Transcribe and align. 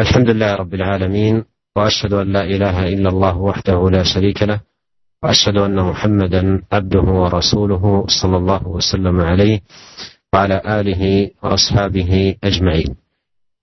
الحمد 0.00 0.30
لله 0.30 0.54
رب 0.54 0.74
العالمين 0.74 1.44
واشهد 1.76 2.12
ان 2.12 2.32
لا 2.32 2.44
اله 2.44 2.88
الا 2.88 3.08
الله 3.08 3.36
وحده 3.38 3.90
لا 3.90 4.02
شريك 4.14 4.42
له 4.42 4.60
واشهد 5.22 5.56
ان 5.56 5.74
محمدا 5.80 6.62
عبده 6.72 7.00
ورسوله 7.00 8.06
صلى 8.22 8.36
الله 8.36 8.68
وسلم 8.68 9.20
عليه 9.20 9.60
وعلى 10.34 10.62
اله 10.80 11.30
واصحابه 11.42 12.36
اجمعين. 12.44 12.96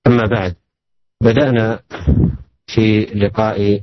اما 0.07 0.23
بعد 0.25 0.55
بدانا 1.23 1.79
في 2.67 2.99
لقاء 3.05 3.81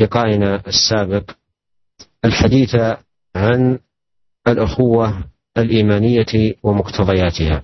لقائنا 0.00 0.62
السابق 0.66 1.30
الحديث 2.24 2.74
عن 3.36 3.78
الاخوه 4.48 5.24
الايمانيه 5.58 6.54
ومقتضياتها 6.62 7.62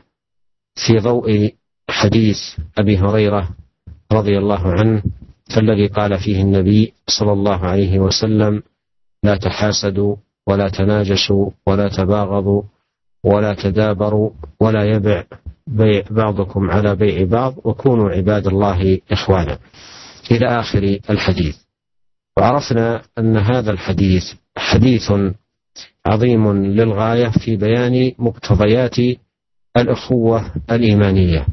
في 0.87 0.99
ضوء 0.99 1.51
حديث 1.91 2.37
ابي 2.79 2.99
هريره 2.99 3.55
رضي 4.13 4.39
الله 4.39 4.67
عنه 4.73 5.03
فالذي 5.57 5.87
قال 5.87 6.19
فيه 6.19 6.43
النبي 6.43 6.93
صلى 7.19 7.33
الله 7.33 7.57
عليه 7.59 7.99
وسلم 7.99 8.63
لا 9.23 9.37
تحاسدوا 9.37 10.17
ولا 10.47 10.69
تناجشوا 10.69 11.51
ولا 11.67 11.89
تباغضوا 11.89 12.63
ولا 13.25 13.55
تدابروا 13.55 14.31
ولا 14.61 14.85
يبع 14.85 15.25
بيع 15.67 16.03
بعضكم 16.11 16.71
على 16.71 16.95
بيع 16.97 17.25
بعض 17.25 17.55
وكونوا 17.65 18.11
عباد 18.11 18.47
الله 18.47 18.99
اخوانا 19.13 19.59
الى 20.31 20.47
اخر 20.47 20.99
الحديث 21.11 21.57
وعرفنا 22.39 23.03
ان 23.19 23.37
هذا 23.37 23.71
الحديث 23.71 24.23
حديث 24.57 25.13
عظيم 26.07 26.65
للغايه 26.65 27.29
في 27.29 27.57
بيان 27.57 28.13
مقتضيات 28.19 28.97
الاخوه 29.77 30.51
الايمانيه 30.71 31.47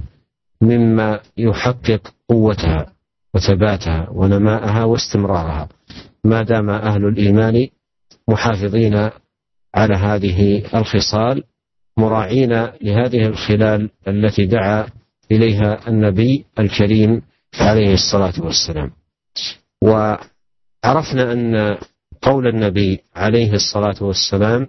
مما 0.62 1.20
يحقق 1.38 2.14
قوتها 2.31 2.85
وثباتها 3.34 4.08
ونماءها 4.09 4.84
واستمرارها 4.84 5.70
ما 6.23 6.42
دام 6.44 6.69
اهل 6.69 7.06
الايمان 7.06 7.67
محافظين 8.28 9.09
على 9.75 9.95
هذه 9.95 10.64
الخصال 10.75 11.44
مراعين 11.97 12.53
لهذه 12.81 13.28
الخلال 13.28 13.89
التي 14.08 14.45
دعا 14.45 14.88
اليها 15.31 15.88
النبي 15.88 16.45
الكريم 16.59 17.22
عليه 17.59 17.94
الصلاه 17.94 18.34
والسلام. 18.45 18.91
وعرفنا 19.84 21.31
ان 21.34 21.78
قول 22.22 22.47
النبي 22.47 23.00
عليه 23.16 23.53
الصلاه 23.53 23.95
والسلام 24.02 24.67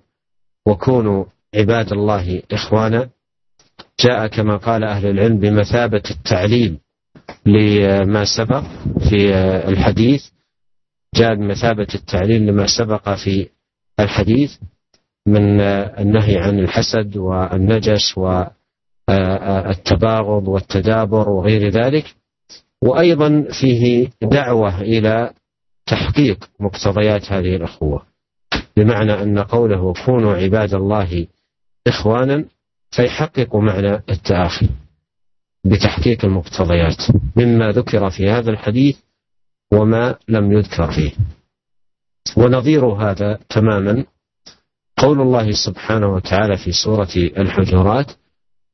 وكونوا 0.66 1.24
عباد 1.54 1.92
الله 1.92 2.42
اخوانا 2.52 3.08
جاء 4.04 4.26
كما 4.26 4.56
قال 4.56 4.84
اهل 4.84 5.06
العلم 5.06 5.38
بمثابه 5.40 6.02
التعليم 6.10 6.78
لما 7.46 8.24
سبق 8.36 8.62
في 9.08 9.34
الحديث 9.68 10.24
جاء 11.14 11.34
بمثابة 11.34 11.86
التعليل 11.94 12.46
لما 12.46 12.66
سبق 12.78 13.14
في 13.24 13.48
الحديث 14.00 14.52
من 15.26 15.60
النهي 15.60 16.38
عن 16.38 16.58
الحسد 16.58 17.16
والنجس 17.16 18.18
والتباغض 19.08 20.48
والتدابر 20.48 21.28
وغير 21.28 21.68
ذلك 21.68 22.14
وأيضا 22.84 23.44
فيه 23.60 24.08
دعوة 24.22 24.80
إلى 24.80 25.32
تحقيق 25.86 26.50
مقتضيات 26.60 27.32
هذه 27.32 27.56
الأخوة 27.56 28.02
بمعنى 28.76 29.22
أن 29.22 29.38
قوله 29.38 29.94
كونوا 30.06 30.34
عباد 30.36 30.74
الله 30.74 31.26
إخوانا 31.86 32.44
فيحقق 32.90 33.56
معنى 33.56 33.94
التآخي 33.94 34.68
بتحقيق 35.64 36.24
المقتضيات 36.24 36.96
مما 37.36 37.68
ذكر 37.70 38.10
في 38.10 38.30
هذا 38.30 38.50
الحديث 38.50 38.98
وما 39.72 40.14
لم 40.28 40.52
يذكر 40.52 40.90
فيه 40.92 41.12
ونظير 42.36 42.84
هذا 42.86 43.38
تماما 43.48 44.04
قول 44.98 45.20
الله 45.20 45.50
سبحانه 45.52 46.06
وتعالى 46.14 46.56
في 46.56 46.72
سورة 46.84 47.08
الحجرات 47.16 48.06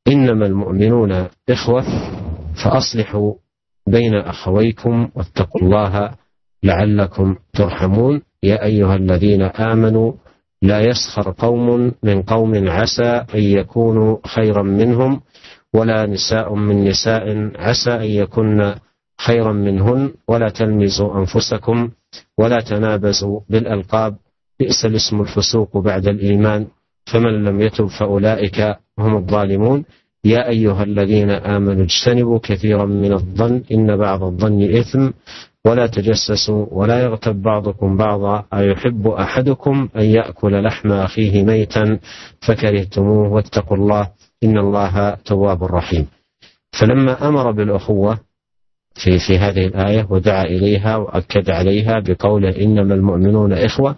إنما 0.07 0.45
المؤمنون 0.45 1.27
إخوة 1.49 1.83
فأصلحوا 2.63 3.33
بين 3.87 4.15
أخويكم 4.15 5.09
واتقوا 5.15 5.61
الله 5.61 6.11
لعلكم 6.63 7.35
ترحمون 7.53 8.21
يا 8.43 8.63
أيها 8.63 8.95
الذين 8.95 9.41
آمنوا 9.41 10.13
لا 10.61 10.79
يسخر 10.79 11.31
قوم 11.31 11.91
من 12.03 12.21
قوم 12.21 12.69
عسى 12.69 13.03
أن 13.33 13.39
يكونوا 13.39 14.17
خيرا 14.27 14.61
منهم 14.63 15.21
ولا 15.73 16.05
نساء 16.05 16.53
من 16.55 16.83
نساء 16.85 17.51
عسى 17.55 17.91
أن 17.91 18.03
يكن 18.21 18.75
خيرا 19.25 19.51
منهن 19.51 20.11
ولا 20.27 20.49
تلمزوا 20.49 21.17
أنفسكم 21.19 21.89
ولا 22.37 22.57
تنابزوا 22.59 23.39
بالألقاب 23.49 24.15
بئس 24.59 24.85
الاسم 24.85 25.21
الفسوق 25.21 25.77
بعد 25.77 26.07
الإيمان 26.07 26.67
فمن 27.05 27.43
لم 27.43 27.61
يتب 27.61 27.85
فأولئك 27.85 28.75
هم 28.99 29.15
الظالمون 29.17 29.85
يا 30.25 30.49
أيها 30.49 30.83
الذين 30.83 31.29
آمنوا 31.31 31.83
اجتنبوا 31.85 32.39
كثيرا 32.43 32.85
من 32.85 33.13
الظن 33.13 33.63
إن 33.71 33.97
بعض 33.97 34.23
الظن 34.23 34.75
إثم 34.75 35.09
ولا 35.65 35.87
تجسسوا 35.87 36.65
ولا 36.71 37.03
يغتب 37.03 37.41
بعضكم 37.41 37.97
بعضا 37.97 38.45
أيحب 38.53 39.07
أحدكم 39.07 39.89
أن 39.95 40.05
يأكل 40.05 40.63
لحم 40.63 40.91
أخيه 40.91 41.43
ميتا 41.43 41.99
فكرهتموه 42.47 43.29
واتقوا 43.33 43.77
الله 43.77 44.09
إن 44.43 44.57
الله 44.57 45.15
تواب 45.25 45.63
رحيم 45.63 46.07
فلما 46.81 47.27
أمر 47.27 47.51
بالأخوة 47.51 48.19
في 49.03 49.19
في 49.27 49.37
هذه 49.37 49.65
الآية 49.67 50.07
ودعا 50.09 50.43
إليها 50.43 50.95
وأكد 50.95 51.49
عليها 51.49 51.99
بقوله 51.99 52.61
إنما 52.61 52.93
المؤمنون 52.93 53.53
إخوة 53.53 53.95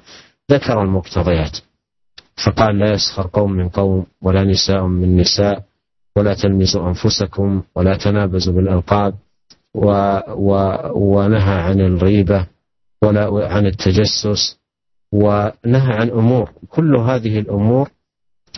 ذكر 0.51 0.81
المقتضيات 0.81 1.57
فقال 2.45 2.79
لا 2.79 2.93
يسخر 2.93 3.27
قوم 3.33 3.51
من 3.51 3.69
قوم 3.69 4.05
ولا 4.21 4.43
نساء 4.43 4.85
من 4.87 5.17
نساء 5.17 5.63
ولا 6.17 6.33
تلمزوا 6.33 6.87
أنفسكم 6.87 7.61
ولا 7.75 7.97
تنابزوا 7.97 8.53
بالألقاب 8.53 9.13
و 9.75 9.87
و 10.27 10.75
ونهى 10.95 11.61
عن 11.61 11.79
الغيبة 11.81 12.47
ولا 13.01 13.47
عن 13.53 13.65
التجسس 13.65 14.59
ونهى 15.11 15.91
عن 15.99 16.09
أمور 16.09 16.49
كل 16.69 16.95
هذه 16.95 17.39
الأمور 17.39 17.89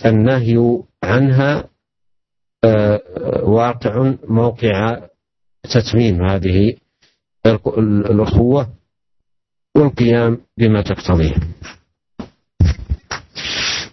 النهي 0.05 0.77
عنها 1.03 1.69
واقع 3.43 4.11
موقع 4.29 4.99
تتميم 5.63 6.25
هذه 6.25 6.75
الأخوة 8.13 8.61
والقيام 9.77 10.31
بما 10.57 10.79
تقتضيه 10.81 11.35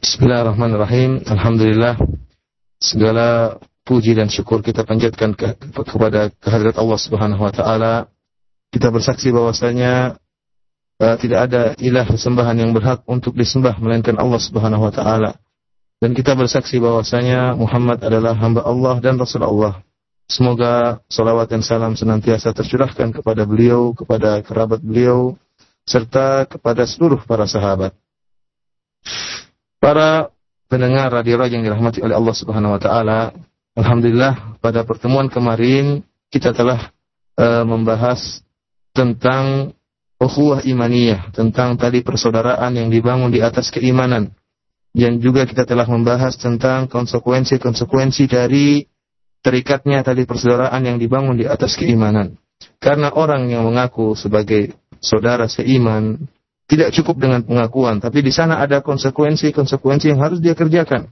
Bismillahirrahmanirrahim 0.01 1.25
Alhamdulillah 1.33 1.97
Segala 2.77 3.57
puji 3.89 4.13
dan 4.17 4.29
syukur 4.29 4.61
kita 4.61 4.85
panjatkan 4.85 5.33
ke, 5.33 5.57
kepada 5.73 6.29
kehadirat 6.41 6.77
Allah 6.81 6.97
Subhanahu 7.01 7.45
wa 7.45 7.53
taala. 7.53 8.09
Kita 8.73 8.89
bersaksi 8.89 9.29
bahwasanya 9.29 10.17
uh, 11.05 11.17
tidak 11.21 11.41
ada 11.49 11.61
ilah 11.77 12.09
sembahan 12.09 12.57
yang 12.57 12.73
berhak 12.73 13.05
untuk 13.05 13.37
disembah 13.37 13.77
melainkan 13.81 14.17
Allah 14.17 14.41
Subhanahu 14.41 14.89
wa 14.89 14.93
taala 14.93 15.37
dan 16.01 16.17
kita 16.17 16.33
bersaksi 16.33 16.81
bahwasanya 16.81 17.53
Muhammad 17.61 18.01
adalah 18.01 18.33
hamba 18.33 18.65
Allah 18.65 18.97
dan 19.05 19.21
Rasul 19.21 19.45
Allah. 19.45 19.85
Semoga 20.25 20.97
salawat 21.13 21.53
dan 21.53 21.61
salam 21.61 21.93
senantiasa 21.93 22.57
tercurahkan 22.57 23.13
kepada 23.21 23.45
beliau, 23.45 23.93
kepada 23.93 24.41
kerabat 24.41 24.81
beliau, 24.81 25.37
serta 25.85 26.49
kepada 26.49 26.89
seluruh 26.89 27.21
para 27.29 27.45
sahabat. 27.45 27.93
Para 29.77 30.33
pendengar 30.73 31.13
radio 31.13 31.37
yang 31.45 31.67
dirahmati 31.67 32.01
oleh 32.01 32.17
Allah 32.17 32.33
Subhanahu 32.33 32.73
wa 32.73 32.81
taala, 32.81 33.37
alhamdulillah 33.77 34.57
pada 34.65 34.87
pertemuan 34.89 35.29
kemarin 35.29 36.01
kita 36.33 36.57
telah 36.57 36.95
e, 37.37 37.45
membahas 37.67 38.41
tentang 38.97 39.75
ukhuwah 40.17 40.63
imaniyah, 40.65 41.29
tentang 41.35 41.75
tali 41.77 42.01
persaudaraan 42.07 42.71
yang 42.79 42.89
dibangun 42.89 43.35
di 43.35 43.43
atas 43.43 43.69
keimanan 43.75 44.31
yang 44.97 45.23
juga 45.23 45.47
kita 45.47 45.67
telah 45.69 45.87
membahas 45.87 46.35
tentang 46.35 46.91
konsekuensi-konsekuensi 46.91 48.25
dari 48.27 48.83
terikatnya 49.41 50.03
tali 50.03 50.27
persaudaraan 50.27 50.83
yang 50.83 50.99
dibangun 50.99 51.39
di 51.39 51.47
atas 51.47 51.79
keimanan. 51.79 52.35
Karena 52.83 53.15
orang 53.15 53.47
yang 53.49 53.65
mengaku 53.71 54.13
sebagai 54.19 54.75
saudara 55.01 55.47
seiman 55.47 56.19
tidak 56.67 56.91
cukup 56.95 57.17
dengan 57.23 57.41
pengakuan, 57.47 57.99
tapi 58.03 58.21
di 58.23 58.35
sana 58.35 58.63
ada 58.63 58.83
konsekuensi-konsekuensi 58.83 60.11
yang 60.11 60.21
harus 60.23 60.39
dia 60.43 60.55
kerjakan. 60.59 61.09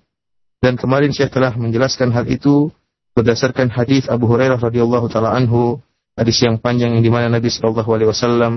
Dan 0.58 0.74
kemarin 0.74 1.14
saya 1.14 1.30
telah 1.30 1.54
menjelaskan 1.54 2.10
hal 2.10 2.26
itu 2.26 2.68
berdasarkan 3.14 3.70
hadis 3.70 4.10
Abu 4.10 4.26
Hurairah 4.26 4.58
radhiyallahu 4.58 5.06
taala 5.06 5.34
anhu, 5.38 5.78
hadis 6.18 6.34
yang 6.42 6.58
panjang 6.58 6.98
yang 6.98 7.02
dimana 7.06 7.30
Nabi 7.30 7.46
Shallallahu 7.46 7.90
alaihi 7.94 8.10
wasallam 8.10 8.52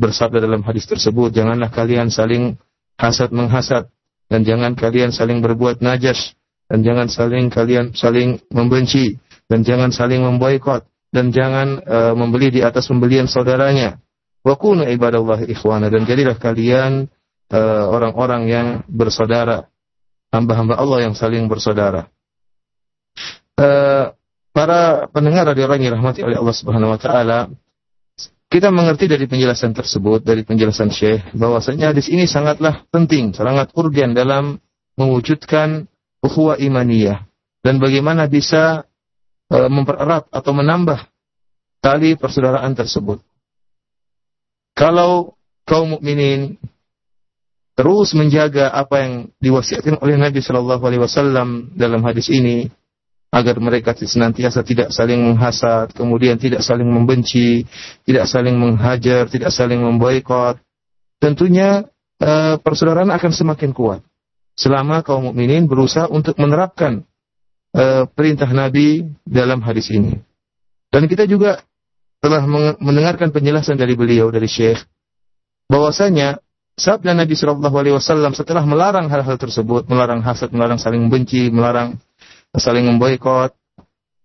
bersabda 0.00 0.40
dalam 0.40 0.64
hadis 0.64 0.88
tersebut, 0.88 1.28
janganlah 1.32 1.68
kalian 1.68 2.08
saling 2.08 2.56
hasad 3.00 3.32
menghasad 3.36 3.91
dan 4.32 4.48
jangan 4.48 4.72
kalian 4.72 5.12
saling 5.12 5.44
berbuat 5.44 5.84
najas 5.84 6.32
dan 6.72 6.80
jangan 6.80 7.12
saling 7.12 7.52
kalian 7.52 7.92
saling 7.92 8.40
membenci 8.48 9.20
dan 9.44 9.60
jangan 9.60 9.92
saling 9.92 10.24
memboikot 10.24 10.88
dan 11.12 11.28
jangan 11.28 11.84
uh, 11.84 12.16
membeli 12.16 12.48
di 12.48 12.64
atas 12.64 12.88
pembelian 12.88 13.28
saudaranya. 13.28 14.00
Wa 14.40 14.56
kunu 14.56 14.88
ibadallah 14.88 15.44
ikhwana 15.44 15.86
dan 15.86 16.02
jadilah 16.02 16.34
kalian 16.34 17.06
e, 17.46 17.60
orang-orang 17.94 18.42
uh, 18.42 18.50
yang 18.50 18.66
bersaudara, 18.90 19.70
hamba-hamba 20.34 20.82
Allah 20.82 21.06
yang 21.06 21.14
saling 21.14 21.46
bersaudara. 21.46 22.10
Uh, 23.54 24.10
para 24.50 25.06
pendengar 25.14 25.46
orang 25.46 25.78
yang 25.78 25.94
dirahmati 25.94 26.26
oleh 26.26 26.42
Allah 26.42 26.56
Subhanahu 26.58 26.90
wa 26.90 26.98
taala, 26.98 27.54
kita 28.52 28.68
mengerti 28.68 29.08
dari 29.08 29.24
penjelasan 29.24 29.72
tersebut, 29.72 30.20
dari 30.28 30.44
penjelasan 30.44 30.92
Syekh, 30.92 31.24
bahwasanya 31.32 31.96
hadis 31.96 32.12
ini 32.12 32.28
sangatlah 32.28 32.84
penting, 32.92 33.32
sangat 33.32 33.72
urgen 33.72 34.12
dalam 34.12 34.60
mewujudkan 35.00 35.88
ukhuwah 36.20 36.60
imaniyah 36.60 37.24
dan 37.64 37.80
bagaimana 37.80 38.28
bisa 38.28 38.84
e, 39.48 39.56
mempererat 39.72 40.28
atau 40.28 40.52
menambah 40.52 41.00
tali 41.80 42.12
persaudaraan 42.20 42.76
tersebut. 42.76 43.24
Kalau 44.76 45.32
kaum 45.64 45.96
mukminin 45.96 46.60
terus 47.72 48.12
menjaga 48.12 48.68
apa 48.68 49.00
yang 49.00 49.12
diwasiatkan 49.40 49.96
oleh 50.04 50.20
Nabi 50.20 50.44
Shallallahu 50.44 50.84
Alaihi 50.84 51.00
Wasallam 51.00 51.48
dalam 51.72 52.04
hadis 52.04 52.28
ini, 52.28 52.68
agar 53.32 53.56
mereka 53.64 53.96
senantiasa 53.96 54.60
tidak 54.60 54.92
saling 54.92 55.24
menghasad, 55.24 55.88
kemudian 55.96 56.36
tidak 56.36 56.60
saling 56.60 56.84
membenci, 56.84 57.64
tidak 58.04 58.28
saling 58.28 58.60
menghajar, 58.60 59.24
tidak 59.24 59.48
saling 59.48 59.80
memboikot. 59.80 60.60
Tentunya 61.16 61.88
eh, 62.20 62.54
persaudaraan 62.60 63.08
akan 63.08 63.32
semakin 63.32 63.72
kuat 63.72 64.04
selama 64.52 65.00
kaum 65.00 65.32
mukminin 65.32 65.64
berusaha 65.64 66.12
untuk 66.12 66.36
menerapkan 66.36 67.08
eh, 67.72 68.04
perintah 68.12 68.52
Nabi 68.52 69.08
dalam 69.24 69.64
hadis 69.64 69.88
ini. 69.88 70.12
Dan 70.92 71.08
kita 71.08 71.24
juga 71.24 71.64
telah 72.20 72.44
mendengarkan 72.78 73.32
penjelasan 73.32 73.80
dari 73.80 73.96
beliau 73.96 74.28
dari 74.28 74.44
Syekh 74.46 74.76
bahwasanya 75.72 76.36
sabda 76.76 77.16
Nabi 77.16 77.32
Shallallahu 77.32 77.76
Alaihi 77.80 77.96
Wasallam 77.96 78.36
setelah 78.36 78.62
melarang 78.68 79.08
hal-hal 79.08 79.40
tersebut, 79.40 79.88
melarang 79.88 80.20
hasad, 80.20 80.52
melarang 80.52 80.76
saling 80.76 81.08
benci, 81.08 81.48
melarang 81.48 81.96
saling 82.60 82.84
memboikot. 82.88 83.56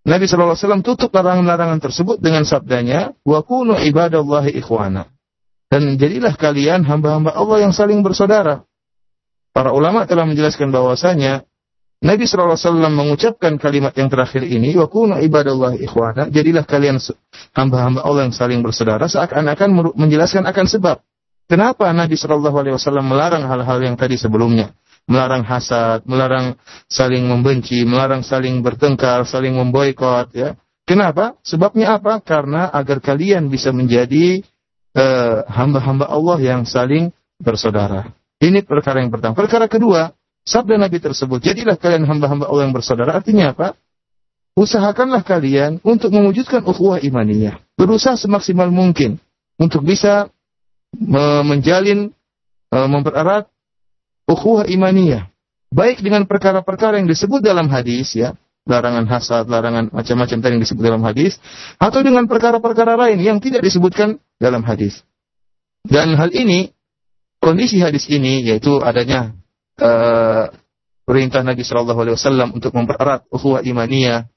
Nabi 0.07 0.23
SAW 0.27 0.55
tutup 0.83 1.11
larangan-larangan 1.11 1.79
tersebut 1.83 2.17
dengan 2.23 2.47
sabdanya, 2.47 3.11
"Wa 3.27 3.43
kunu 3.43 3.75
ibadallahi 3.87 4.55
ikhwana." 4.55 5.07
Dan 5.67 5.99
jadilah 5.99 6.31
kalian 6.39 6.87
hamba-hamba 6.87 7.35
Allah 7.35 7.67
yang 7.67 7.73
saling 7.75 7.99
bersaudara. 7.99 8.63
Para 9.51 9.75
ulama 9.75 10.07
telah 10.07 10.23
menjelaskan 10.23 10.71
bahwasanya 10.71 11.43
Nabi 11.97 12.29
SAW 12.29 12.87
mengucapkan 12.93 13.57
kalimat 13.59 13.91
yang 13.99 14.07
terakhir 14.07 14.47
ini, 14.47 14.77
"Wa 14.79 14.87
kunu 14.87 15.19
ibadallahi 15.27 15.83
ikhwana." 15.83 16.31
Jadilah 16.31 16.63
kalian 16.63 17.03
hamba-hamba 17.51 18.07
Allah 18.07 18.31
yang 18.31 18.35
saling 18.35 18.63
bersaudara 18.63 19.07
seakan-akan 19.11 19.69
menjelaskan 19.95 20.43
akan 20.47 20.67
sebab 20.67 20.97
Kenapa 21.47 21.87
Nabi 21.95 22.19
SAW 22.19 22.99
melarang 23.07 23.47
hal-hal 23.47 23.79
yang 23.79 23.95
tadi 23.95 24.19
sebelumnya? 24.19 24.75
melarang 25.07 25.41
hasad, 25.47 26.03
melarang 26.03 26.53
saling 26.91 27.23
membenci, 27.25 27.87
melarang 27.87 28.21
saling 28.21 28.59
bertengkar, 28.59 29.23
saling 29.23 29.55
memboikot 29.55 30.35
ya. 30.35 30.53
Kenapa? 30.87 31.35
Sebabnya 31.43 31.99
apa? 31.99 32.19
Karena 32.23 32.69
agar 32.71 32.99
kalian 33.03 33.47
bisa 33.51 33.71
menjadi 33.75 34.39
eh, 34.95 35.37
hamba-hamba 35.47 36.07
uh, 36.07 36.15
Allah 36.15 36.37
yang 36.39 36.61
saling 36.63 37.11
bersaudara. 37.39 38.11
Ini 38.39 38.63
perkara 38.63 39.01
yang 39.03 39.11
pertama. 39.11 39.35
Perkara 39.35 39.67
kedua, 39.67 40.11
sabda 40.47 40.79
Nabi 40.79 41.01
tersebut, 41.03 41.41
jadilah 41.43 41.75
kalian 41.75 42.07
hamba-hamba 42.07 42.47
Allah 42.47 42.69
yang 42.71 42.75
bersaudara. 42.75 43.15
Artinya 43.19 43.51
apa? 43.51 43.75
Usahakanlah 44.55 45.21
kalian 45.27 45.83
untuk 45.83 46.09
mewujudkan 46.15 46.63
ukhuwah 46.63 46.97
imaniyah. 47.03 47.59
Berusaha 47.77 48.15
semaksimal 48.17 48.73
mungkin 48.73 49.19
untuk 49.59 49.83
bisa 49.83 50.31
menjalin 51.43 52.15
eh, 52.73 52.87
mempererat 52.87 53.51
ukhuwah 54.27 54.67
imaniyah. 54.67 55.31
Baik 55.71 56.03
dengan 56.03 56.27
perkara-perkara 56.27 56.99
yang 56.99 57.07
disebut 57.07 57.43
dalam 57.43 57.67
hadis 57.71 58.15
ya, 58.15 58.35
larangan 58.67 59.07
hasad, 59.07 59.47
larangan 59.47 59.91
macam-macam 59.91 60.37
tadi 60.43 60.51
yang 60.59 60.63
disebut 60.63 60.83
dalam 60.83 61.03
hadis, 61.03 61.39
atau 61.79 61.99
dengan 62.03 62.27
perkara-perkara 62.27 62.99
lain 62.99 63.19
yang 63.23 63.39
tidak 63.39 63.63
disebutkan 63.63 64.19
dalam 64.39 64.63
hadis. 64.67 65.03
Dan 65.87 66.15
hal 66.19 66.31
ini, 66.35 66.71
kondisi 67.39 67.79
hadis 67.83 68.07
ini 68.11 68.47
yaitu 68.47 68.79
adanya 68.83 69.31
uh, 69.79 70.51
perintah 71.07 71.43
Nabi 71.43 71.63
Shallallahu 71.63 71.99
Alaihi 71.99 72.15
Wasallam 72.19 72.49
untuk 72.55 72.71
mempererat 72.75 73.27
ukhuwah 73.31 73.63
imaniyah, 73.63 74.27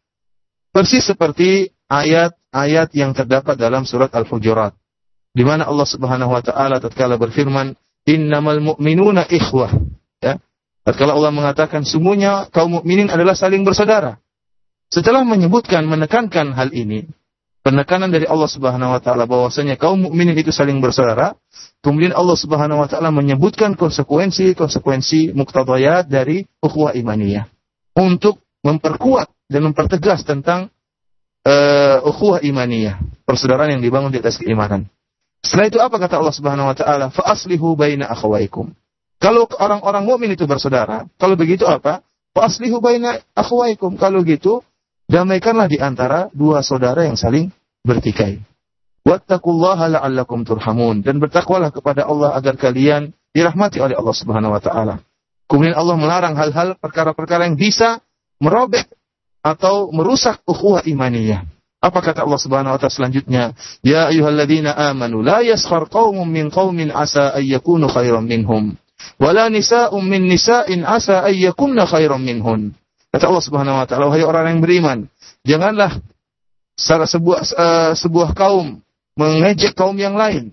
persis 0.75 1.07
seperti 1.07 1.71
ayat-ayat 1.91 2.91
yang 2.95 3.15
terdapat 3.15 3.55
dalam 3.55 3.87
surat 3.87 4.11
Al-Hujurat, 4.15 4.75
di 5.31 5.47
mana 5.47 5.67
Allah 5.71 5.87
Subhanahu 5.87 6.35
Wa 6.39 6.43
Taala 6.43 6.79
tatkala 6.83 7.19
berfirman, 7.19 7.75
innamal 8.09 8.61
mu'minuna 8.63 9.29
ikhwah. 9.29 9.73
Ya. 10.25 10.41
Kalau 10.97 11.21
Allah 11.21 11.33
mengatakan 11.35 11.85
semuanya 11.85 12.49
kaum 12.49 12.81
mukminin 12.81 13.13
adalah 13.13 13.37
saling 13.37 13.63
bersaudara. 13.67 14.17
Setelah 14.91 15.23
menyebutkan 15.23 15.87
menekankan 15.87 16.51
hal 16.57 16.75
ini, 16.75 17.07
penekanan 17.63 18.11
dari 18.11 18.27
Allah 18.27 18.51
Subhanahu 18.51 18.91
wa 18.99 19.01
taala 19.01 19.23
bahwasanya 19.29 19.79
kaum 19.79 20.11
mukminin 20.11 20.35
itu 20.35 20.51
saling 20.51 20.83
bersaudara, 20.83 21.39
kemudian 21.79 22.11
Allah 22.11 22.35
Subhanahu 22.35 22.83
wa 22.83 22.89
taala 22.91 23.15
menyebutkan 23.15 23.79
konsekuensi-konsekuensi 23.79 25.31
muktadayat 25.37 26.11
dari 26.11 26.43
ukhuwah 26.59 26.99
imaniyah 26.99 27.47
untuk 28.03 28.43
memperkuat 28.67 29.31
dan 29.47 29.71
mempertegas 29.71 30.27
tentang 30.27 30.75
uh, 31.47 32.03
ukhuwah 32.03 32.43
imaniyah, 32.43 32.99
persaudaraan 33.23 33.79
yang 33.79 33.83
dibangun 33.87 34.11
di 34.11 34.19
atas 34.19 34.43
keimanan. 34.43 34.91
Setelah 35.41 35.67
itu 35.69 35.79
apa 35.81 35.97
kata 35.97 36.21
Allah 36.21 36.35
Subhanahu 36.37 36.69
wa 36.69 36.77
taala? 36.77 37.07
Fa 37.09 37.33
aslihu 37.33 37.73
baina 37.73 38.09
akhawaikum. 38.13 38.73
Kalau 39.21 39.45
orang-orang 39.61 40.05
mukmin 40.05 40.31
itu 40.37 40.45
bersaudara, 40.49 41.05
kalau 41.21 41.37
begitu 41.37 41.65
apa? 41.65 42.05
Fa 42.37 42.41
aslihu 42.49 42.81
baina 42.85 43.21
akhawaikum. 43.33 43.97
Kalau 43.97 44.21
gitu, 44.25 44.61
damaikanlah 45.09 45.69
di 45.69 45.81
antara 45.81 46.29
dua 46.37 46.61
saudara 46.61 47.09
yang 47.09 47.17
saling 47.17 47.49
bertikai. 47.85 48.37
Wattaqullaha 49.01 49.97
la'allakum 49.97 50.45
turhamun 50.45 51.01
dan 51.01 51.17
bertakwalah 51.17 51.73
kepada 51.73 52.05
Allah 52.05 52.37
agar 52.37 52.61
kalian 52.61 53.17
dirahmati 53.33 53.81
oleh 53.81 53.97
Allah 53.97 54.13
Subhanahu 54.17 54.53
wa 54.53 54.61
taala. 54.61 55.01
Kemudian 55.49 55.73
Allah 55.75 55.97
melarang 55.97 56.35
hal-hal 56.37 56.77
perkara-perkara 56.77 57.49
yang 57.49 57.57
bisa 57.57 58.05
merobek 58.45 58.93
atau 59.41 59.89
merusak 59.89 60.45
ukhuwah 60.45 60.85
imaniyah. 60.85 61.49
Apa 61.81 62.05
kata 62.05 62.29
Allah 62.29 62.37
Subhanahu 62.41 62.77
wa 62.77 62.79
taala 62.81 62.93
selanjutnya? 62.93 63.57
Ya 63.81 64.13
ayyuhalladzina 64.13 64.77
amanu 64.93 65.25
la 65.25 65.41
yaskhar 65.41 65.89
qaumun 65.89 66.29
min 66.29 66.53
qaumin 66.53 66.93
asa 66.93 67.33
ayyakunu 67.33 67.89
khairan 67.89 68.29
minhum. 68.29 68.77
nisa 69.17 69.49
nisa'un 69.49 70.05
min 70.05 70.29
nisa'in 70.29 70.85
asa 70.85 71.25
yakunna 71.33 71.89
khairan 71.89 72.21
minhun. 72.21 72.77
Kata 73.11 73.33
Allah 73.33 73.41
Subhanahu 73.45 73.77
wa 73.81 73.87
taala, 73.89 74.13
wahai 74.13 74.21
orang 74.29 74.45
yang 74.53 74.61
beriman, 74.61 74.99
janganlah 75.49 76.05
salah 76.77 77.09
sebuah 77.09 77.41
uh, 77.57 77.93
sebuah 77.97 78.37
kaum 78.37 78.85
mengejek 79.17 79.73
kaum 79.73 79.97
yang 79.97 80.21
lain. 80.21 80.53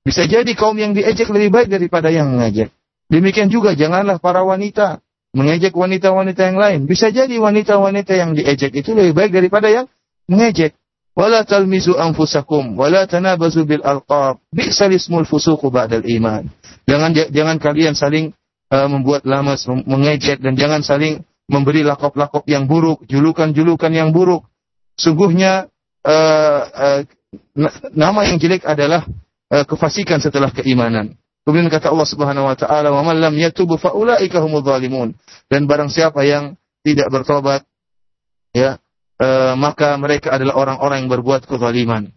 Bisa 0.00 0.24
jadi 0.24 0.48
kaum 0.56 0.80
yang 0.80 0.96
diejek 0.96 1.28
lebih 1.28 1.52
baik 1.52 1.68
daripada 1.68 2.08
yang 2.08 2.32
mengejek. 2.32 2.72
Demikian 3.12 3.52
juga 3.52 3.76
janganlah 3.76 4.16
para 4.16 4.40
wanita 4.40 5.04
mengejek 5.36 5.76
wanita-wanita 5.76 6.40
yang 6.48 6.56
lain. 6.56 6.80
Bisa 6.88 7.12
jadi 7.12 7.36
wanita-wanita 7.36 8.16
yang 8.16 8.32
diejek 8.32 8.72
itu 8.72 8.96
lebih 8.96 9.12
baik 9.12 9.36
daripada 9.36 9.68
yang 9.68 9.84
ngejek. 10.30 10.76
Wala 11.18 11.42
talmizu 11.42 11.98
anfusakum 11.98 12.78
wala 12.78 13.02
tanabazu 13.10 13.66
bil 13.66 13.82
alqab. 13.82 14.38
Bi'sal 14.54 14.94
ismul 14.94 15.26
fusuqu 15.26 15.66
ba'dal 15.66 16.06
iman. 16.06 16.46
Jangan 16.86 17.10
jangan 17.34 17.56
kalian 17.58 17.94
saling 17.98 18.30
uh, 18.70 18.86
membuat 18.86 19.26
lamas, 19.26 19.66
mengejek 19.66 20.38
dan 20.38 20.54
jangan 20.54 20.86
saling 20.86 21.26
memberi 21.50 21.82
lakop-lakop 21.82 22.46
yang 22.46 22.70
buruk, 22.70 23.02
julukan-julukan 23.10 23.90
yang 23.90 24.14
buruk. 24.14 24.46
Sungguhnya 24.94 25.66
uh, 26.06 26.60
uh, 26.70 27.00
nama 27.98 28.20
yang 28.22 28.38
jelek 28.38 28.62
adalah 28.62 29.02
uh, 29.50 29.66
kefasikan 29.66 30.22
setelah 30.22 30.54
keimanan. 30.54 31.18
Kemudian 31.42 31.66
kata 31.66 31.90
Allah 31.90 32.06
Subhanahu 32.08 32.46
wa 32.46 32.54
taala, 32.54 32.94
"Wa 32.94 33.02
man 33.02 33.18
lam 33.18 33.34
yatub 33.34 33.74
faulaika 33.74 34.38
humudz 34.38 34.70
Dan 35.50 35.66
barang 35.66 35.90
siapa 35.90 36.22
yang 36.22 36.54
tidak 36.86 37.10
bertobat, 37.10 37.64
ya, 38.54 38.78
e, 39.18 39.28
maka 39.58 39.98
mereka 39.98 40.30
adalah 40.32 40.54
orang-orang 40.56 41.04
yang 41.04 41.10
berbuat 41.10 41.42
kezaliman. 41.44 42.08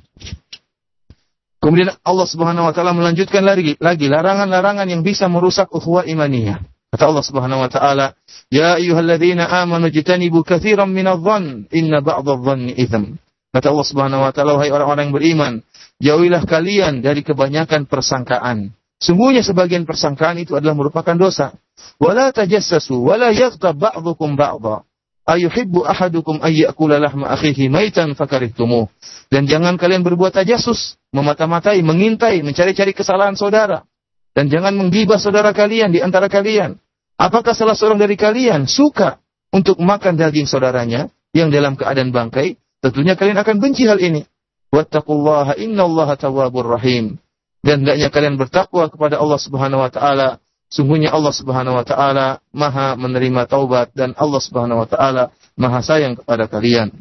Kemudian 1.61 1.93
Allah 2.01 2.25
Subhanahu 2.29 2.65
wa 2.73 2.73
taala 2.73 2.93
melanjutkan 2.97 3.45
lagi 3.45 3.77
lagi 3.77 4.09
larangan-larangan 4.09 4.89
yang 4.89 5.05
bisa 5.05 5.29
merusak 5.29 5.69
ukhuwah 5.69 6.09
imaniyah. 6.09 6.57
Kata 6.91 7.07
Allah 7.13 7.25
Subhanahu 7.25 7.61
wa 7.61 7.69
taala, 7.69 8.07
"Ya 8.49 8.75
ayyuhalladzina 8.81 9.45
amanu 9.61 9.93
jitanibu 9.93 10.41
katsiran 10.41 10.89
minadh-dhann, 10.89 11.69
inna 11.69 12.01
ba'dadh-dhanni 12.01 12.73
itsm." 12.81 13.15
Kata 13.53 13.67
Allah 13.69 13.87
Subhanahu 13.87 14.21
wa 14.25 14.31
taala, 14.33 14.57
"Wahai 14.57 14.73
orang-orang 14.73 15.07
yang 15.07 15.15
beriman, 15.15 15.53
jauhilah 16.01 16.43
kalian 16.49 17.05
dari 17.05 17.21
kebanyakan 17.21 17.85
persangkaan." 17.85 18.73
Sungguhnya 18.97 19.45
sebagian 19.45 19.85
persangkaan 19.85 20.41
itu 20.41 20.57
adalah 20.57 20.73
merupakan 20.73 21.13
dosa. 21.13 21.53
Wala 22.01 22.33
tajassasu 22.33 22.97
wala 23.05 23.29
yaghtab 23.33 23.77
ba'dukum 23.77 24.33
ba'dha 24.33 24.81
ayuhibbu 25.25 25.85
ahadukum 25.85 26.41
ayyakula 26.41 26.97
lahma 26.97 27.29
akhihi 27.33 27.69
maitan 27.69 28.17
fakarihtumuh. 28.17 28.89
Dan 29.31 29.45
jangan 29.47 29.77
kalian 29.79 30.01
berbuat 30.03 30.35
tajasus, 30.35 30.99
memata-matai, 31.15 31.79
mengintai, 31.85 32.41
mencari-cari 32.43 32.91
kesalahan 32.91 33.37
saudara. 33.37 33.85
Dan 34.31 34.47
jangan 34.47 34.75
menggibah 34.75 35.19
saudara 35.21 35.51
kalian 35.51 35.91
di 35.91 35.99
antara 36.03 36.31
kalian. 36.31 36.79
Apakah 37.19 37.51
salah 37.53 37.77
seorang 37.77 37.99
dari 38.01 38.15
kalian 38.17 38.65
suka 38.65 39.21
untuk 39.53 39.77
makan 39.83 40.17
daging 40.17 40.47
saudaranya 40.49 41.11
yang 41.37 41.51
dalam 41.53 41.75
keadaan 41.77 42.09
bangkai? 42.09 42.57
Tentunya 42.81 43.13
kalian 43.13 43.37
akan 43.37 43.61
benci 43.61 43.85
hal 43.85 44.01
ini. 44.01 44.25
Wattaqullaha 44.73 45.59
innallaha 45.61 46.15
rahim. 46.17 47.19
Dan 47.61 47.85
hendaknya 47.85 48.09
kalian 48.09 48.41
bertakwa 48.41 48.89
kepada 48.89 49.21
Allah 49.21 49.37
Subhanahu 49.37 49.85
wa 49.85 49.91
taala 49.93 50.41
Sungguhnya 50.71 51.11
Allah 51.11 51.35
Subhanahu 51.35 51.75
wa 51.83 51.85
taala 51.85 52.39
Maha 52.55 52.95
menerima 52.95 53.43
taubat 53.43 53.91
dan 53.91 54.15
Allah 54.15 54.39
Subhanahu 54.39 54.87
wa 54.87 54.87
taala 54.87 55.35
Maha 55.59 55.83
sayang 55.83 56.15
kepada 56.15 56.47
kalian. 56.47 56.95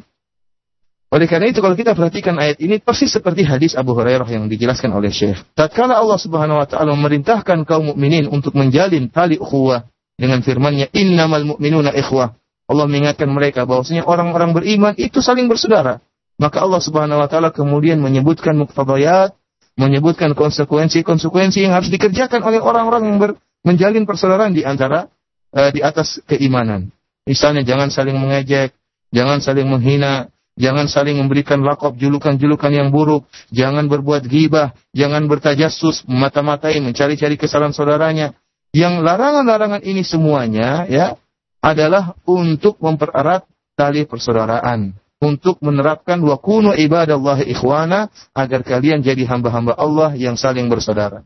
Oleh 1.11 1.27
karena 1.27 1.47
itu 1.51 1.63
kalau 1.63 1.79
kita 1.79 1.95
perhatikan 1.95 2.35
ayat 2.35 2.59
ini 2.59 2.83
persis 2.83 3.11
seperti 3.15 3.47
hadis 3.47 3.71
Abu 3.79 3.95
Hurairah 3.95 4.27
yang 4.27 4.51
dijelaskan 4.51 4.91
oleh 4.91 5.11
Syekh. 5.15 5.39
Tatkala 5.55 5.95
Allah 6.03 6.19
Subhanahu 6.19 6.59
wa 6.59 6.67
taala 6.67 6.91
memerintahkan 6.99 7.63
kaum 7.63 7.95
mukminin 7.95 8.27
untuk 8.27 8.59
menjalin 8.59 9.07
tali 9.07 9.39
ukhuwah 9.39 9.87
dengan 10.19 10.43
firman-Nya 10.43 10.91
innamal 10.91 11.55
mu'minuna 11.55 11.95
ikhwah. 11.95 12.35
Allah 12.67 12.85
mengingatkan 12.91 13.31
mereka 13.31 13.63
bahwasanya 13.63 14.03
orang-orang 14.03 14.51
beriman 14.51 14.99
itu 14.99 15.23
saling 15.23 15.47
bersaudara. 15.47 16.03
Maka 16.43 16.59
Allah 16.59 16.83
Subhanahu 16.83 17.23
wa 17.23 17.27
taala 17.31 17.55
kemudian 17.55 18.03
menyebutkan 18.03 18.51
muktabayat, 18.51 19.31
menyebutkan 19.79 20.35
konsekuensi-konsekuensi 20.35 21.63
yang 21.63 21.71
harus 21.71 21.87
dikerjakan 21.87 22.43
oleh 22.43 22.59
orang-orang 22.63 23.03
yang 23.03 23.17
ber, 23.19 23.31
menjalin 23.65 24.05
persaudaraan 24.05 24.53
di 24.53 24.65
antara 24.65 25.07
eh, 25.53 25.71
di 25.73 25.81
atas 25.81 26.21
keimanan. 26.25 26.89
Misalnya 27.25 27.61
jangan 27.61 27.93
saling 27.93 28.17
mengejek, 28.17 28.73
jangan 29.13 29.39
saling 29.45 29.69
menghina, 29.69 30.29
jangan 30.57 30.89
saling 30.89 31.21
memberikan 31.21 31.61
lakop 31.61 31.93
julukan-julukan 31.97 32.71
yang 32.73 32.89
buruk, 32.89 33.29
jangan 33.53 33.85
berbuat 33.85 34.25
gibah, 34.25 34.73
jangan 34.97 35.29
bertajasus, 35.29 36.01
mata-matai, 36.09 36.81
mencari-cari 36.81 37.37
kesalahan 37.37 37.71
saudaranya. 37.77 38.33
Yang 38.71 39.03
larangan-larangan 39.03 39.83
ini 39.83 39.99
semuanya 40.01 40.87
ya 40.87 41.19
adalah 41.59 42.15
untuk 42.23 42.79
mempererat 42.81 43.43
tali 43.75 44.07
persaudaraan 44.07 44.95
untuk 45.21 45.59
menerapkan 45.61 46.17
wa 46.23 46.39
ibadah 46.73 47.13
Allah 47.19 47.43
ikhwana 47.45 47.99
agar 48.33 48.63
kalian 48.65 49.03
jadi 49.05 49.27
hamba-hamba 49.29 49.75
Allah 49.77 50.15
yang 50.17 50.33
saling 50.39 50.65
bersaudara. 50.71 51.21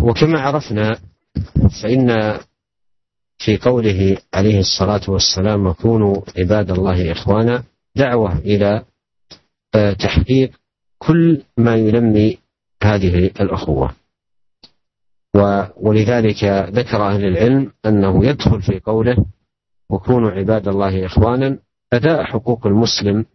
وكما 0.00 0.40
عرفنا 0.40 0.98
فإن 1.82 2.36
في 3.38 3.56
قوله 3.56 4.16
عليه 4.34 4.60
الصلاة 4.60 5.00
والسلام 5.08 5.72
كونوا 5.72 6.16
عباد 6.38 6.70
الله 6.70 7.12
إخوانا 7.12 7.62
دعوة 7.96 8.38
إلى 8.38 8.82
آه، 9.74 9.92
تحقيق 9.92 10.50
كل 10.98 11.42
ما 11.56 11.76
ينمي 11.76 12.38
هذه 12.82 13.18
الأخوة 13.40 13.94
ولذلك 15.76 16.44
ذكر 16.70 17.08
أهل 17.08 17.24
العلم 17.24 17.72
أنه 17.86 18.26
يدخل 18.26 18.62
في 18.62 18.80
قوله 18.80 19.24
وكونوا 19.90 20.30
عباد 20.30 20.68
الله 20.68 21.06
إخوانا 21.06 21.58
أداء 21.92 22.24
حقوق 22.24 22.66
المسلم 22.66 23.26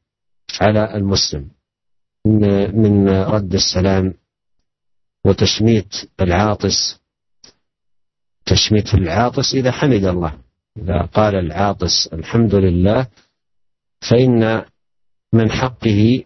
على 0.61 0.93
المسلم 0.95 1.47
من 2.73 3.09
رد 3.09 3.53
السلام 3.53 4.13
وتشميت 5.25 5.93
العاطس 6.21 6.99
تشميت 8.45 8.93
العاطس 8.93 9.53
إذا 9.53 9.71
حمد 9.71 10.03
الله 10.05 10.37
إذا 10.77 11.01
قال 11.01 11.35
العاطس 11.35 12.09
الحمد 12.13 12.55
لله 12.55 13.07
فإن 14.11 14.65
من 15.33 15.51
حقه 15.51 16.23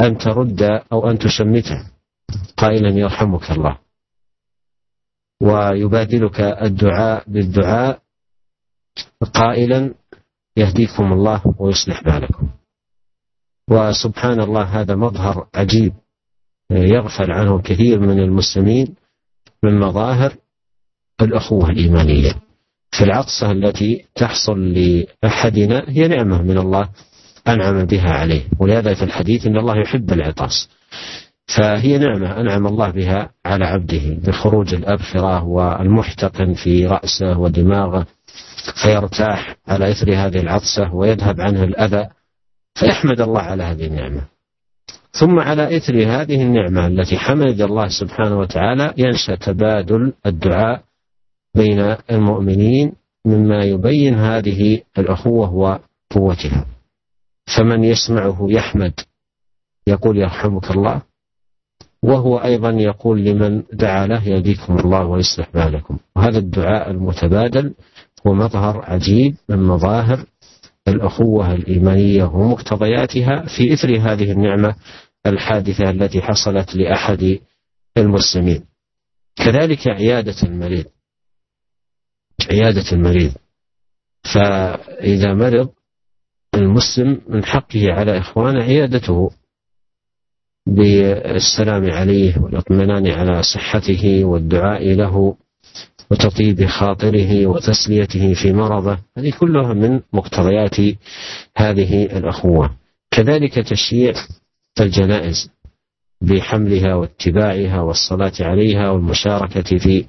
أن 0.00 0.18
ترد 0.18 0.62
أو 0.92 1.10
أن 1.10 1.18
تشمته 1.18 1.90
قائلا 2.56 2.88
يرحمك 2.88 3.50
الله 3.50 3.78
ويبادلك 5.42 6.40
الدعاء 6.40 7.24
بالدعاء 7.26 8.02
قائلا 9.34 9.94
يهديكم 10.56 11.12
الله 11.12 11.42
ويصلح 11.58 12.02
بالكم 12.02 12.50
وسبحان 13.70 14.40
الله 14.40 14.62
هذا 14.62 14.94
مظهر 14.94 15.48
عجيب 15.54 15.92
يغفل 16.70 17.30
عنه 17.32 17.62
كثير 17.62 18.00
من 18.00 18.18
المسلمين 18.20 18.94
من 19.62 19.78
مظاهر 19.80 20.34
الأخوة 21.22 21.70
الإيمانية 21.70 22.34
فالعطسة 22.98 23.50
التي 23.50 24.04
تحصل 24.14 24.72
لأحدنا 24.72 25.84
هي 25.88 26.08
نعمة 26.08 26.42
من 26.42 26.58
الله 26.58 26.88
أنعم 27.48 27.84
بها 27.84 28.10
عليه 28.10 28.42
ولهذا 28.58 28.94
في 28.94 29.02
الحديث 29.04 29.46
أن 29.46 29.56
الله 29.56 29.76
يحب 29.76 30.12
العطاس 30.12 30.68
فهي 31.56 31.98
نعمة 31.98 32.40
أنعم 32.40 32.66
الله 32.66 32.90
بها 32.90 33.30
على 33.46 33.64
عبده 33.66 34.16
بخروج 34.26 34.74
الأبخرة 34.74 35.44
والمحتقن 35.44 36.54
في 36.54 36.86
رأسه 36.86 37.38
ودماغه 37.38 38.06
فيرتاح 38.82 39.56
على 39.68 39.90
إثر 39.90 40.12
هذه 40.14 40.40
العطسة 40.40 40.94
ويذهب 40.94 41.40
عنه 41.40 41.64
الأذى 41.64 42.08
فيحمد 42.74 43.20
الله 43.20 43.40
على 43.40 43.62
هذه 43.62 43.86
النعمة 43.86 44.33
ثم 45.20 45.38
على 45.38 45.76
اثر 45.76 45.94
هذه 46.06 46.42
النعمه 46.42 46.86
التي 46.86 47.16
حمد 47.18 47.60
الله 47.60 47.88
سبحانه 47.88 48.38
وتعالى 48.38 48.94
ينشا 48.96 49.34
تبادل 49.34 50.12
الدعاء 50.26 50.82
بين 51.54 51.96
المؤمنين 52.10 52.92
مما 53.26 53.64
يبين 53.64 54.14
هذه 54.14 54.80
الاخوه 54.98 55.54
وقوتها 55.54 56.66
فمن 57.56 57.84
يسمعه 57.84 58.46
يحمد 58.50 58.92
يقول 59.86 60.18
يرحمك 60.18 60.70
الله 60.70 61.02
وهو 62.02 62.38
أيضا 62.38 62.70
يقول 62.70 63.24
لمن 63.24 63.62
دعا 63.72 64.06
له 64.06 64.28
يهديكم 64.28 64.76
الله 64.78 65.04
ويصلح 65.06 65.48
بالكم 65.54 65.98
وهذا 66.16 66.38
الدعاء 66.38 66.90
المتبادل 66.90 67.74
هو 68.26 68.34
مظهر 68.34 68.82
عجيب 68.84 69.34
من 69.48 69.62
مظاهر 69.62 70.24
الأخوة 70.88 71.54
الإيمانية 71.54 72.24
ومقتضياتها 72.24 73.44
في 73.56 73.72
إثر 73.72 73.88
هذه 74.12 74.32
النعمة 74.32 74.74
الحادثة 75.26 75.90
التي 75.90 76.22
حصلت 76.22 76.74
لأحد 76.74 77.38
المسلمين 77.98 78.64
كذلك 79.36 79.88
عيادة 79.88 80.36
المريض 80.42 80.84
عيادة 82.50 82.92
المريض 82.92 83.32
فإذا 84.34 85.34
مرض 85.34 85.68
المسلم 86.54 87.20
من 87.28 87.44
حقه 87.44 87.92
على 87.92 88.18
إخوانه 88.18 88.62
عيادته 88.64 89.30
بالسلام 90.66 91.90
عليه 91.90 92.38
والاطمئنان 92.38 93.06
على 93.10 93.42
صحته 93.42 94.24
والدعاء 94.24 94.82
له 94.92 95.36
وتطيب 96.10 96.66
خاطره 96.66 97.46
وتسليته 97.46 98.34
في 98.34 98.52
مرضه 98.52 98.98
هذه 99.16 99.32
كلها 99.40 99.72
من 99.74 100.00
مقتضيات 100.12 100.96
هذه 101.56 102.02
الأخوة 102.04 102.76
كذلك 103.10 103.54
تشييع 103.54 104.14
الجنائز 104.80 105.50
بحملها 106.20 106.94
واتباعها 106.94 107.80
والصلاة 107.80 108.32
عليها 108.40 108.90
والمشاركة 108.90 109.78
في 109.78 110.04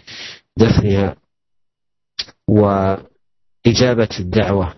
دفنها 0.57 1.15
وإجابة 2.47 4.09
الدعوة 4.19 4.73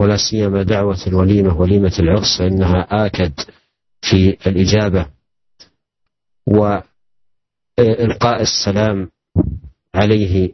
ولا 0.00 0.16
سيما 0.30 0.62
دعوة 0.62 0.96
الوليمة 1.06 1.60
وليمة 1.60 1.92
العرس 1.98 2.38
فإنها 2.38 3.06
آكد 3.06 3.32
في 4.10 4.36
الإجابة 4.46 5.06
وإلقاء 7.78 8.42
السلام 8.42 9.10
عليه 9.94 10.52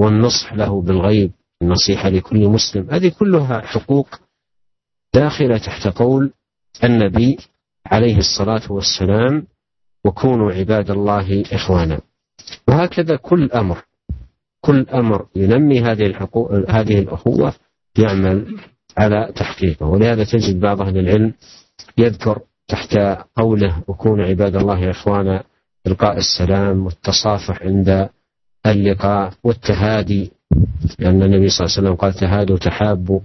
والنصح 0.00 0.52
له 0.52 0.82
بالغيب 0.82 1.30
النصيحة 1.62 2.08
لكل 2.08 2.48
مسلم 2.48 2.90
هذه 2.90 3.08
كلها 3.08 3.60
حقوق 3.60 4.08
داخلة 5.14 5.58
تحت 5.58 5.86
قول 5.88 6.32
النبي 6.84 7.36
عليه 7.86 8.18
الصلاة 8.18 8.60
والسلام 8.72 9.46
وكونوا 10.04 10.52
عباد 10.52 10.90
الله 10.90 11.42
إخوانا 11.52 12.00
وهكذا 12.68 13.16
كل 13.16 13.50
أمر 13.52 13.78
كل 14.60 14.86
أمر 14.94 15.26
ينمي 15.36 15.80
هذه 15.82 16.06
الحقوق 16.06 16.52
هذه 16.70 16.98
الأخوة 16.98 17.52
يعمل 17.98 18.58
على 18.96 19.32
تحقيقه 19.36 19.86
ولهذا 19.86 20.24
تجد 20.24 20.60
بعض 20.60 20.80
أهل 20.82 20.98
العلم 20.98 21.32
يذكر 21.98 22.40
تحت 22.68 22.98
قوله 23.36 23.82
وكونوا 23.88 24.24
عباد 24.24 24.56
الله 24.56 24.90
إخوانا 24.90 25.42
إلقاء 25.86 26.16
السلام 26.16 26.84
والتصافح 26.86 27.62
عند 27.62 28.08
اللقاء 28.66 29.32
والتهادي 29.44 30.32
لأن 30.98 31.22
النبي 31.22 31.48
صلى 31.48 31.64
الله 31.66 31.76
عليه 31.76 31.82
وسلم 31.88 31.94
قال 31.94 32.14
تهادوا 32.14 32.58
تحابوا 32.58 33.20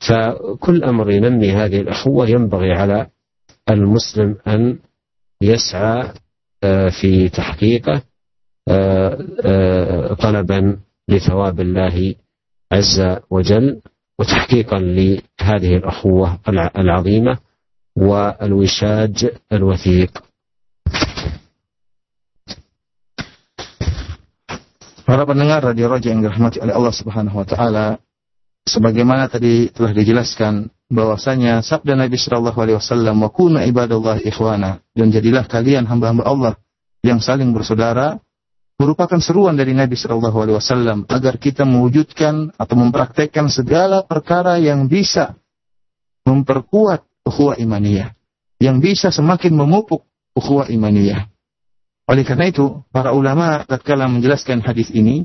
فكل 0.00 0.84
امر 0.84 1.10
ينمي 1.10 1.52
هذه 1.52 1.80
الاخوه 1.80 2.28
ينبغي 2.28 2.72
على 2.72 3.06
المسلم 3.70 4.36
ان 4.48 4.78
يسعى 5.42 6.12
آه، 6.64 6.88
في 7.00 7.28
تحقيقه 7.28 8.02
آه، 8.68 9.18
آه، 9.44 10.14
طلبا 10.14 10.76
لثواب 11.08 11.60
الله 11.60 12.14
عز 12.72 13.18
وجل 13.30 13.80
وتحقيقا 14.18 14.78
لهذه 14.78 15.76
الاخوه 15.76 16.38
العظيمه 16.78 17.38
والوشاج 17.96 19.30
الوثيق. 19.52 20.10
Para 25.06 25.28
pendengar 25.28 25.60
Radio 25.68 25.84
Roja 25.92 26.08
yang 26.08 26.24
dirahmati 26.24 26.64
oleh 26.64 26.72
Allah 26.72 26.94
Subhanahu 26.96 27.36
wa 27.44 27.44
taala, 27.44 28.00
sebagaimana 28.68 29.28
tadi 29.28 29.68
telah 29.70 29.92
dijelaskan 29.92 30.68
bahwasanya 30.88 31.60
sabda 31.64 31.96
Nabi 31.96 32.16
Shallallahu 32.16 32.58
Alaihi 32.60 32.78
Wasallam 32.80 33.16
wakuna 33.24 33.64
ibadallah 33.68 34.20
ikhwana 34.24 34.80
dan 34.96 35.06
jadilah 35.12 35.44
kalian 35.48 35.84
hamba-hamba 35.88 36.24
Allah 36.24 36.52
yang 37.04 37.20
saling 37.20 37.52
bersaudara 37.52 38.16
merupakan 38.80 39.20
seruan 39.20 39.54
dari 39.56 39.76
Nabi 39.76 39.94
Shallallahu 39.96 40.36
Alaihi 40.44 40.56
Wasallam 40.58 40.98
agar 41.08 41.36
kita 41.36 41.68
mewujudkan 41.68 42.56
atau 42.56 42.74
mempraktekkan 42.76 43.52
segala 43.52 44.02
perkara 44.04 44.56
yang 44.56 44.88
bisa 44.88 45.36
memperkuat 46.24 47.04
ukhuwah 47.28 47.60
imaniyah 47.60 48.16
yang 48.64 48.80
bisa 48.80 49.12
semakin 49.12 49.52
memupuk 49.54 50.08
ukhuwah 50.32 50.72
imaniyah. 50.72 51.28
Oleh 52.04 52.20
karena 52.20 52.52
itu, 52.52 52.84
para 52.92 53.16
ulama 53.16 53.64
tatkala 53.64 54.04
menjelaskan 54.12 54.60
hadis 54.60 54.92
ini, 54.92 55.24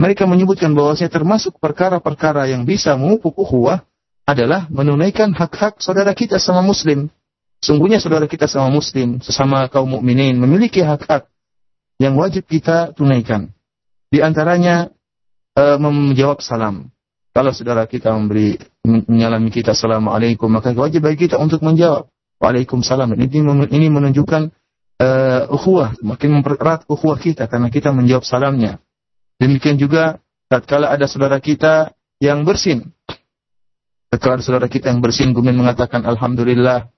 mereka 0.00 0.24
menyebutkan 0.24 0.72
bahwasanya 0.72 1.12
termasuk 1.12 1.60
perkara-perkara 1.60 2.48
yang 2.48 2.64
bisa 2.64 2.96
mengupuk 2.96 3.36
ukhuwah 3.36 3.84
adalah 4.24 4.64
menunaikan 4.72 5.36
hak-hak 5.36 5.76
saudara 5.84 6.16
kita 6.16 6.40
sama 6.40 6.64
muslim. 6.64 7.12
Sungguhnya 7.60 8.00
saudara 8.00 8.24
kita 8.24 8.48
sama 8.48 8.72
muslim, 8.72 9.20
sesama 9.20 9.68
kaum 9.68 10.00
mukminin 10.00 10.40
memiliki 10.40 10.80
hak-hak 10.80 11.28
yang 12.00 12.16
wajib 12.16 12.48
kita 12.48 12.96
tunaikan. 12.96 13.52
Di 14.08 14.24
antaranya 14.24 14.88
e, 15.52 15.76
menjawab 15.76 16.40
salam. 16.40 16.88
Kalau 17.36 17.52
saudara 17.52 17.84
kita 17.84 18.08
memberi 18.16 18.56
menyalami 18.82 19.52
kita 19.52 19.76
assalamualaikum 19.76 20.48
maka 20.48 20.72
wajib 20.72 21.04
bagi 21.04 21.28
kita 21.28 21.36
untuk 21.36 21.60
menjawab 21.60 22.08
waalaikumsalam. 22.42 23.14
Ini 23.20 23.28
ini 23.68 23.88
menunjukkan 23.92 24.42
uhuwa 24.48 24.96
e, 24.96 25.36
ukhuwah, 25.52 25.88
makin 26.00 26.40
mempererat 26.40 26.88
ukhuwah 26.88 27.20
kita 27.20 27.44
karena 27.52 27.68
kita 27.68 27.92
menjawab 27.92 28.24
salamnya. 28.24 28.80
Demikian 29.40 29.80
juga 29.80 30.20
tatkala 30.52 30.92
ada 30.92 31.08
saudara 31.08 31.40
kita 31.40 31.96
yang 32.20 32.44
bersin. 32.44 32.92
Tatkala 34.12 34.36
ada 34.38 34.44
saudara 34.44 34.68
kita 34.68 34.92
yang 34.92 35.00
bersin 35.00 35.32
kemudian 35.32 35.56
mengatakan 35.56 36.04
alhamdulillah, 36.04 36.92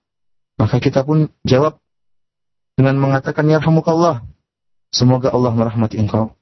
maka 0.58 0.76
kita 0.82 1.06
pun 1.06 1.30
jawab 1.46 1.78
dengan 2.74 2.98
mengatakan 2.98 3.46
ya 3.46 3.62
rahmukallah. 3.62 4.26
Semoga 4.92 5.30
Allah 5.32 5.54
merahmati 5.54 5.96
engkau. 6.02 6.34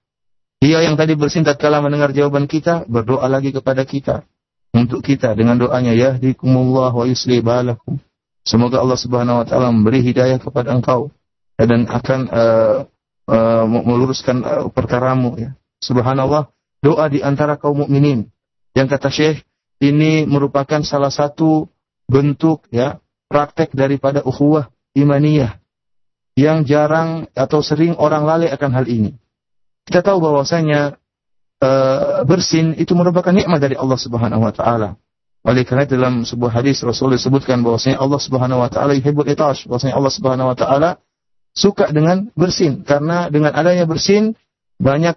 Dia 0.58 0.82
yang 0.82 0.96
tadi 0.96 1.14
bersin 1.14 1.44
tatkala 1.44 1.84
mendengar 1.84 2.16
jawaban 2.16 2.48
kita 2.48 2.88
berdoa 2.88 3.28
lagi 3.28 3.52
kepada 3.52 3.84
kita 3.84 4.24
untuk 4.72 5.04
kita 5.04 5.36
dengan 5.36 5.60
doanya 5.60 5.92
ya 5.92 6.16
yahdikumullah 6.16 6.96
wa 6.96 7.04
yusli 7.04 7.44
balakum. 7.44 8.00
Semoga 8.40 8.80
Allah 8.80 8.96
Subhanahu 8.96 9.44
wa 9.44 9.46
taala 9.46 9.68
memberi 9.68 10.00
hidayah 10.00 10.40
kepada 10.40 10.72
engkau 10.72 11.12
dan 11.60 11.84
akan 11.92 12.20
uh, 12.32 12.76
uh, 13.28 13.64
meluruskan 13.68 14.36
uh, 14.42 14.64
perkaramu 14.72 15.36
ya. 15.36 15.52
Subhanallah, 15.80 16.52
doa 16.84 17.04
di 17.08 17.24
antara 17.24 17.56
kaum 17.56 17.84
mukminin. 17.88 18.28
Yang 18.76 18.88
kata 18.96 19.08
Syekh, 19.08 19.36
ini 19.80 20.28
merupakan 20.28 20.80
salah 20.84 21.08
satu 21.10 21.66
bentuk 22.04 22.68
ya 22.68 23.00
praktek 23.32 23.72
daripada 23.72 24.20
ukhuwah 24.20 24.68
imaniyah 24.92 25.56
yang 26.36 26.68
jarang 26.68 27.26
atau 27.32 27.62
sering 27.64 27.94
orang 27.96 28.28
lalai 28.28 28.52
akan 28.52 28.70
hal 28.76 28.86
ini. 28.88 29.16
Kita 29.88 30.04
tahu 30.04 30.20
bahwasanya 30.20 31.00
e, 31.64 31.70
bersin 32.28 32.76
itu 32.76 32.92
merupakan 32.92 33.32
nikmat 33.34 33.58
dari 33.64 33.74
Allah 33.74 33.98
Subhanahu 33.98 34.42
wa 34.44 34.52
taala. 34.52 35.00
Oleh 35.48 35.64
karena 35.64 35.88
dalam 35.88 36.28
sebuah 36.28 36.60
hadis 36.60 36.84
Rasul 36.84 37.16
disebutkan 37.16 37.64
bahwasanya 37.64 37.96
Allah 37.96 38.20
Subhanahu 38.20 38.60
wa 38.60 38.68
taala 38.68 38.92
yuhibbul 38.92 39.24
itash, 39.26 39.64
bahwasanya 39.64 39.96
Allah 39.96 40.12
Subhanahu 40.12 40.48
wa 40.52 40.56
taala 40.58 40.90
suka 41.56 41.88
dengan 41.88 42.28
bersin 42.36 42.84
karena 42.84 43.32
dengan 43.32 43.56
adanya 43.56 43.88
bersin 43.88 44.36
banyak 44.76 45.16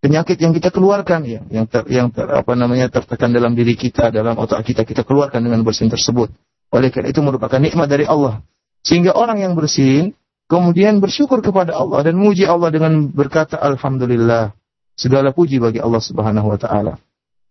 penyakit 0.00 0.40
yang 0.40 0.56
kita 0.56 0.72
keluarkan 0.72 1.28
ya 1.28 1.44
yang 1.52 1.68
ter, 1.68 1.84
yang 1.92 2.08
ter, 2.08 2.24
apa 2.24 2.52
namanya 2.56 2.88
tertekan 2.88 3.30
dalam 3.36 3.52
diri 3.52 3.76
kita 3.76 4.08
dalam 4.08 4.32
otak 4.40 4.64
kita 4.64 4.82
kita 4.88 5.04
keluarkan 5.04 5.44
dengan 5.44 5.60
bersin 5.60 5.92
tersebut 5.92 6.32
oleh 6.72 6.88
karena 6.88 7.12
itu 7.12 7.20
merupakan 7.20 7.60
nikmat 7.60 7.84
dari 7.86 8.08
Allah 8.08 8.40
sehingga 8.80 9.12
orang 9.12 9.44
yang 9.44 9.52
bersin 9.52 10.16
kemudian 10.48 11.04
bersyukur 11.04 11.44
kepada 11.44 11.76
Allah 11.76 12.00
dan 12.00 12.16
muji 12.16 12.48
Allah 12.48 12.72
dengan 12.72 13.12
berkata 13.12 13.60
alhamdulillah 13.60 14.56
segala 14.96 15.36
puji 15.36 15.60
bagi 15.60 15.84
Allah 15.84 16.00
Subhanahu 16.00 16.48
wa 16.48 16.56
taala 16.58 16.96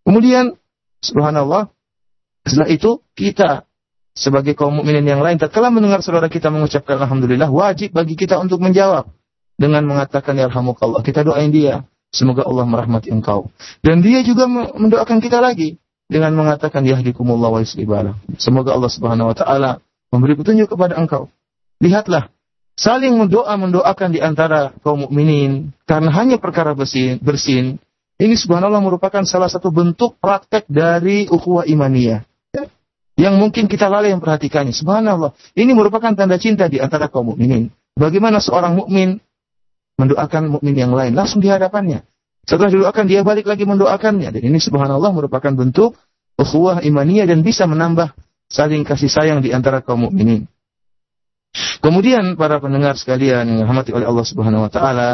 kemudian 0.01 0.57
subhanallah 1.05 1.69
setelah 2.49 2.69
itu 2.73 2.97
kita 3.13 3.69
sebagai 4.17 4.57
kaum 4.57 4.73
mukminin 4.81 5.05
yang 5.05 5.21
lain 5.21 5.37
tatkala 5.37 5.69
mendengar 5.69 6.01
saudara 6.01 6.25
kita 6.33 6.49
mengucapkan 6.49 6.97
alhamdulillah 6.97 7.45
wajib 7.53 7.93
bagi 7.93 8.17
kita 8.17 8.41
untuk 8.41 8.57
menjawab 8.57 9.05
dengan 9.53 9.85
mengatakan 9.85 10.33
ya 10.33 10.49
alhamdulillah 10.49 11.05
kita 11.05 11.21
doain 11.21 11.53
dia 11.53 11.85
Semoga 12.09 12.41
Allah 12.45 12.65
merahmati 12.65 13.13
engkau. 13.13 13.49
Dan 13.85 14.01
dia 14.01 14.21
juga 14.25 14.49
mendoakan 14.49 15.21
kita 15.21 15.37
lagi 15.37 15.77
dengan 16.09 16.33
mengatakan 16.33 16.81
yahdikumullah 16.81 17.49
wa 17.53 17.59
yuslibala. 17.61 18.17
Semoga 18.41 18.73
Allah 18.73 18.89
Subhanahu 18.91 19.29
wa 19.29 19.37
taala 19.37 19.71
memberi 20.09 20.33
petunjuk 20.33 20.73
kepada 20.73 20.97
engkau. 20.97 21.29
Lihatlah, 21.77 22.33
saling 22.73 23.13
mendoa 23.13 23.53
mendoakan 23.61 24.09
di 24.09 24.19
antara 24.25 24.73
kaum 24.81 25.05
mukminin 25.05 25.69
karena 25.85 26.09
hanya 26.17 26.37
perkara 26.41 26.73
bersin, 26.73 27.21
bersin. 27.21 27.77
Ini 28.19 28.35
subhanallah 28.35 28.83
merupakan 28.83 29.23
salah 29.23 29.47
satu 29.47 29.71
bentuk 29.71 30.19
praktek 30.19 30.67
dari 30.67 31.23
ukhuwah 31.31 31.63
imaniyah. 31.63 32.27
Ya, 32.51 32.63
yang 33.15 33.39
mungkin 33.39 33.63
kita 33.71 33.87
lalai 33.87 34.11
yang 34.11 34.19
perhatikannya. 34.19 34.75
Subhanallah, 34.75 35.31
ini 35.55 35.71
merupakan 35.71 36.11
tanda 36.11 36.35
cinta 36.35 36.67
di 36.67 36.83
antara 36.83 37.07
kaum 37.07 37.31
mukminin. 37.31 37.71
Bagaimana 37.95 38.43
seorang 38.43 38.75
mukmin 38.75 39.23
mendoakan 39.99 40.43
mukmin 40.47 40.75
yang 40.79 40.95
lain 40.95 41.11
langsung 41.11 41.43
di 41.43 41.51
hadapannya. 41.51 42.07
Setelah 42.47 42.71
didoakan 42.71 43.05
dia 43.05 43.21
balik 43.21 43.45
lagi 43.45 43.67
mendoakannya. 43.67 44.31
Dan 44.31 44.41
ini 44.41 44.57
subhanallah 44.57 45.11
merupakan 45.11 45.51
bentuk 45.51 45.99
ukhuwah 46.39 46.81
imaniyah 46.81 47.27
dan 47.27 47.43
bisa 47.43 47.67
menambah 47.67 48.15
saling 48.49 48.81
kasih 48.87 49.11
sayang 49.11 49.43
di 49.43 49.51
antara 49.51 49.83
kaum 49.83 50.07
mukminin. 50.09 50.47
Kemudian 51.83 52.39
para 52.39 52.57
pendengar 52.63 52.95
sekalian 52.97 53.45
yang 53.45 53.57
dirahmati 53.65 53.91
oleh 53.91 54.05
Allah 54.07 54.25
Subhanahu 54.25 54.63
wa 54.69 54.71
taala, 54.71 55.09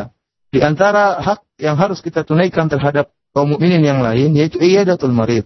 di 0.54 0.60
antara 0.64 1.20
hak 1.24 1.42
yang 1.64 1.76
harus 1.80 2.00
kita 2.04 2.24
tunaikan 2.28 2.68
terhadap 2.70 3.12
kaum 3.36 3.56
mukminin 3.58 3.82
yang 3.84 4.00
lain 4.04 4.32
yaitu 4.38 4.62
iyadatul 4.62 5.12
marid, 5.16 5.44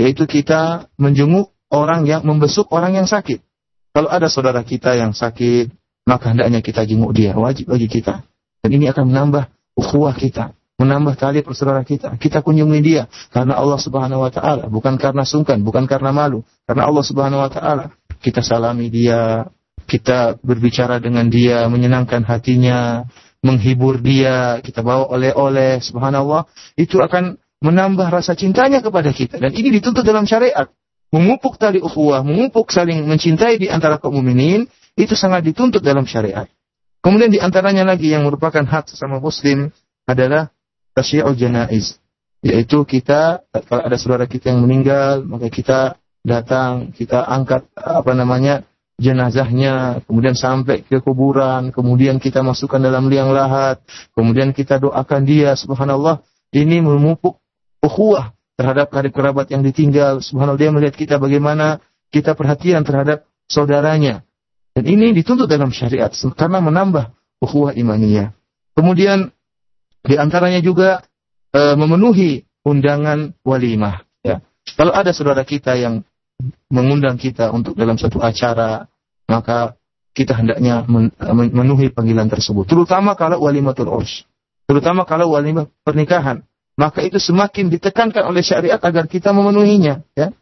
yaitu 0.00 0.24
kita 0.28 0.88
menjenguk 1.00 1.52
orang 1.72 2.04
yang 2.08 2.20
membesuk 2.26 2.68
orang 2.74 2.96
yang 2.98 3.06
sakit. 3.08 3.40
Kalau 3.96 4.08
ada 4.10 4.28
saudara 4.32 4.60
kita 4.64 4.92
yang 4.98 5.12
sakit, 5.16 5.70
maka 6.08 6.32
hendaknya 6.36 6.60
kita 6.64 6.84
jenguk 6.88 7.12
dia, 7.16 7.32
wajib 7.36 7.68
bagi 7.72 7.86
kita. 7.88 8.24
Dan 8.64 8.80
ini 8.80 8.88
akan 8.88 9.12
menambah 9.12 9.44
ukhuwah 9.76 10.16
kita, 10.16 10.56
menambah 10.80 11.20
tali 11.20 11.44
persaudaraan 11.44 11.84
kita. 11.84 12.16
Kita 12.16 12.40
kunjungi 12.40 12.80
dia 12.80 13.04
karena 13.28 13.60
Allah 13.60 13.76
Subhanahu 13.76 14.24
wa 14.24 14.32
taala, 14.32 14.72
bukan 14.72 14.96
karena 14.96 15.20
sungkan, 15.28 15.60
bukan 15.60 15.84
karena 15.84 16.16
malu, 16.16 16.40
karena 16.64 16.88
Allah 16.88 17.04
Subhanahu 17.04 17.44
wa 17.44 17.52
taala. 17.52 17.92
Kita 18.24 18.40
salami 18.40 18.88
dia, 18.88 19.44
kita 19.84 20.40
berbicara 20.40 20.96
dengan 20.96 21.28
dia, 21.28 21.68
menyenangkan 21.68 22.24
hatinya, 22.24 23.04
menghibur 23.44 24.00
dia, 24.00 24.64
kita 24.64 24.80
bawa 24.80 25.12
oleh-oleh, 25.12 25.84
subhanallah, 25.84 26.48
itu 26.80 27.04
akan 27.04 27.36
menambah 27.60 28.08
rasa 28.08 28.32
cintanya 28.32 28.80
kepada 28.80 29.12
kita. 29.12 29.36
Dan 29.44 29.52
ini 29.52 29.76
dituntut 29.76 30.00
dalam 30.08 30.24
syariat. 30.24 30.72
Memupuk 31.12 31.60
tali 31.60 31.84
ukhuwah, 31.84 32.24
memupuk 32.24 32.72
saling 32.72 33.04
mencintai 33.04 33.60
di 33.60 33.68
antara 33.68 34.00
kaum 34.00 34.16
mukminin 34.24 34.64
itu 34.96 35.12
sangat 35.12 35.44
dituntut 35.44 35.84
dalam 35.84 36.08
syariat. 36.08 36.48
Kemudian 37.04 37.28
di 37.28 37.36
antaranya 37.36 37.84
lagi 37.84 38.08
yang 38.08 38.24
merupakan 38.24 38.64
hak 38.64 38.88
sesama 38.96 39.20
muslim 39.20 39.68
adalah 40.08 40.48
tasyi'ul 40.96 41.36
janaiz, 41.36 42.00
yaitu 42.40 42.80
kita 42.88 43.44
kalau 43.68 43.82
ada 43.84 44.00
saudara 44.00 44.24
kita 44.24 44.48
yang 44.48 44.64
meninggal, 44.64 45.20
maka 45.20 45.52
kita 45.52 46.00
datang, 46.24 46.96
kita 46.96 47.28
angkat 47.28 47.68
apa 47.76 48.08
namanya 48.16 48.64
jenazahnya, 48.96 50.00
kemudian 50.08 50.32
sampai 50.32 50.80
ke 50.88 51.04
kuburan, 51.04 51.76
kemudian 51.76 52.16
kita 52.16 52.40
masukkan 52.40 52.80
dalam 52.80 53.12
liang 53.12 53.36
lahat, 53.36 53.84
kemudian 54.16 54.56
kita 54.56 54.80
doakan 54.80 55.28
dia, 55.28 55.52
subhanallah, 55.60 56.24
ini 56.56 56.80
memupuk 56.80 57.36
ukhuwah 57.84 58.32
terhadap 58.56 58.88
karib 58.88 59.12
kerabat 59.12 59.52
yang 59.52 59.60
ditinggal, 59.60 60.24
subhanallah 60.24 60.56
dia 60.56 60.72
melihat 60.72 60.96
kita 60.96 61.20
bagaimana 61.20 61.84
kita 62.08 62.32
perhatian 62.32 62.80
terhadap 62.80 63.28
saudaranya, 63.44 64.24
dan 64.74 64.90
ini 64.90 65.14
dituntut 65.14 65.46
dalam 65.46 65.70
syariat 65.70 66.10
karena 66.34 66.58
menambah 66.58 67.14
ukhuwah 67.38 67.78
imaniyah. 67.78 68.34
Kemudian 68.74 69.30
di 70.02 70.18
antaranya 70.18 70.58
juga 70.58 71.06
e, 71.54 71.78
memenuhi 71.78 72.42
undangan 72.66 73.30
walimah. 73.46 74.02
Ya. 74.26 74.42
Kalau 74.74 74.90
ada 74.90 75.14
saudara 75.14 75.46
kita 75.46 75.78
yang 75.78 76.02
mengundang 76.74 77.14
kita 77.14 77.54
untuk 77.54 77.78
dalam 77.78 77.94
satu 77.94 78.18
acara, 78.18 78.90
maka 79.30 79.78
kita 80.10 80.34
hendaknya 80.42 80.82
e, 80.90 81.06
memenuhi 81.30 81.94
panggilan 81.94 82.26
tersebut. 82.26 82.66
Terutama 82.66 83.14
kalau 83.14 83.46
walimah 83.46 83.78
urs, 83.86 84.26
terutama 84.66 85.06
kalau 85.06 85.38
walimah 85.38 85.70
pernikahan, 85.86 86.42
maka 86.74 86.98
itu 87.06 87.22
semakin 87.22 87.70
ditekankan 87.70 88.26
oleh 88.26 88.42
syariat 88.42 88.82
agar 88.82 89.06
kita 89.06 89.30
memenuhinya. 89.30 90.02
Ya. 90.18 90.34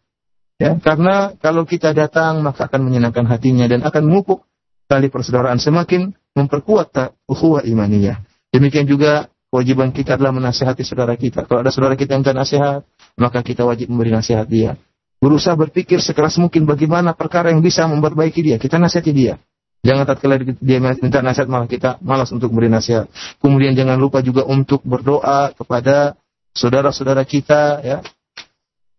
Ya, 0.62 0.78
karena 0.78 1.34
kalau 1.42 1.66
kita 1.66 1.90
datang 1.90 2.38
maka 2.46 2.70
akan 2.70 2.86
menyenangkan 2.86 3.26
hatinya 3.26 3.66
dan 3.66 3.82
akan 3.82 4.06
mengupuk 4.06 4.46
tali 4.86 5.10
persaudaraan 5.10 5.58
semakin 5.58 6.14
memperkuat 6.38 6.94
ukhuwah 7.26 7.66
imaniyah. 7.66 8.22
Demikian 8.54 8.86
juga 8.86 9.26
kewajiban 9.50 9.90
kita 9.90 10.14
adalah 10.14 10.30
menasihati 10.30 10.86
saudara 10.86 11.18
kita. 11.18 11.50
Kalau 11.50 11.66
ada 11.66 11.74
saudara 11.74 11.98
kita 11.98 12.14
yang 12.14 12.22
tidak 12.22 12.46
nasihat, 12.46 12.80
maka 13.18 13.42
kita 13.42 13.66
wajib 13.66 13.90
memberi 13.90 14.14
nasihat 14.14 14.46
dia. 14.46 14.78
Berusaha 15.18 15.58
berpikir 15.58 15.98
sekeras 15.98 16.38
mungkin 16.38 16.62
bagaimana 16.62 17.10
perkara 17.18 17.50
yang 17.50 17.58
bisa 17.58 17.82
memperbaiki 17.90 18.38
dia. 18.54 18.56
Kita 18.62 18.78
nasihati 18.78 19.10
dia. 19.10 19.42
Jangan 19.82 20.06
tatkala 20.06 20.38
dia 20.38 20.78
minta 20.78 21.26
nasihat 21.26 21.50
malah 21.50 21.66
kita 21.66 21.98
malas 22.06 22.30
untuk 22.30 22.54
beri 22.54 22.70
nasihat. 22.70 23.10
Kemudian 23.42 23.74
jangan 23.74 23.98
lupa 23.98 24.22
juga 24.22 24.46
untuk 24.46 24.78
berdoa 24.86 25.50
kepada 25.58 26.14
saudara-saudara 26.54 27.26
kita 27.26 27.82
ya 27.82 27.98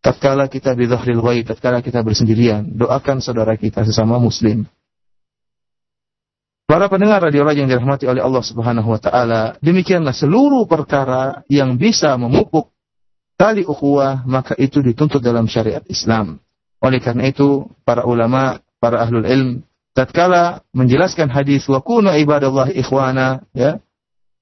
tatkala 0.04 0.52
kita 0.52 0.76
di 0.76 0.84
dhahril 0.86 1.24
ghaib, 1.24 1.48
tatkala 1.48 1.80
kita 1.80 2.04
bersendirian, 2.04 2.68
doakan 2.76 3.24
saudara 3.24 3.56
kita 3.56 3.88
sesama 3.88 4.20
muslim. 4.20 4.68
Para 6.68 6.92
pendengar 6.92 7.24
radio 7.24 7.48
Raja 7.48 7.64
yang 7.64 7.72
dirahmati 7.72 8.04
oleh 8.04 8.20
Allah 8.20 8.44
Subhanahu 8.44 8.88
wa 8.92 9.00
taala, 9.00 9.56
demikianlah 9.64 10.12
seluruh 10.12 10.68
perkara 10.68 11.48
yang 11.48 11.80
bisa 11.80 12.20
memupuk 12.20 12.76
tali 13.40 13.64
ukhuwah, 13.64 14.28
maka 14.28 14.52
itu 14.60 14.84
dituntut 14.84 15.24
dalam 15.24 15.48
syariat 15.48 15.84
Islam. 15.88 16.44
Oleh 16.84 17.00
karena 17.00 17.32
itu, 17.32 17.64
para 17.88 18.04
ulama, 18.04 18.60
para 18.84 19.00
ahlul 19.08 19.24
ilm 19.24 19.50
tatkala 19.96 20.68
menjelaskan 20.76 21.32
hadis 21.32 21.64
wa 21.72 21.80
kunu 21.80 22.12
ibadallah 22.20 22.68
ikhwana, 22.76 23.40
ya, 23.56 23.80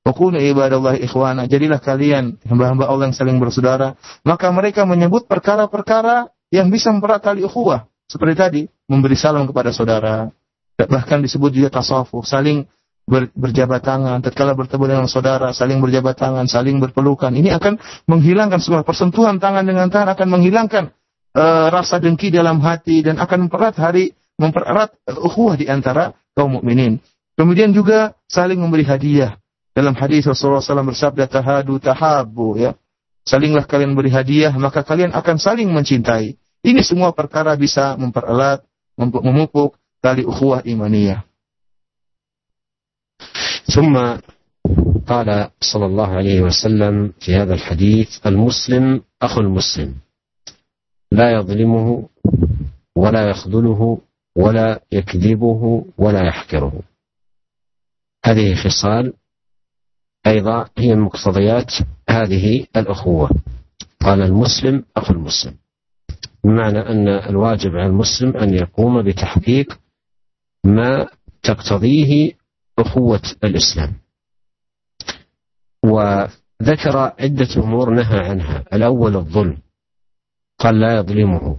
ibadah 0.01 0.41
ibadallah 0.41 0.95
ikhwana. 0.97 1.43
Jadilah 1.45 1.77
kalian 1.81 2.41
hamba-hamba 2.45 2.89
Allah 2.89 3.13
yang 3.13 3.17
saling 3.17 3.37
bersaudara. 3.37 3.93
Maka 4.25 4.49
mereka 4.49 4.85
menyebut 4.89 5.29
perkara-perkara 5.29 6.25
yang 6.49 6.73
bisa 6.73 6.89
memperat 6.89 7.21
tali 7.21 7.45
ukhuwah. 7.45 7.85
Seperti 8.09 8.33
tadi, 8.35 8.61
memberi 8.89 9.15
salam 9.15 9.45
kepada 9.47 9.69
saudara. 9.71 10.27
Bahkan 10.75 11.21
disebut 11.23 11.53
juga 11.53 11.69
tasawuf, 11.79 12.25
saling 12.25 12.65
ber, 13.05 13.29
berjabat 13.37 13.85
tangan, 13.85 14.19
tatkala 14.25 14.57
bertemu 14.57 14.83
dengan 14.97 15.07
saudara, 15.07 15.53
saling 15.53 15.77
berjabat 15.79 16.17
tangan, 16.17 16.49
saling 16.49 16.81
berpelukan. 16.81 17.31
Ini 17.31 17.55
akan 17.55 17.77
menghilangkan 18.09 18.57
semua 18.59 18.81
persentuhan 18.83 19.37
tangan 19.37 19.63
dengan 19.63 19.87
tangan 19.87 20.17
akan 20.17 20.27
menghilangkan 20.27 20.91
uh, 21.37 21.69
rasa 21.71 22.01
dengki 22.01 22.33
dalam 22.33 22.59
hati 22.65 23.05
dan 23.05 23.21
akan 23.21 23.47
mempererat 23.47 23.77
hari 23.77 24.11
mempererat 24.41 24.91
ukhuwah 25.07 25.55
di 25.55 25.69
antara 25.71 26.17
kaum 26.35 26.59
mukminin. 26.59 26.97
Kemudian 27.37 27.71
juga 27.71 28.17
saling 28.27 28.59
memberi 28.59 28.83
hadiah, 28.83 29.39
dalam 29.71 29.95
hadis 29.95 30.27
Rasulullah 30.27 30.63
SAW 30.63 30.91
bersabda 30.91 31.25
tahadu 31.31 31.79
tahabu 31.79 32.59
ya. 32.59 32.75
Salinglah 33.23 33.63
kalian 33.63 33.95
beri 33.95 34.11
hadiah 34.11 34.51
maka 34.51 34.83
kalian 34.83 35.15
akan 35.15 35.37
saling 35.39 35.71
mencintai. 35.71 36.35
Ini 36.61 36.81
semua 36.85 37.15
perkara 37.15 37.55
bisa 37.57 37.95
mempererat, 37.97 38.61
memupuk 38.99 39.79
tali 40.03 40.21
ukhuwah 40.27 40.61
imaniyah. 40.67 41.25
ثم 43.71 43.93
قال 45.07 45.29
صلى 45.61 45.85
الله 45.85 46.09
عليه 46.11 46.37
وسلم 46.43 47.13
في 47.23 47.35
هذا 47.39 47.53
الحديث 47.53 48.19
المسلم 48.27 48.99
اخو 49.21 49.39
المسلم 49.41 49.95
لا 51.15 51.31
يظلمه 51.39 52.09
ولا 52.95 53.29
يخذله 53.29 53.81
ولا 54.35 54.69
يكذبه 54.91 55.85
ولا 55.97 56.21
يحقره 56.27 56.73
هذه 58.25 58.55
خصال 58.55 59.13
أيضا 60.27 60.65
هي 60.77 60.95
من 60.95 61.01
مقتضيات 61.01 61.73
هذه 62.09 62.65
الأخوة 62.75 63.29
قال 63.99 64.21
المسلم 64.21 64.83
أخو 64.97 65.13
المسلم 65.13 65.53
بمعنى 66.43 66.79
أن 66.79 67.07
الواجب 67.07 67.71
على 67.71 67.85
المسلم 67.87 68.37
أن 68.37 68.53
يقوم 68.53 69.03
بتحقيق 69.03 69.79
ما 70.63 71.07
تقتضيه 71.43 72.31
أخوة 72.79 73.21
الإسلام 73.43 73.93
وذكر 75.83 76.97
عدة 77.19 77.47
أمور 77.63 77.89
نهى 77.89 78.19
عنها 78.19 78.63
الأول 78.73 79.15
الظلم 79.15 79.57
قال 80.59 80.79
لا 80.79 80.97
يظلمه 80.97 81.57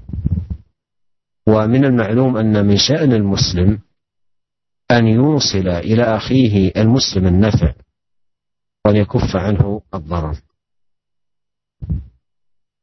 ومن 1.46 1.84
المعلوم 1.84 2.36
أن 2.36 2.66
من 2.66 2.76
شأن 2.76 3.12
المسلم 3.12 3.78
أن 4.90 5.06
يوصل 5.06 5.68
إلى 5.68 6.02
أخيه 6.02 6.72
المسلم 6.76 7.26
النفع 7.26 7.72
وأن 8.86 8.96
يكف 8.96 9.36
عنه 9.36 9.82
الضرر 9.94 10.36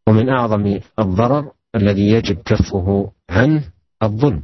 ومن 0.07 0.29
أعظم 0.29 0.79
الضرر 0.99 1.51
الذي 1.75 2.09
يجب 2.11 2.41
كفه 2.45 3.11
عنه 3.29 3.71
الظلم 4.03 4.43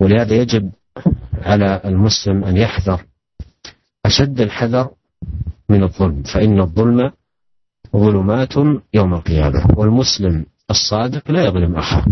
ولهذا 0.00 0.34
يجب 0.36 0.72
على 1.34 1.80
المسلم 1.84 2.44
أن 2.44 2.56
يحذر 2.56 3.04
أشد 4.06 4.40
الحذر 4.40 4.90
من 5.68 5.82
الظلم 5.82 6.22
فإن 6.22 6.60
الظلم 6.60 7.12
ظلمات 7.96 8.56
يوم 8.94 9.14
القيامة 9.14 9.74
والمسلم 9.76 10.46
الصادق 10.70 11.30
لا 11.30 11.44
يظلم 11.44 11.76
أخاه 11.76 12.06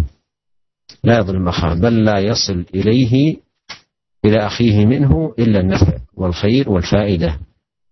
لا 1.05 1.19
يظلم 1.19 1.49
أخاه 1.49 1.75
بل 1.75 2.05
لا 2.05 2.19
يصل 2.19 2.67
إليه 2.75 3.39
إلى 4.29 4.47
أخيه 4.47 4.87
منه 4.87 5.35
إلا 5.39 5.61
النفع 5.61 5.93
والخير 6.15 6.71
والفائدة 6.71 7.41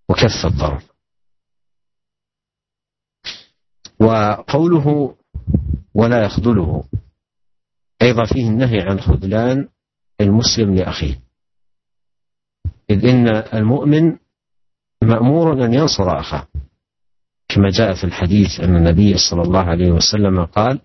وكف 0.08 0.46
الضرر 0.46 0.82
وقوله 4.00 5.16
ولا 5.94 6.24
يخذله 6.24 6.84
أيضا 8.02 8.24
فيه 8.24 8.48
النهي 8.50 8.78
عن 8.80 9.00
خذلان 9.00 9.68
المسلم 10.20 10.74
لأخيه 10.74 11.18
إذ 12.90 13.06
إن 13.06 13.28
المؤمن 13.54 14.16
مأمور 15.02 15.64
أن 15.64 15.74
ينصر 15.74 16.20
أخاه 16.20 16.46
كما 17.48 17.68
جاء 17.70 17.94
في 17.94 18.04
الحديث 18.04 18.60
أن 18.60 18.76
النبي 18.76 19.14
صلى 19.30 19.42
الله 19.42 19.60
عليه 19.64 19.90
وسلم 19.90 20.44
قال 20.44 20.80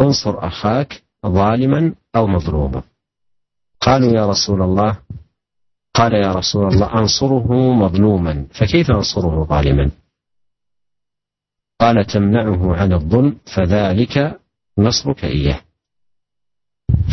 انصر 0.00 0.46
أخاك 0.46 1.02
ظالما 1.26 1.94
أو 2.16 2.26
مظلوما 2.26 2.82
قالوا 3.80 4.12
يا 4.12 4.26
رسول 4.26 4.62
الله 4.62 5.00
قال 5.94 6.12
يا 6.14 6.32
رسول 6.32 6.68
الله 6.72 6.94
أنصره 6.98 7.72
مظلوما 7.72 8.46
فكيف 8.60 8.90
أنصره 8.90 9.44
ظالما 9.44 9.90
قال 11.80 12.06
تمنعه 12.06 12.76
عن 12.76 12.92
الظلم 12.92 13.38
فذلك 13.56 14.40
نصرك 14.78 15.24
إياه 15.24 15.60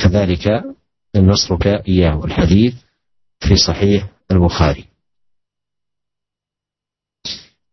فذلك 0.03 0.63
نصرك 1.15 1.67
إياه 1.67 2.25
الحديث 2.25 2.75
في 3.39 3.55
صحيح 3.55 4.07
البخاري 4.31 4.85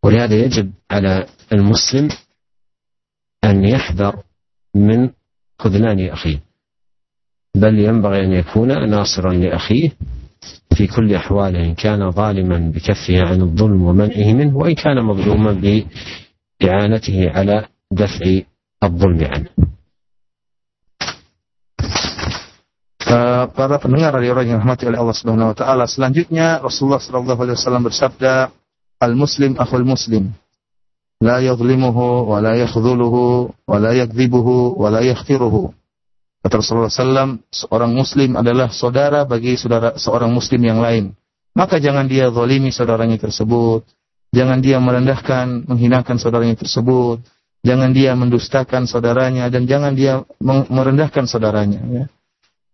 ولهذا 0.03 0.35
يجب 0.35 0.73
على 0.91 1.25
المسلم 1.53 2.09
أن 3.43 3.63
يحذر 3.65 4.23
من 4.75 5.09
خذلان 5.59 6.09
أخيه 6.09 6.50
بل 7.55 7.79
ينبغي 7.79 8.23
أن 8.25 8.31
يكون 8.31 8.89
ناصرا 8.89 9.33
لأخيه 9.33 9.91
في 10.77 10.87
كل 10.87 11.15
أحواله 11.15 11.65
إن 11.65 11.73
كان 11.73 12.11
ظالما 12.11 12.71
بكفه 12.75 13.21
عن 13.27 13.41
الظلم 13.41 13.81
ومنعه 13.81 14.33
منه 14.33 14.57
وإن 14.57 14.75
كان 14.75 15.03
مظلوما 15.05 15.81
بإعانته 16.61 17.29
على 17.29 17.65
دفع 17.91 18.39
الظلم 18.83 19.23
عنه 19.23 19.49
para 23.51 23.75
pendengar 23.75 24.15
dari 24.15 24.31
orang 24.31 24.55
yang 24.55 24.59
dirahmati 24.63 24.87
oleh 24.87 24.95
Allah 24.95 25.11
Subhanahu 25.19 25.51
wa 25.51 25.57
taala. 25.57 25.83
Selanjutnya 25.83 26.63
Rasulullah 26.63 27.03
sallallahu 27.03 27.43
alaihi 27.43 27.57
wasallam 27.59 27.83
bersabda, 27.91 28.33
"Al-muslim 29.03 29.59
akhul 29.59 29.83
muslim. 29.83 30.31
La 31.19 31.43
yadhlimuhu 31.43 32.31
wa 32.31 32.39
la 32.39 32.55
yakhdhuluhu 32.55 33.51
wa 33.67 33.77
la 33.83 33.91
yakdhibuhu 33.99 34.79
wa 34.79 34.87
la 34.95 35.03
yakhthiruhu 35.03 35.75
Kata 36.41 36.57
Rasulullah 36.57 36.89
SAW, 36.89 37.37
seorang 37.53 37.91
muslim 37.93 38.33
adalah 38.33 38.73
saudara 38.73 39.29
bagi 39.29 39.53
saudara 39.55 39.93
seorang 39.93 40.33
muslim 40.33 40.57
yang 40.65 40.81
lain. 40.81 41.13
Maka 41.53 41.77
jangan 41.77 42.09
dia 42.09 42.33
zalimi 42.33 42.73
saudaranya 42.73 43.17
tersebut. 43.21 43.85
Jangan 44.33 44.57
dia 44.63 44.79
merendahkan, 44.81 45.69
menghinakan 45.69 46.17
saudaranya 46.17 46.57
tersebut. 46.57 47.21
Jangan 47.61 47.93
dia 47.93 48.17
mendustakan 48.17 48.89
saudaranya 48.89 49.45
dan 49.53 49.69
jangan 49.69 49.93
dia 49.93 50.25
merendahkan 50.41 51.29
saudaranya. 51.29 51.85
Ya. 51.93 52.03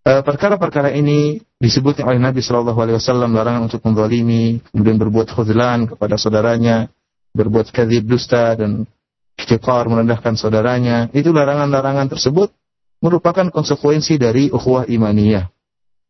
E, 0.08 0.24
perkara-perkara 0.24 0.96
ini 0.96 1.36
disebutkan 1.60 2.08
oleh 2.08 2.24
Nabi 2.24 2.40
Shallallahu 2.40 2.80
Alaihi 2.80 2.96
Wasallam 2.96 3.36
larangan 3.36 3.68
untuk 3.68 3.84
menzalimi, 3.84 4.64
kemudian 4.72 4.96
berbuat 4.96 5.28
khudlan 5.36 5.92
kepada 5.92 6.16
saudaranya, 6.16 6.88
berbuat 7.36 7.76
kadhib 7.76 8.08
dusta 8.08 8.56
dan 8.56 8.88
kecewa 9.36 9.84
merendahkan 9.92 10.40
saudaranya. 10.40 11.12
Itu 11.12 11.36
larangan-larangan 11.36 12.08
tersebut 12.16 12.56
merupakan 13.04 13.48
konsekuensi 13.54 14.18
dari 14.18 14.50
ukhuwah 14.50 14.90
imaniyah. 14.90 15.46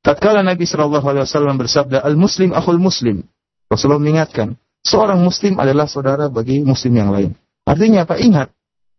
Tatkala 0.04 0.40
Nabi 0.46 0.64
SAW 0.64 1.60
bersabda, 1.60 2.00
al 2.00 2.16
Muslim 2.16 2.56
akhul 2.56 2.80
Muslim, 2.80 3.28
Rasulullah 3.68 4.00
mengingatkan, 4.00 4.56
seorang 4.88 5.20
Muslim 5.20 5.60
adalah 5.60 5.90
saudara 5.90 6.32
bagi 6.32 6.64
Muslim 6.64 6.94
yang 6.96 7.10
lain. 7.12 7.32
Artinya 7.68 8.08
apa? 8.08 8.16
Ingat 8.22 8.48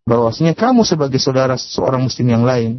bahwasanya 0.04 0.52
kamu 0.52 0.84
sebagai 0.84 1.16
saudara 1.16 1.56
seorang 1.56 2.04
Muslim 2.04 2.26
yang 2.28 2.44
lain, 2.44 2.70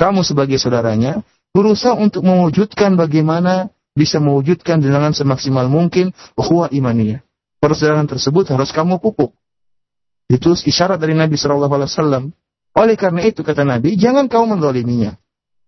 kamu 0.00 0.24
sebagai 0.24 0.56
saudaranya 0.56 1.20
berusaha 1.52 1.92
untuk 2.00 2.24
mewujudkan 2.24 2.96
bagaimana 2.96 3.68
bisa 3.92 4.18
mewujudkan 4.18 4.80
dengan 4.80 5.12
semaksimal 5.12 5.68
mungkin 5.68 6.10
ukhuwah 6.34 6.72
imaniyah. 6.72 7.20
Persaudaraan 7.60 8.08
tersebut 8.08 8.44
harus 8.52 8.72
kamu 8.74 9.00
pupuk. 9.00 9.32
Itu 10.28 10.56
isyarat 10.56 10.96
dari 11.00 11.12
Nabi 11.16 11.36
SAW. 11.36 12.32
Oleh 12.74 12.98
karena 12.98 13.22
itu 13.22 13.46
kata 13.46 13.62
Nabi, 13.62 13.94
jangan 13.94 14.26
kau 14.26 14.44
mendoliminya. 14.50 15.14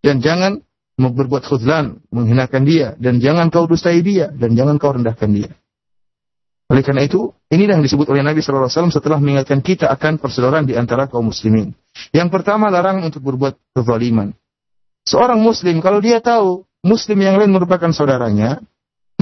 Dan 0.02 0.18
jangan 0.18 0.58
berbuat 0.98 1.46
khuzlan, 1.46 2.02
menghinakan 2.10 2.66
dia. 2.66 2.98
Dan 2.98 3.22
jangan 3.22 3.46
kau 3.48 3.70
dustai 3.70 4.02
dia. 4.02 4.26
Dan 4.34 4.58
jangan 4.58 4.74
kau 4.76 4.90
rendahkan 4.90 5.30
dia. 5.30 5.54
Oleh 6.66 6.82
karena 6.82 7.06
itu, 7.06 7.30
ini 7.54 7.70
yang 7.70 7.78
disebut 7.78 8.10
oleh 8.10 8.26
Nabi 8.26 8.42
SAW 8.42 8.90
setelah 8.90 9.22
mengingatkan 9.22 9.62
kita 9.62 9.86
akan 9.86 10.18
persaudaraan 10.18 10.66
di 10.66 10.74
antara 10.74 11.06
kaum 11.06 11.30
muslimin. 11.30 11.70
Yang 12.10 12.34
pertama, 12.34 12.74
larang 12.74 13.06
untuk 13.06 13.22
berbuat 13.22 13.54
kezaliman. 13.70 14.34
Seorang 15.06 15.38
muslim, 15.38 15.78
kalau 15.78 16.02
dia 16.02 16.18
tahu 16.18 16.66
muslim 16.82 17.22
yang 17.22 17.38
lain 17.38 17.54
merupakan 17.54 17.86
saudaranya, 17.94 18.58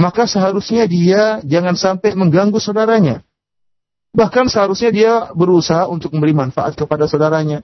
maka 0.01 0.25
seharusnya 0.25 0.89
dia 0.89 1.37
jangan 1.45 1.77
sampai 1.77 2.17
mengganggu 2.17 2.57
saudaranya. 2.57 3.21
Bahkan 4.17 4.49
seharusnya 4.49 4.89
dia 4.89 5.13
berusaha 5.37 5.85
untuk 5.85 6.17
memberi 6.17 6.33
manfaat 6.33 6.73
kepada 6.73 7.05
saudaranya 7.05 7.61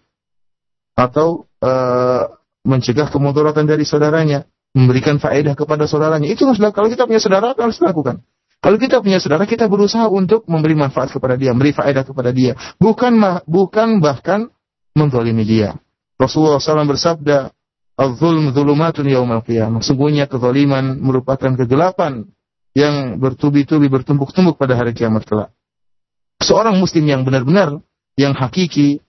atau 0.97 1.47
uh, 1.63 2.23
mencegah 2.67 3.07
kemudaratan 3.09 3.65
dari 3.65 3.85
saudaranya, 3.87 4.45
memberikan 4.75 5.17
faedah 5.19 5.55
kepada 5.57 5.85
saudaranya. 5.87 6.27
Itu 6.29 6.47
harus 6.47 6.59
kalau 6.71 6.87
kita 6.87 7.07
punya 7.09 7.21
saudara 7.23 7.55
harus 7.55 7.77
dilakukan. 7.79 8.21
Kalau 8.61 8.77
kita 8.77 9.01
punya 9.01 9.17
saudara, 9.17 9.49
kita 9.49 9.65
berusaha 9.65 10.05
untuk 10.05 10.45
memberi 10.45 10.77
manfaat 10.77 11.09
kepada 11.09 11.33
dia, 11.33 11.49
memberi 11.49 11.73
faedah 11.73 12.05
kepada 12.05 12.29
dia, 12.29 12.53
bukan 12.77 13.41
bukan 13.49 13.97
bahkan 14.05 14.53
menzalimi 14.93 15.41
dia. 15.41 15.81
Rasulullah 16.21 16.61
SAW 16.61 16.85
bersabda, 16.85 17.49
"Al-zulm 17.97 18.53
zulumatun 18.53 19.09
yaumal 19.09 19.41
qiyamah." 19.41 19.81
Sungguhnya 19.81 20.29
kezaliman 20.29 20.93
merupakan 21.01 21.49
kegelapan 21.57 22.29
yang 22.77 23.17
bertubi-tubi 23.17 23.89
bertumpuk-tumpuk 23.89 24.61
pada 24.61 24.77
hari 24.77 24.93
kiamat 24.93 25.25
kelak. 25.25 25.49
Seorang 26.45 26.77
muslim 26.77 27.09
yang 27.09 27.25
benar-benar 27.25 27.81
yang 28.13 28.37
hakiki 28.37 29.01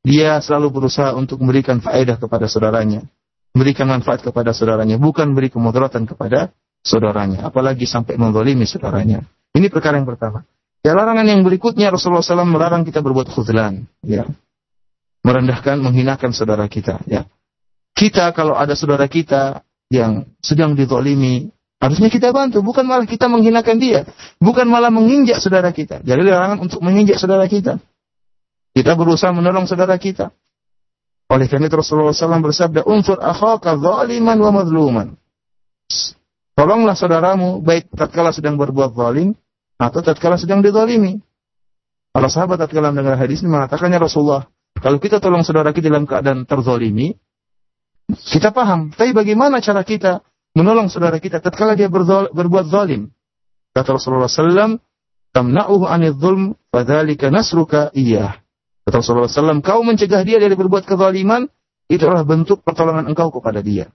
dia 0.00 0.40
selalu 0.40 0.68
berusaha 0.80 1.12
untuk 1.12 1.44
memberikan 1.44 1.84
faedah 1.84 2.16
kepada 2.16 2.48
saudaranya, 2.48 3.04
memberikan 3.52 3.84
manfaat 3.84 4.24
kepada 4.24 4.56
saudaranya, 4.56 4.96
bukan 4.96 5.36
beri 5.36 5.52
kemudaratan 5.52 6.08
kepada 6.08 6.56
saudaranya, 6.80 7.44
apalagi 7.44 7.84
sampai 7.84 8.16
mendolimi 8.16 8.64
saudaranya. 8.64 9.20
Ini 9.52 9.68
perkara 9.68 10.00
yang 10.00 10.08
pertama. 10.08 10.40
Ya 10.80 10.96
larangan 10.96 11.28
yang 11.28 11.44
berikutnya 11.44 11.92
Rasulullah 11.92 12.24
SAW 12.24 12.48
melarang 12.48 12.88
kita 12.88 13.04
berbuat 13.04 13.28
khudlan, 13.28 13.84
ya. 14.00 14.24
Merendahkan, 15.20 15.76
menghinakan 15.84 16.32
saudara 16.32 16.64
kita, 16.64 17.04
ya. 17.04 17.28
Kita 17.92 18.32
kalau 18.32 18.56
ada 18.56 18.72
saudara 18.72 19.04
kita 19.04 19.60
yang 19.92 20.24
sedang 20.40 20.72
ditolimi, 20.72 21.52
harusnya 21.76 22.08
kita 22.08 22.32
bantu, 22.32 22.64
bukan 22.64 22.88
malah 22.88 23.04
kita 23.04 23.28
menghinakan 23.28 23.76
dia, 23.76 24.08
bukan 24.40 24.64
malah 24.64 24.88
menginjak 24.88 25.36
saudara 25.44 25.68
kita. 25.76 26.00
Jadi 26.00 26.24
larangan 26.24 26.56
untuk 26.64 26.80
menginjak 26.80 27.20
saudara 27.20 27.44
kita. 27.44 27.76
Kita 28.80 28.96
berusaha 28.96 29.28
menolong 29.36 29.68
saudara 29.68 30.00
kita. 30.00 30.32
Oleh 31.28 31.44
karena 31.52 31.68
itu 31.68 31.76
Rasulullah 31.76 32.16
SAW 32.16 32.40
bersabda, 32.48 32.80
Unfur 32.88 33.20
akhaka 33.20 33.76
zaliman 33.76 34.40
wa 34.40 34.50
mazluman. 34.56 35.20
Tolonglah 36.56 36.96
saudaramu, 36.96 37.60
baik 37.60 37.92
tatkala 37.92 38.32
sedang 38.32 38.56
berbuat 38.56 38.96
zalim, 38.96 39.36
atau 39.76 40.00
tatkala 40.00 40.40
sedang 40.40 40.64
didalimi. 40.64 41.20
Para 42.08 42.32
sahabat 42.32 42.56
tatkala 42.64 42.88
mendengar 42.88 43.20
hadis 43.20 43.44
ini 43.44 43.52
mengatakannya 43.52 44.00
Rasulullah, 44.00 44.48
kalau 44.80 44.96
kita 44.96 45.20
tolong 45.20 45.44
saudara 45.44 45.76
kita 45.76 45.92
dalam 45.92 46.08
keadaan 46.08 46.48
terzalimi, 46.48 47.12
kita 48.32 48.48
paham. 48.56 48.96
Tapi 48.96 49.12
bagaimana 49.12 49.60
cara 49.60 49.84
kita 49.84 50.24
menolong 50.56 50.88
saudara 50.88 51.20
kita 51.20 51.44
tatkala 51.44 51.76
dia 51.76 51.92
berbuat 51.92 52.72
zalim? 52.72 53.12
Kata 53.76 53.92
Rasulullah 54.00 54.24
SAW, 54.24 54.80
tamna'uhu 55.36 55.84
anil 55.84 56.16
zulm, 56.16 56.56
fadhalika 56.72 57.28
nasruka 57.28 57.92
iyah. 57.92 58.39
Kata 58.90 59.06
Rasulullah 59.06 59.30
SAW, 59.30 59.62
kau 59.62 59.86
mencegah 59.86 60.26
dia 60.26 60.42
dari 60.42 60.58
berbuat 60.58 60.82
kezaliman, 60.82 61.46
adalah 61.86 62.26
bentuk 62.26 62.66
pertolongan 62.66 63.06
engkau 63.06 63.30
kepada 63.30 63.62
dia. 63.62 63.86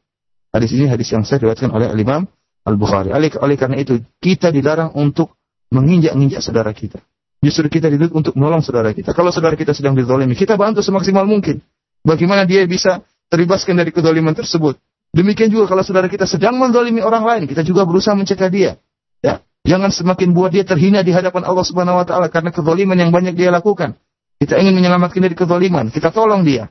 Hadis 0.55 0.71
ini 0.71 0.87
hadis 0.87 1.11
yang 1.11 1.27
saya 1.27 1.43
diriwayatkan 1.43 1.67
oleh 1.75 1.91
Al 1.91 1.99
Imam 1.99 2.21
Al-Bukhari. 2.63 3.11
Oleh, 3.11 3.27
oleh 3.43 3.55
karena 3.59 3.75
itu, 3.75 3.99
kita 4.23 4.55
dilarang 4.55 4.95
untuk 4.95 5.35
menginjak-injak 5.75 6.39
saudara 6.39 6.71
kita. 6.71 7.03
Justru 7.43 7.67
kita 7.67 7.91
dituntut 7.91 8.15
untuk 8.15 8.33
menolong 8.39 8.63
saudara 8.63 8.95
kita. 8.95 9.11
Kalau 9.11 9.35
saudara 9.35 9.59
kita 9.59 9.75
sedang 9.75 9.99
dizalimi, 9.99 10.31
kita 10.31 10.55
bantu 10.55 10.79
semaksimal 10.79 11.27
mungkin. 11.27 11.59
Bagaimana 12.07 12.47
dia 12.47 12.63
bisa 12.63 13.03
terbebaskan 13.27 13.75
dari 13.83 13.91
kezaliman 13.91 14.31
tersebut. 14.31 14.79
Demikian 15.11 15.51
juga 15.51 15.75
kalau 15.75 15.83
saudara 15.83 16.07
kita 16.07 16.23
sedang 16.23 16.55
mendolimi 16.55 17.03
orang 17.03 17.27
lain, 17.27 17.43
kita 17.51 17.67
juga 17.67 17.83
berusaha 17.83 18.15
mencegah 18.15 18.47
dia. 18.47 18.71
Ya, 19.19 19.43
jangan 19.67 19.91
semakin 19.91 20.31
buat 20.31 20.55
dia 20.55 20.63
terhina 20.63 21.03
di 21.03 21.11
hadapan 21.11 21.43
Allah 21.43 21.67
Subhanahu 21.67 21.99
Wa 21.99 22.05
Taala 22.07 22.27
karena 22.31 22.55
kezaliman 22.55 22.95
yang 22.95 23.11
banyak 23.11 23.35
dia 23.35 23.51
lakukan. 23.51 23.99
Kita 24.35 24.59
ingin 24.59 24.75
menyelamatkan 24.75 25.23
dari 25.23 25.35
kezaliman, 25.35 25.87
kita 25.91 26.11
tolong 26.11 26.43
dia. 26.43 26.67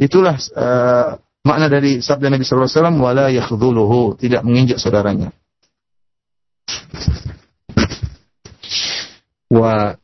Itulah 0.00 0.36
uh, 0.56 1.20
makna 1.44 1.68
dari 1.68 2.00
sabda 2.00 2.28
Nabi 2.32 2.44
sallallahu 2.44 2.68
alaihi 2.68 2.76
wasallam 2.76 2.98
wala 3.00 3.24
yakhdhuluhu, 3.32 3.96
tidak 4.16 4.40
menginjak 4.44 4.80
saudaranya. 4.80 5.28
Wa 9.52 9.96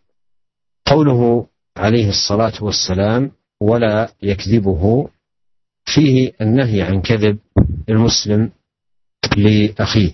qawluhu 0.84 1.48
alaihi 1.76 2.12
salatu 2.12 2.68
wassalam, 2.68 3.32
wala 3.62 4.10
يكذبه 4.22 4.82
فيه 5.94 6.32
النهي 6.40 6.82
عن 6.82 7.00
كذب 7.00 7.38
المسلم 7.88 8.50
لأخيه 9.36 10.12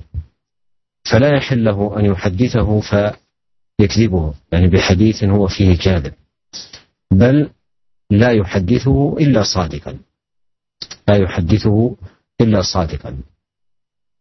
فلا 1.11 1.29
يحل 1.37 1.65
له 1.65 1.99
أن 1.99 2.05
يحدثه 2.05 2.69
فيكذبه 2.81 4.35
يعني 4.53 4.67
بحديث 4.69 5.25
هو 5.25 5.49
فيه 5.49 5.79
كاذب 5.79 6.13
بل 7.13 7.51
لا 8.11 8.31
يحدثه 8.33 9.13
إلا 9.19 9.43
صادقا 9.55 9.99
لا 11.09 11.17
يحدثه 11.17 11.97
إلا 12.41 12.63
صادقا 12.73 13.21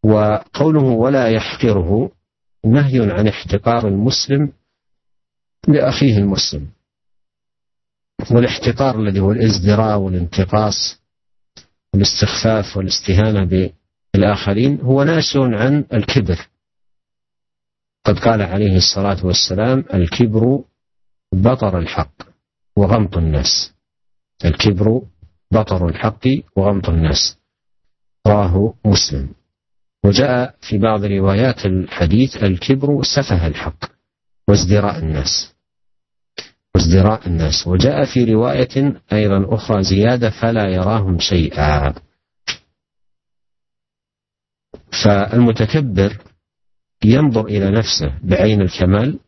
وقوله 0.03 0.83
ولا 0.83 1.29
يحقره 1.29 2.11
نهي 2.65 3.11
عن 3.11 3.27
احتقار 3.27 3.87
المسلم 3.87 4.51
لأخيه 5.67 6.17
المسلم 6.17 6.67
والاحتقار 8.31 8.99
الذي 9.01 9.19
هو 9.19 9.31
الازدراء 9.31 9.97
والانتقاص 9.97 11.01
والاستخفاف 11.93 12.77
والاستهانة 12.77 13.69
بالآخرين 14.13 14.81
هو 14.81 15.03
ناشئ 15.03 15.39
عن 15.39 15.85
الكبر 15.93 16.47
قد 18.05 18.19
قال 18.19 18.41
عليه 18.41 18.75
الصلاة 18.77 19.25
والسلام 19.25 19.85
الكبر 19.93 20.63
بطر 21.41 21.79
الحق 21.79 22.15
وغمط 22.75 23.17
الناس 23.17 23.73
الكبر 24.45 25.01
بطر 25.51 25.89
الحق 25.89 26.23
وغمط 26.55 26.89
الناس 26.89 27.37
راه 28.27 28.73
مسلم 28.85 29.29
وجاء 30.05 30.55
في 30.61 30.77
بعض 30.77 31.05
روايات 31.05 31.65
الحديث 31.65 32.35
الكبر 32.43 33.03
سفه 33.03 33.47
الحق 33.47 33.83
وازدراء 34.47 34.97
الناس 34.99 35.53
وازدراء 36.75 37.27
الناس 37.27 37.67
وجاء 37.67 38.05
في 38.05 38.23
رواية 38.33 39.01
أيضا 39.13 39.55
أخرى 39.55 39.83
زيادة 39.83 40.29
فلا 40.29 40.65
يراهم 40.69 41.19
شيئا 41.19 41.93
فالمتكبر 45.03 46.17
ينظر 47.05 47.45
إلى 47.45 47.71
نفسه 47.71 48.19
بعين 48.23 48.61
الكمال 48.61 49.19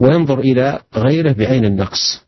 وينظر 0.00 0.38
إلى 0.38 0.80
غيره 0.96 1.32
بعين 1.32 1.64
النقص 1.64 2.26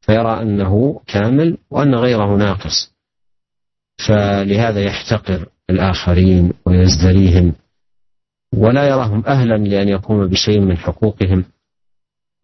فيرى 0.00 0.42
أنه 0.42 1.00
كامل 1.06 1.58
وأن 1.70 1.94
غيره 1.94 2.36
ناقص 2.36 2.92
فلهذا 4.08 4.80
يحتقر 4.80 5.48
الآخرين 5.70 6.52
ويزدريهم 6.66 7.52
ولا 8.54 8.88
يراهم 8.88 9.24
أهلا 9.26 9.54
لأن 9.54 9.88
يقوم 9.88 10.26
بشيء 10.26 10.60
من 10.60 10.76
حقوقهم 10.76 11.44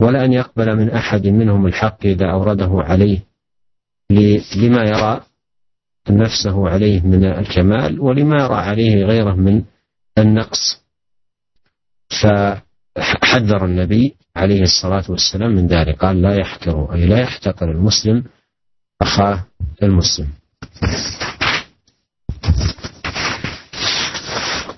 ولا 0.00 0.24
أن 0.24 0.32
يقبل 0.32 0.76
من 0.76 0.90
أحد 0.90 1.26
منهم 1.26 1.66
الحق 1.66 1.96
إذا 2.06 2.30
أورده 2.30 2.68
عليه 2.72 3.20
لما 4.56 4.82
يرى 4.82 5.20
نفسه 6.10 6.68
عليه 6.68 7.00
من 7.02 7.24
الكمال 7.24 8.00
ولما 8.00 8.42
يرى 8.42 8.54
عليه 8.54 9.04
غيره 9.04 9.34
من 9.34 9.62
النقص 10.18 10.84
ف 12.22 12.26
حذر 13.02 13.64
النبي 13.64 14.04
عليه 14.38 14.62
الصلاة 14.62 15.11
والسلام 15.11 15.50
من 15.50 15.66
ذلك 15.66 15.98
قال 15.98 16.22
لا 16.22 16.35
يحقر 16.35 16.94
أي 16.94 17.07
لا 17.07 17.18
يحتقر 17.26 17.70
المسلم 17.74 18.22
أخاه 19.02 19.38
المسلم 19.83 20.28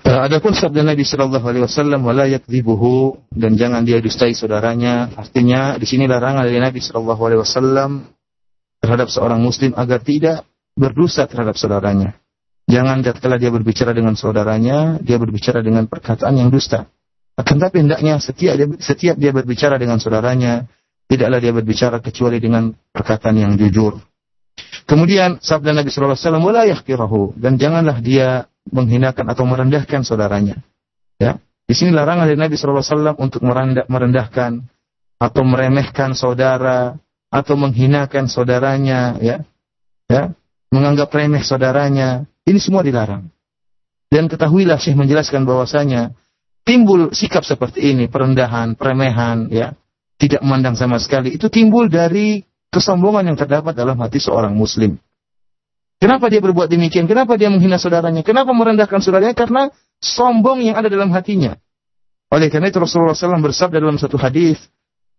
eh, 0.09 0.21
Adapun 0.25 0.57
sabda 0.57 0.81
Nabi 0.81 1.05
Shallallahu 1.05 1.45
Alaihi 1.45 1.65
Wasallam 1.69 2.01
wala 2.09 2.25
yakdibuhu 2.25 3.21
dan 3.37 3.59
jangan 3.61 3.83
dia 3.85 3.99
dustai 4.01 4.33
saudaranya. 4.33 5.11
Artinya 5.13 5.77
di 5.77 5.85
sini 5.85 6.09
larangan 6.09 6.47
dari 6.49 6.57
Nabi 6.63 6.81
Shallallahu 6.81 7.21
Alaihi 7.21 7.41
Wasallam 7.45 7.91
terhadap 8.81 9.13
seorang 9.13 9.43
Muslim 9.45 9.77
agar 9.77 10.01
tidak 10.01 10.47
berdusta 10.73 11.29
terhadap 11.29 11.59
saudaranya. 11.61 12.17
Jangan 12.65 13.03
setelah 13.05 13.37
dia 13.37 13.53
berbicara 13.53 13.93
dengan 13.93 14.15
saudaranya, 14.17 14.97
dia 15.05 15.21
berbicara 15.21 15.61
dengan 15.61 15.85
perkataan 15.91 16.33
yang 16.39 16.49
dusta. 16.49 16.87
Akan 17.37 17.61
hendaknya 17.61 18.17
setiap 18.17 18.57
dia, 18.57 18.67
setiap 18.81 19.17
dia 19.21 19.29
berbicara 19.29 19.77
dengan 19.77 20.01
saudaranya, 20.01 20.65
tidaklah 21.05 21.37
dia 21.39 21.53
berbicara 21.53 22.01
kecuali 22.01 22.41
dengan 22.41 22.73
perkataan 22.73 23.37
yang 23.37 23.53
jujur. 23.61 24.01
Kemudian 24.89 25.37
sabda 25.45 25.77
Nabi 25.77 25.93
sallallahu 25.93 26.17
alaihi 26.17 26.25
wasallam, 26.27 26.47
"Wala 26.49 26.63
yahqirahu" 26.65 27.21
dan 27.37 27.61
janganlah 27.61 28.01
dia 28.01 28.49
menghinakan 28.73 29.29
atau 29.37 29.45
merendahkan 29.45 30.01
saudaranya. 30.01 30.57
Ya. 31.21 31.37
Di 31.69 31.75
sini 31.77 31.93
larangan 31.93 32.25
dari 32.25 32.41
Nabi 32.41 32.57
sallallahu 32.57 32.81
alaihi 32.81 32.93
wasallam 32.97 33.17
untuk 33.21 33.41
merendah, 33.45 33.85
merendahkan 33.93 34.53
atau 35.21 35.43
meremehkan 35.45 36.17
saudara 36.17 36.97
atau 37.29 37.55
menghinakan 37.59 38.33
saudaranya, 38.33 39.21
ya. 39.21 39.45
Ya, 40.07 40.31
menganggap 40.73 41.11
remeh 41.13 41.43
saudaranya, 41.45 42.25
ini 42.47 42.63
semua 42.63 42.81
dilarang. 42.87 43.27
Dan 44.07 44.31
ketahuilah 44.31 44.79
Syekh 44.79 44.95
menjelaskan 44.95 45.43
bahwasanya 45.43 46.15
timbul 46.67 47.15
sikap 47.15 47.47
seperti 47.47 47.95
ini, 47.95 48.11
perendahan, 48.11 48.75
peremehan, 48.75 49.47
ya, 49.55 49.71
tidak 50.19 50.43
memandang 50.43 50.75
sama 50.75 50.99
sekali, 50.99 51.39
itu 51.39 51.47
timbul 51.47 51.87
dari 51.87 52.43
kesombongan 52.75 53.31
yang 53.33 53.39
terdapat 53.39 53.71
dalam 53.79 53.95
hati 54.03 54.19
seorang 54.19 54.51
muslim. 54.51 54.99
Kenapa 56.03 56.27
dia 56.27 56.43
berbuat 56.43 56.67
demikian? 56.69 57.07
Kenapa 57.07 57.39
dia 57.39 57.49
menghina 57.49 57.79
saudaranya? 57.81 58.21
Kenapa 58.27 58.51
merendahkan 58.53 58.99
saudaranya? 59.01 59.33
Karena 59.33 59.71
sombong 60.03 60.61
yang 60.67 60.77
ada 60.77 60.91
dalam 60.93 61.09
hatinya. 61.15 61.55
Oleh 62.35 62.51
karena 62.53 62.69
itu 62.69 62.83
Rasulullah 62.83 63.15
SAW 63.17 63.39
bersabda 63.41 63.79
dalam 63.81 63.97
satu 63.97 64.19
hadis, 64.21 64.59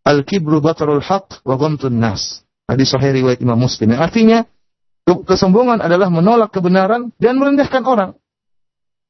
Al-kibru 0.06 0.60
batarul 0.62 1.00
haq 1.02 1.42
wa 1.48 1.56
gomtun 1.58 1.96
nas. 1.98 2.44
Hadis 2.70 2.92
sahih 2.94 3.16
riwayat 3.26 3.40
Imam 3.42 3.56
Muslim. 3.58 3.96
Yang 3.96 4.02
artinya, 4.06 4.40
kesombongan 5.08 5.80
adalah 5.82 6.12
menolak 6.14 6.52
kebenaran 6.54 7.10
dan 7.18 7.40
merendahkan 7.42 7.82
orang. 7.88 8.12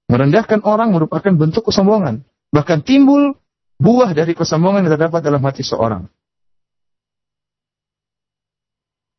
Merendahkan 0.08 0.64
orang 0.64 0.96
merupakan 0.96 1.34
bentuk 1.36 1.68
kesombongan 1.68 2.24
bahkan 2.54 2.80
timbul 2.84 3.36
buah 3.78 4.16
dari 4.16 4.34
kesombongan 4.34 4.88
yang 4.88 4.94
terdapat 4.98 5.22
dalam 5.24 5.42
hati 5.44 5.62
seorang. 5.64 6.08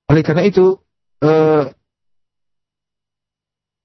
Oleh 0.09 0.23
karena 0.25 0.43
itu, 0.49 0.81
eh, 1.21 1.65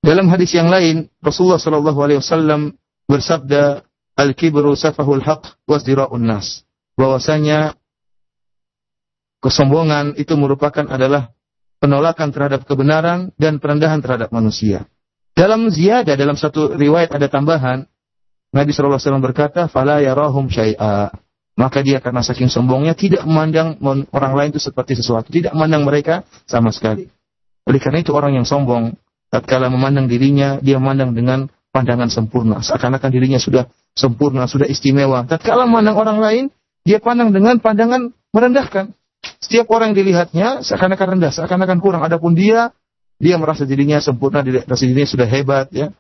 dalam 0.03 0.27
hadis 0.31 0.55
yang 0.55 0.71
lain, 0.71 1.11
Rasulullah 1.19 1.59
Shallallahu 1.59 1.99
Alaihi 1.99 2.19
Wasallam 2.23 2.71
bersabda, 3.11 3.83
"Al-kibru 4.15 4.71
safahul 4.79 5.19
haq 5.19 5.59
wasdira'un 5.67 6.23
nas." 6.23 6.63
Bahwasanya 6.95 7.75
kesombongan 9.43 10.15
itu 10.15 10.39
merupakan 10.39 10.87
adalah 10.87 11.35
penolakan 11.83 12.31
terhadap 12.31 12.63
kebenaran 12.63 13.35
dan 13.35 13.59
perendahan 13.59 13.99
terhadap 13.99 14.31
manusia. 14.31 14.87
Dalam 15.35 15.67
ziyadah 15.67 16.15
dalam 16.15 16.39
satu 16.39 16.71
riwayat 16.79 17.11
ada 17.11 17.27
tambahan 17.27 17.83
Nabi 18.53 18.69
SAW 18.69 19.17
berkata, 19.19 19.65
"Fala 19.65 19.97
yarahum 19.99 20.45
syai'a." 20.47 21.09
Maka 21.57 21.81
dia 21.85 21.97
karena 22.01 22.21
saking 22.25 22.49
sombongnya 22.49 22.93
tidak 22.97 23.25
memandang 23.25 23.77
orang 24.13 24.33
lain 24.37 24.49
itu 24.57 24.61
seperti 24.61 24.97
sesuatu, 24.97 25.29
tidak 25.33 25.53
memandang 25.57 25.85
mereka 25.85 26.15
sama 26.49 26.69
sekali. 26.73 27.05
Oleh 27.69 27.79
karena 27.81 28.01
itu 28.01 28.09
orang 28.13 28.33
yang 28.37 28.45
sombong, 28.45 28.93
tatkala 29.33 29.69
memandang 29.73 30.05
dirinya, 30.09 30.57
dia 30.61 30.77
memandang 30.81 31.13
dengan 31.13 31.45
pandangan 31.73 32.09
sempurna, 32.13 32.61
seakan-akan 32.65 33.09
dirinya 33.13 33.37
sudah 33.41 33.65
sempurna, 33.97 34.45
sudah 34.49 34.65
istimewa. 34.69 35.25
Tatkala 35.29 35.65
memandang 35.69 35.97
orang 35.97 36.17
lain, 36.21 36.43
dia 36.85 36.97
pandang 37.01 37.29
dengan 37.33 37.57
pandangan 37.61 38.13
merendahkan. 38.33 38.89
Setiap 39.41 39.69
orang 39.73 39.93
yang 39.93 39.99
dilihatnya 40.09 40.47
seakan-akan 40.65 41.17
rendah, 41.21 41.31
seakan-akan 41.37 41.77
kurang. 41.85 42.01
Adapun 42.05 42.33
dia, 42.37 42.73
dia 43.21 43.37
merasa 43.37 43.61
dirinya 43.65 43.97
sempurna, 44.01 44.41
dirinya 44.45 45.05
sudah 45.09 45.25
hebat. 45.29 45.69
Ya. 45.73 45.93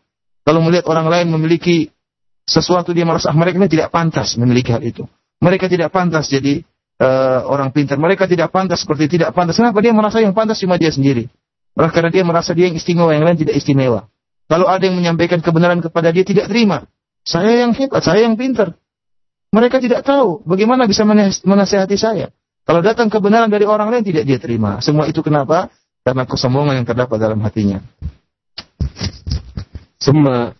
Kalau 0.45 0.61
melihat 0.65 0.89
orang 0.89 1.07
lain 1.13 1.27
memiliki 1.29 1.92
sesuatu 2.53 2.93
dia 2.93 3.01
merasa 3.09 3.33
mereka 3.33 3.57
tidak 3.65 3.89
pantas 3.89 4.37
memiliki 4.37 4.69
hal 4.69 4.85
itu. 4.85 5.09
Mereka 5.41 5.65
tidak 5.65 5.89
pantas 5.89 6.29
jadi 6.29 6.61
uh, 7.01 7.49
orang 7.49 7.73
pintar. 7.73 7.97
Mereka 7.97 8.29
tidak 8.29 8.53
pantas 8.53 8.85
seperti 8.85 9.17
tidak 9.17 9.33
pantas. 9.33 9.57
Kenapa 9.57 9.81
dia 9.81 9.89
merasa 9.89 10.21
yang 10.21 10.37
pantas 10.37 10.61
cuma 10.61 10.77
dia 10.77 10.93
sendiri? 10.93 11.33
Mereka 11.73 11.89
karena 11.97 12.13
dia 12.13 12.21
merasa 12.21 12.53
dia 12.53 12.69
yang 12.69 12.77
istimewa, 12.77 13.09
yang 13.17 13.25
lain 13.25 13.41
tidak 13.41 13.57
istimewa. 13.57 14.05
Kalau 14.45 14.69
ada 14.69 14.85
yang 14.85 14.93
menyampaikan 14.93 15.41
kebenaran 15.41 15.81
kepada 15.81 16.13
dia 16.13 16.21
tidak 16.21 16.45
terima. 16.45 16.85
Saya 17.25 17.65
yang 17.65 17.73
hebat, 17.73 18.05
saya 18.05 18.21
yang 18.29 18.37
pintar. 18.37 18.77
Mereka 19.49 19.81
tidak 19.81 20.05
tahu 20.05 20.45
bagaimana 20.45 20.85
bisa 20.85 21.01
menasehati 21.47 21.97
saya. 21.97 22.29
Kalau 22.63 22.79
datang 22.85 23.09
kebenaran 23.09 23.49
dari 23.49 23.65
orang 23.65 23.89
lain 23.89 24.05
tidak 24.05 24.23
dia 24.29 24.37
terima. 24.37 24.77
Semua 24.85 25.09
itu 25.09 25.25
kenapa? 25.25 25.73
Karena 26.05 26.23
kesombongan 26.29 26.83
yang 26.83 26.87
terdapat 26.87 27.17
dalam 27.19 27.39
hatinya. 27.43 27.81
Semua 29.99 30.51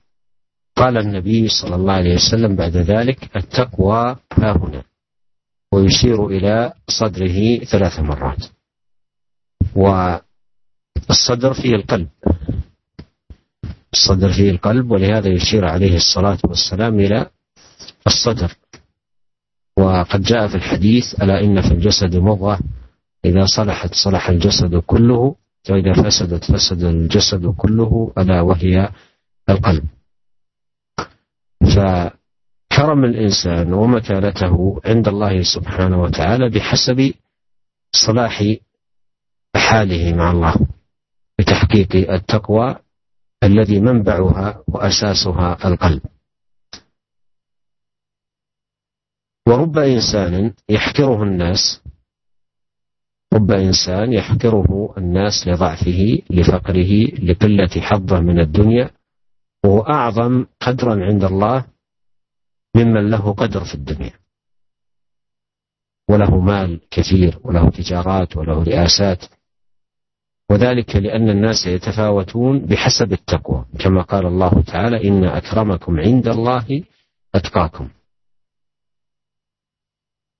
قال 0.76 0.98
النبي 0.98 1.48
صلى 1.48 1.76
الله 1.76 1.94
عليه 1.94 2.14
وسلم 2.16 2.56
بعد 2.56 2.78
ذلك 2.78 3.30
التقوى 3.38 4.02
ها 4.38 4.52
هنا 4.58 4.84
ويشير 5.74 6.28
إلى 6.28 6.74
صدره 6.90 7.58
ثلاث 7.64 8.00
مرات 8.00 8.44
والصدر 9.76 11.54
فيه 11.54 11.74
القلب 11.76 12.08
الصدر 13.94 14.34
فيه 14.34 14.50
القلب 14.52 14.92
ولهذا 14.92 15.30
يشير 15.34 15.66
عليه 15.66 15.96
الصلاة 15.96 16.38
والسلام 16.44 17.00
إلى 17.00 17.30
الصدر 18.08 18.52
وقد 19.78 20.22
جاء 20.22 20.48
في 20.48 20.56
الحديث 20.56 21.04
ألا 21.22 21.40
إن 21.42 21.62
في 21.62 21.72
الجسد 21.74 22.16
مضغة 22.16 22.60
إذا 23.26 23.46
صلحت 23.56 23.94
صلح 24.04 24.30
الجسد 24.30 24.76
كله 24.76 25.36
وإذا 25.70 25.94
فسدت 26.04 26.44
فسد 26.52 26.84
الجسد 26.84 27.46
كله 27.58 28.12
ألا 28.18 28.42
وهي 28.42 28.90
القلب 29.50 29.84
فكرم 31.66 33.06
الإنسان 33.06 33.74
ومكانته 33.74 34.82
عند 34.86 35.08
الله 35.08 35.44
سبحانه 35.56 36.02
وتعالى 36.02 36.50
بحسب 36.50 37.14
صلاح 38.06 38.44
حاله 39.56 40.14
مع 40.16 40.32
الله 40.32 40.56
بتحقيق 41.40 42.12
التقوى 42.12 42.76
الذي 43.44 43.80
منبعها 43.80 44.64
وأساسها 44.68 45.58
القلب 45.68 46.02
ورب 49.48 49.78
إنسان 49.78 50.54
يحقره 50.70 51.24
الناس 51.24 51.82
رب 53.34 53.52
إنسان 53.52 54.14
يحقره 54.14 54.94
الناس 54.98 55.48
لضعفه 55.48 56.20
لفقره 56.30 56.94
لقلة 57.20 57.82
حظه 57.82 58.20
من 58.20 58.40
الدنيا 58.40 58.90
وهو 59.66 59.80
أعظم 59.82 60.46
قدرا 60.60 61.06
عند 61.06 61.24
الله 61.24 61.66
ممن 62.76 63.10
له 63.10 63.34
قدر 63.34 63.64
في 63.66 63.76
الدنيا 63.76 64.14
وله 66.10 66.40
مال 66.40 66.80
كثير 66.92 67.40
وله 67.44 67.70
تجارات 67.70 68.38
وله 68.38 68.64
رئاسات 68.64 69.26
وذلك 70.50 70.96
لأن 70.96 71.30
الناس 71.30 71.68
يتفاوتون 71.68 72.66
بحسب 72.66 73.14
التقوى 73.14 73.66
كما 73.80 74.02
قال 74.02 74.26
الله 74.26 74.62
تعالى 74.68 75.08
إن 75.08 75.24
أكرمكم 75.26 76.00
عند 76.00 76.28
الله 76.28 76.84
أتقاكم 77.36 77.90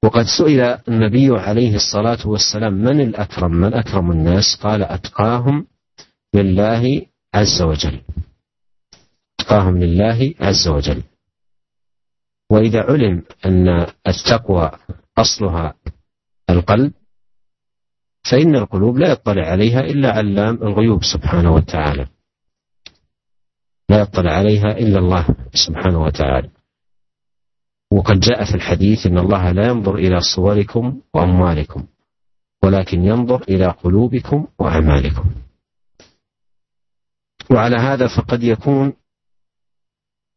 وقد 0.04 0.26
سئل 0.38 0.62
النبي 0.88 1.30
عليه 1.38 1.76
الصلاة 1.76 2.28
والسلام 2.28 2.74
من 2.74 3.02
الأكرم 3.02 3.52
من 3.52 3.74
أكرم 3.74 4.12
الناس 4.12 4.44
قال 4.64 4.84
أتقاهم 4.84 5.68
لله 6.34 7.06
عز 7.36 7.62
وجل 7.62 8.02
وأتقاهم 9.44 9.78
لله 9.78 10.34
عز 10.40 10.68
وجل 10.68 11.04
وإذا 12.50 12.82
علم 12.84 13.24
أن 13.46 13.68
التقوى 14.08 14.72
أصلها 15.18 15.74
القلب 16.50 16.94
فإن 18.32 18.56
القلوب 18.56 18.98
لا 18.98 19.12
يطلع 19.12 19.46
عليها 19.48 19.80
إلا 19.80 20.12
علام 20.12 20.56
الغيوب 20.56 21.04
سبحانه 21.14 21.56
وتعالى 21.56 22.08
لا 23.90 24.00
يطلع 24.02 24.32
عليها 24.32 24.72
إلا 24.78 25.00
الله 25.00 25.28
سبحانه 25.54 26.04
وتعالى 26.04 26.50
وقد 27.92 28.20
جاء 28.20 28.46
في 28.52 28.56
الحديث 28.56 29.06
ان 29.06 29.18
الله 29.18 29.52
لا 29.52 29.68
ينظر 29.68 29.96
الى 29.96 30.20
صوركم 30.36 31.00
واموالكم 31.14 31.86
ولكن 32.64 33.00
ينظر 33.06 33.42
الى 33.44 33.66
قلوبكم 33.68 34.48
واعمالكم 34.60 35.32
وعلى 37.52 37.76
هذا 37.76 38.08
فقد 38.18 38.44
يكون 38.44 38.94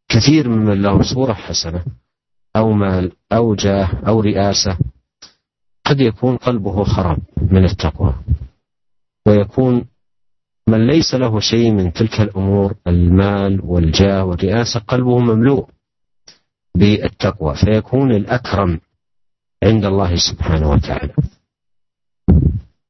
كثير 0.09 0.49
ممن 0.49 0.83
له 0.83 1.03
صورة 1.15 1.33
حسنة 1.33 1.85
أو 2.57 2.73
مال 2.73 3.13
أو 3.33 3.55
جاه 3.55 3.89
أو 4.09 4.21
رئاسة 4.21 4.79
قد 5.85 6.01
يكون 6.01 6.37
قلبه 6.37 6.85
خراب 6.85 7.19
من 7.51 7.65
التقوى 7.65 8.15
ويكون 9.27 9.85
من 10.69 10.87
ليس 10.87 11.15
له 11.15 11.41
شيء 11.41 11.71
من 11.73 11.93
تلك 11.93 12.21
الأمور 12.21 12.75
المال 12.87 13.61
والجاه 13.65 14.25
والرئاسة 14.25 14.81
قلبه 14.81 15.19
مملوء 15.19 15.69
بالتقوى 16.77 17.55
فيكون 17.55 18.11
الأكرم 18.15 18.81
عند 19.65 19.85
الله 19.85 20.17
سبحانه 20.17 20.71
وتعالى 20.71 21.15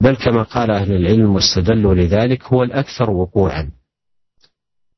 بل 0.00 0.16
كما 0.16 0.42
قال 0.42 0.70
أهل 0.70 0.92
العلم 0.92 1.34
واستدلوا 1.34 1.94
لذلك 1.94 2.44
هو 2.44 2.62
الأكثر 2.62 3.10
وقوعا 3.10 3.70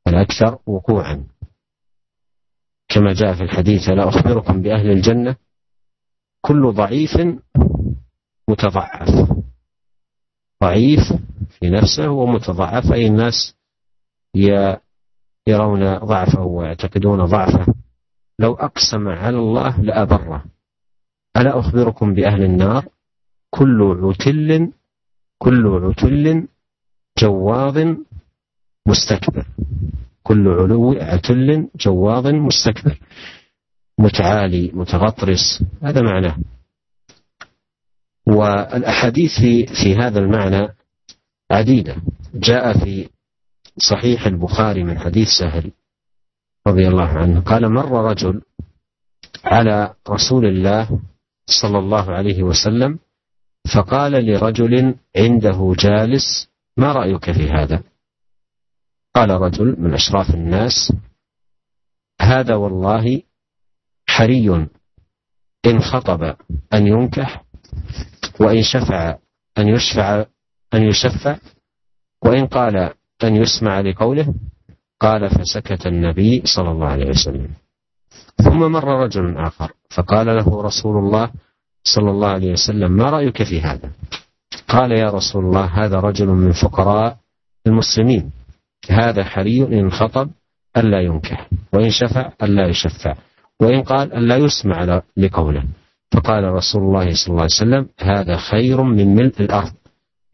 الأكثر 0.08 0.58
وقوعا 0.66 1.24
كما 2.88 3.12
جاء 3.12 3.34
في 3.34 3.42
الحديث 3.42 3.88
لا 3.88 4.08
أخبركم 4.08 4.62
بأهل 4.62 4.90
الجنة 4.90 5.36
كل 6.40 6.72
ضعيف 6.72 7.10
متضعف 8.48 9.28
ضعيف 10.64 11.00
في 11.48 11.70
نفسه 11.70 12.08
ومتضعف 12.10 12.92
أي 12.92 13.06
الناس 13.06 13.56
يرون 15.46 15.96
ضعفه 15.98 16.42
ويعتقدون 16.44 17.24
ضعفه 17.24 17.74
لو 18.38 18.54
أقسم 18.54 19.08
على 19.08 19.36
الله 19.38 19.80
لأبره 19.80 20.44
ألا 21.36 21.58
أخبركم 21.58 22.14
بأهل 22.14 22.44
النار 22.44 22.84
كل 23.50 23.98
عتل 24.02 24.72
كل 25.38 25.66
عتل 25.66 26.46
جواظ 27.18 27.78
مستكبر 28.88 29.46
كل 30.28 30.48
علو 30.48 30.92
عتل 30.92 31.68
جواظ 31.80 32.26
مستكبر 32.26 32.98
متعالي 33.98 34.70
متغطرس 34.74 35.64
هذا 35.82 36.00
معناه 36.02 36.36
والأحاديث 38.26 39.30
في, 39.40 39.66
في 39.66 39.94
هذا 39.96 40.18
المعنى 40.18 40.74
عديدة 41.50 41.96
جاء 42.34 42.84
في 42.84 43.08
صحيح 43.90 44.26
البخاري 44.26 44.84
من 44.84 44.98
حديث 44.98 45.28
سهل 45.40 45.70
رضي 46.66 46.88
الله 46.88 47.08
عنه 47.08 47.40
قال 47.40 47.72
مر 47.72 48.10
رجل 48.10 48.42
على 49.44 49.94
رسول 50.08 50.44
الله 50.46 51.00
صلى 51.46 51.78
الله 51.78 52.10
عليه 52.10 52.42
وسلم 52.42 52.98
فقال 53.74 54.12
لرجل 54.12 54.94
عنده 55.16 55.74
جالس 55.78 56.48
ما 56.76 56.92
رأيك 56.92 57.32
في 57.32 57.48
هذا 57.50 57.82
قال 59.18 59.30
رجل 59.30 59.76
من 59.78 59.94
أشراف 59.94 60.30
الناس 60.34 60.92
هذا 62.22 62.54
والله 62.54 63.22
حري 64.08 64.66
إن 65.66 65.80
خطب 65.80 66.22
أن 66.74 66.86
ينكح 66.86 67.44
وإن 68.40 68.62
شفع 68.62 69.16
أن 69.58 69.68
يشفع 69.68 70.24
أن 70.74 70.82
يشفع 70.82 71.36
وإن 72.24 72.46
قال 72.46 72.76
أن 73.24 73.36
يسمع 73.36 73.80
لقوله 73.80 74.34
قال 75.00 75.30
فسكت 75.30 75.86
النبي 75.86 76.42
صلى 76.56 76.70
الله 76.70 76.86
عليه 76.86 77.08
وسلم 77.08 77.50
ثم 78.44 78.58
مر 78.58 79.04
رجل 79.04 79.36
آخر 79.36 79.72
فقال 79.90 80.26
له 80.26 80.62
رسول 80.62 80.96
الله 80.98 81.30
صلى 81.84 82.10
الله 82.10 82.28
عليه 82.28 82.52
وسلم 82.52 82.92
ما 82.92 83.10
رأيك 83.10 83.42
في 83.42 83.60
هذا 83.60 83.90
قال 84.68 84.92
يا 84.92 85.10
رسول 85.10 85.44
الله 85.44 85.64
هذا 85.84 86.00
رجل 86.00 86.26
من 86.26 86.52
فقراء 86.52 87.18
المسلمين 87.66 88.37
هذا 88.90 89.24
حري 89.24 89.62
إن 89.80 89.90
خطب 89.90 90.30
ألا 90.76 91.00
ينكح 91.00 91.48
وإن 91.72 91.90
شفع 91.90 92.32
ألا 92.42 92.68
يشفع 92.68 93.14
وإن 93.60 93.82
قال 93.82 94.12
ألا 94.12 94.36
يسمع 94.36 95.02
لقوله 95.16 95.62
فقال 96.14 96.44
رسول 96.44 96.82
الله 96.82 97.04
صلى 97.06 97.28
الله 97.28 97.42
عليه 97.42 97.60
وسلم 97.62 97.88
هذا 98.00 98.36
خير 98.36 98.82
من 98.82 99.14
ملء 99.14 99.32
الأرض 99.40 99.72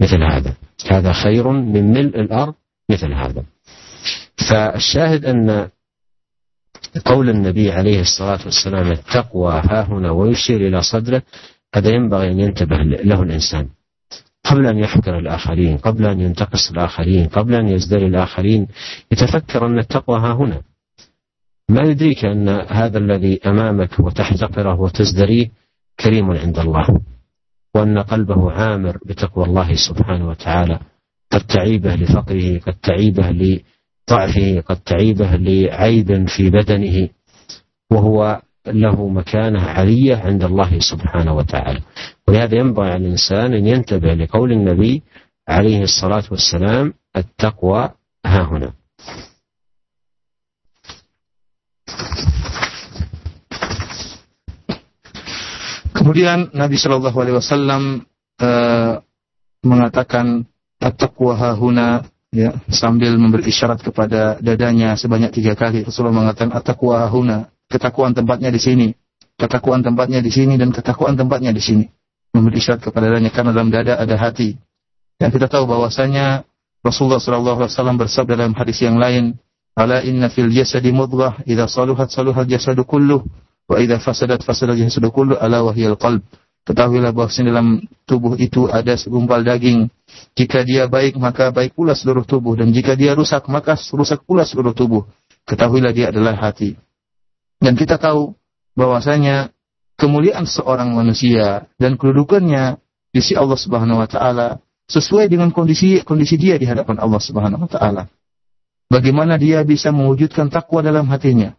مثل 0.01 0.23
هذا 0.33 0.57
هذا 0.91 1.13
خير 1.13 1.49
من 1.49 1.91
ملء 1.93 2.21
الأرض 2.21 2.55
مثل 2.91 3.13
هذا 3.13 3.45
فالشاهد 4.51 5.25
أن 5.25 5.69
قول 7.05 7.29
النبي 7.31 7.73
عليه 7.73 8.01
الصلاة 8.01 8.39
والسلام 8.45 8.91
التقوى 8.93 9.53
ها 9.53 9.83
هنا 9.83 10.11
ويشير 10.11 10.69
إلى 10.69 10.83
صدره 10.83 11.23
هذا 11.75 11.91
ينبغي 11.91 12.31
أن 12.31 12.41
ينتبه 12.41 12.77
له 12.77 13.23
الإنسان 13.23 13.69
قبل 14.45 14.67
أن 14.67 14.79
يحقر 14.79 15.19
الآخرين 15.19 15.77
قبل 15.77 16.07
أن 16.07 16.21
ينتقص 16.21 16.71
الآخرين 16.71 17.27
قبل 17.29 17.55
أن 17.55 17.69
يزدري 17.69 18.07
الآخرين 18.07 18.67
يتفكر 19.13 19.67
أن 19.67 19.79
التقوى 19.79 20.19
ها 20.21 20.33
هنا 20.33 20.61
ما 21.69 21.83
يدريك 21.83 22.25
أن 22.25 22.49
هذا 22.49 22.99
الذي 22.99 23.41
أمامك 23.47 24.01
وتحتقره 24.01 24.81
وتزدريه 24.81 25.51
كريم 26.01 26.31
عند 26.31 26.59
الله 26.59 27.01
وأن 27.75 27.99
قلبه 27.99 28.51
عامر 28.53 28.99
بتقوى 29.07 29.45
الله 29.45 29.73
سبحانه 29.89 30.29
وتعالى 30.29 30.79
قد 31.31 31.41
تعيبه 31.41 31.95
لفقره 31.95 32.59
قد 32.59 32.75
تعيبه 32.83 33.31
لضعفه 33.31 34.61
قد 34.61 34.77
تعيبه 34.77 35.37
لعيب 35.37 36.29
في 36.29 36.51
بدنه 36.51 37.09
وهو 37.93 38.41
له 38.67 38.97
مكانة 38.97 39.61
عالية 39.61 40.17
عند 40.17 40.45
الله 40.45 40.73
سبحانه 40.81 41.33
وتعالى 41.37 41.81
ولهذا 42.29 42.55
ينبغي 42.57 42.89
على 42.89 42.97
الإنسان 43.07 43.53
أن 43.55 43.67
ينتبه 43.67 44.15
لقول 44.15 44.53
النبي 44.53 45.03
عليه 45.49 45.83
الصلاة 45.83 46.25
والسلام 46.31 46.95
التقوى 47.17 47.91
ها 48.27 48.43
هنا 48.43 48.73
Kemudian 55.95 56.53
Nabi 56.53 56.77
Shallallahu 56.77 57.17
Alaihi 57.17 57.33
Wasallam 57.39 57.83
uh, 58.37 58.95
mengatakan 59.65 60.45
at-taqwa 60.77 61.33
hahuna 61.33 62.05
ya 62.29 62.61
sambil 62.69 63.15
memberi 63.17 63.49
isyarat 63.49 63.81
kepada 63.81 64.37
dadanya 64.45 65.01
sebanyak 65.01 65.33
tiga 65.33 65.57
kali 65.57 65.81
Rasulullah 65.81 66.29
mengatakan 66.29 66.53
at-taqwa 66.53 67.09
hahuna 67.09 67.49
Ketakuan 67.71 68.13
tempatnya 68.13 68.53
di 68.53 68.61
sini. 68.61 68.89
Ketakuan 69.35 69.81
tempatnya 69.83 70.21
di 70.23 70.31
sini 70.31 70.55
dan 70.61 70.71
ketakuan 70.71 71.17
tempatnya 71.19 71.51
di 71.51 71.63
sini. 71.63 71.85
Memberi 72.35 72.59
isyarat 72.61 72.81
kepada 72.91 73.07
dadanya 73.11 73.31
karena 73.33 73.51
dalam 73.55 73.69
dada 73.71 73.95
ada 73.99 74.17
hati. 74.19 74.55
Dan 75.19 75.31
kita 75.31 75.47
tahu 75.47 75.71
bahwasanya 75.71 76.43
Rasulullah 76.85 77.23
sallallahu 77.23 77.65
alaihi 77.65 77.73
wasallam 77.75 77.97
bersabda 77.99 78.33
dalam 78.37 78.53
hadis 78.59 78.83
yang 78.83 78.99
lain, 78.99 79.39
"Ala 79.79 80.03
inna 80.05 80.29
fil 80.29 80.51
jasadi 80.51 80.91
mudghah, 80.93 81.39
idza 81.49 81.71
saluhat 81.71 82.11
saluhal 82.13 82.47
jasadu 82.51 82.83
kulluh, 82.85 83.23
wa 83.71 83.79
idza 83.81 84.03
fasadat 84.03 84.43
fasadal 84.43 84.77
jasadu 84.79 85.15
kulluh, 85.15 85.39
ala 85.39 85.63
wahyal 85.65 85.95
qalb." 85.97 86.21
Ketahuilah 86.65 87.13
bahwa 87.13 87.29
dalam 87.29 87.67
tubuh 88.09 88.41
itu 88.41 88.65
ada 88.73 88.97
segumpal 88.97 89.45
daging. 89.45 89.93
Jika 90.33 90.65
dia 90.65 90.89
baik, 90.89 91.21
maka 91.21 91.53
baik 91.53 91.77
pula 91.77 91.93
seluruh 91.93 92.25
tubuh. 92.25 92.57
Dan 92.57 92.73
jika 92.73 92.97
dia 92.97 93.13
rusak, 93.13 93.45
maka 93.53 93.77
rusak 93.93 94.25
pula 94.25 94.49
seluruh 94.49 94.73
tubuh. 94.73 95.05
Ketahuilah 95.45 95.93
dia 95.93 96.09
adalah 96.09 96.33
hati. 96.41 96.73
Dan 97.61 97.79
kita 97.79 98.01
tahu 98.01 98.33
bahwasanya 98.75 99.55
kemuliaan 100.01 100.49
seorang 100.49 100.91
manusia 100.95 101.71
dan 101.79 101.95
kedudukannya 101.95 102.81
di 103.15 103.21
sisi 103.23 103.39
Allah 103.39 103.55
Subhanahu 103.59 104.03
wa 104.03 104.09
taala 104.11 104.59
sesuai 104.91 105.31
dengan 105.31 105.55
kondisi 105.55 106.03
kondisi 106.03 106.35
dia 106.41 106.59
di 106.59 106.67
hadapan 106.67 106.99
Allah 106.99 107.23
Subhanahu 107.23 107.63
wa 107.71 107.71
taala. 107.71 108.03
Bagaimana 108.91 109.39
dia 109.41 109.63
bisa 109.63 109.91
mewujudkan 109.95 110.51
takwa 110.51 110.83
dalam 110.85 111.07
hatinya? 111.11 111.55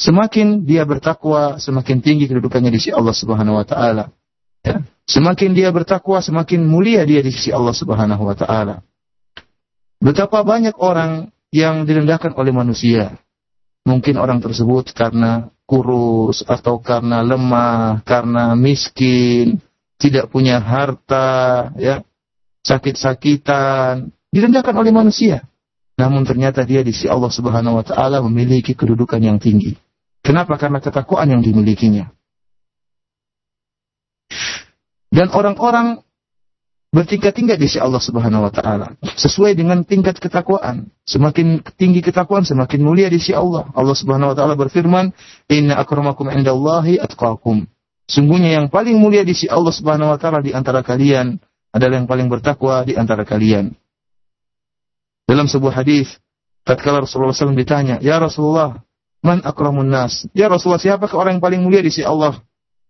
Semakin 0.00 0.64
dia 0.64 0.82
bertakwa, 0.88 1.60
semakin 1.60 2.00
tinggi 2.00 2.24
kedudukannya 2.26 2.72
di 2.72 2.78
sisi 2.80 2.92
Allah 2.92 3.14
Subhanahu 3.14 3.60
wa 3.62 3.66
taala. 3.68 4.04
Ya. 4.60 4.84
Semakin 5.08 5.56
dia 5.56 5.72
bertakwa, 5.72 6.20
semakin 6.20 6.64
mulia 6.66 7.04
dia 7.08 7.24
di 7.24 7.32
sisi 7.32 7.48
Allah 7.48 7.72
Subhanahu 7.72 8.24
wa 8.26 8.34
taala. 8.36 8.82
Betapa 10.00 10.40
banyak 10.44 10.76
orang 10.80 11.28
yang 11.52 11.84
direndahkan 11.84 12.32
oleh 12.36 12.52
manusia, 12.52 13.20
Mungkin 13.88 14.20
orang 14.20 14.44
tersebut 14.44 14.92
karena 14.92 15.48
kurus 15.64 16.44
atau 16.44 16.82
karena 16.84 17.24
lemah, 17.24 18.04
karena 18.04 18.52
miskin, 18.52 19.56
tidak 19.96 20.28
punya 20.28 20.60
harta, 20.60 21.70
ya, 21.80 22.04
sakit-sakitan, 22.60 24.12
direndahkan 24.28 24.76
oleh 24.76 24.92
manusia. 24.92 25.48
Namun 25.96 26.24
ternyata 26.28 26.64
dia 26.64 26.84
di 26.84 26.92
sisi 26.92 27.08
Allah 27.08 27.32
Subhanahu 27.32 27.80
wa 27.80 27.84
taala 27.86 28.20
memiliki 28.24 28.76
kedudukan 28.76 29.20
yang 29.20 29.40
tinggi. 29.40 29.72
Kenapa? 30.20 30.60
Karena 30.60 30.80
ketakwaan 30.84 31.28
yang 31.32 31.40
dimilikinya. 31.40 32.04
Dan 35.10 35.32
orang-orang 35.32 36.00
bertingkat-tingkat 36.90 37.56
di 37.62 37.70
sisi 37.70 37.78
Allah 37.78 38.02
Subhanahu 38.02 38.50
wa 38.50 38.52
taala 38.52 38.98
sesuai 39.14 39.54
dengan 39.54 39.86
tingkat 39.86 40.18
ketakwaan. 40.18 40.90
Semakin 41.06 41.62
tinggi 41.78 42.02
ketakwaan 42.02 42.42
semakin 42.42 42.82
mulia 42.82 43.06
di 43.06 43.22
sisi 43.22 43.34
Allah. 43.34 43.70
Allah 43.78 43.94
Subhanahu 43.94 44.34
wa 44.34 44.36
taala 44.36 44.54
berfirman, 44.58 45.14
"Inna 45.54 45.78
akramakum 45.78 46.26
indallahi 46.34 46.98
atqakum." 46.98 47.62
Sungguhnya 48.10 48.58
yang 48.58 48.66
paling 48.74 48.98
mulia 48.98 49.22
di 49.22 49.38
sisi 49.38 49.46
Allah 49.46 49.70
Subhanahu 49.70 50.10
wa 50.10 50.18
taala 50.18 50.42
di 50.42 50.50
antara 50.50 50.82
kalian 50.82 51.38
adalah 51.70 51.94
yang 52.02 52.08
paling 52.10 52.26
bertakwa 52.26 52.82
di 52.82 52.98
antara 52.98 53.22
kalian. 53.22 53.70
Dalam 55.30 55.46
sebuah 55.46 55.86
hadis, 55.86 56.18
tatkala 56.66 57.06
Rasulullah 57.06 57.30
SAW 57.30 57.54
ditanya, 57.54 58.02
"Ya 58.02 58.18
Rasulullah, 58.18 58.82
man 59.22 59.38
akramun 59.46 59.86
nas?" 59.94 60.26
Ya 60.34 60.50
Rasulullah, 60.50 60.82
siapa 60.82 61.06
ke 61.06 61.14
orang 61.14 61.38
yang 61.38 61.44
paling 61.46 61.62
mulia 61.62 61.86
di 61.86 61.94
sisi 61.94 62.02
Allah? 62.02 62.34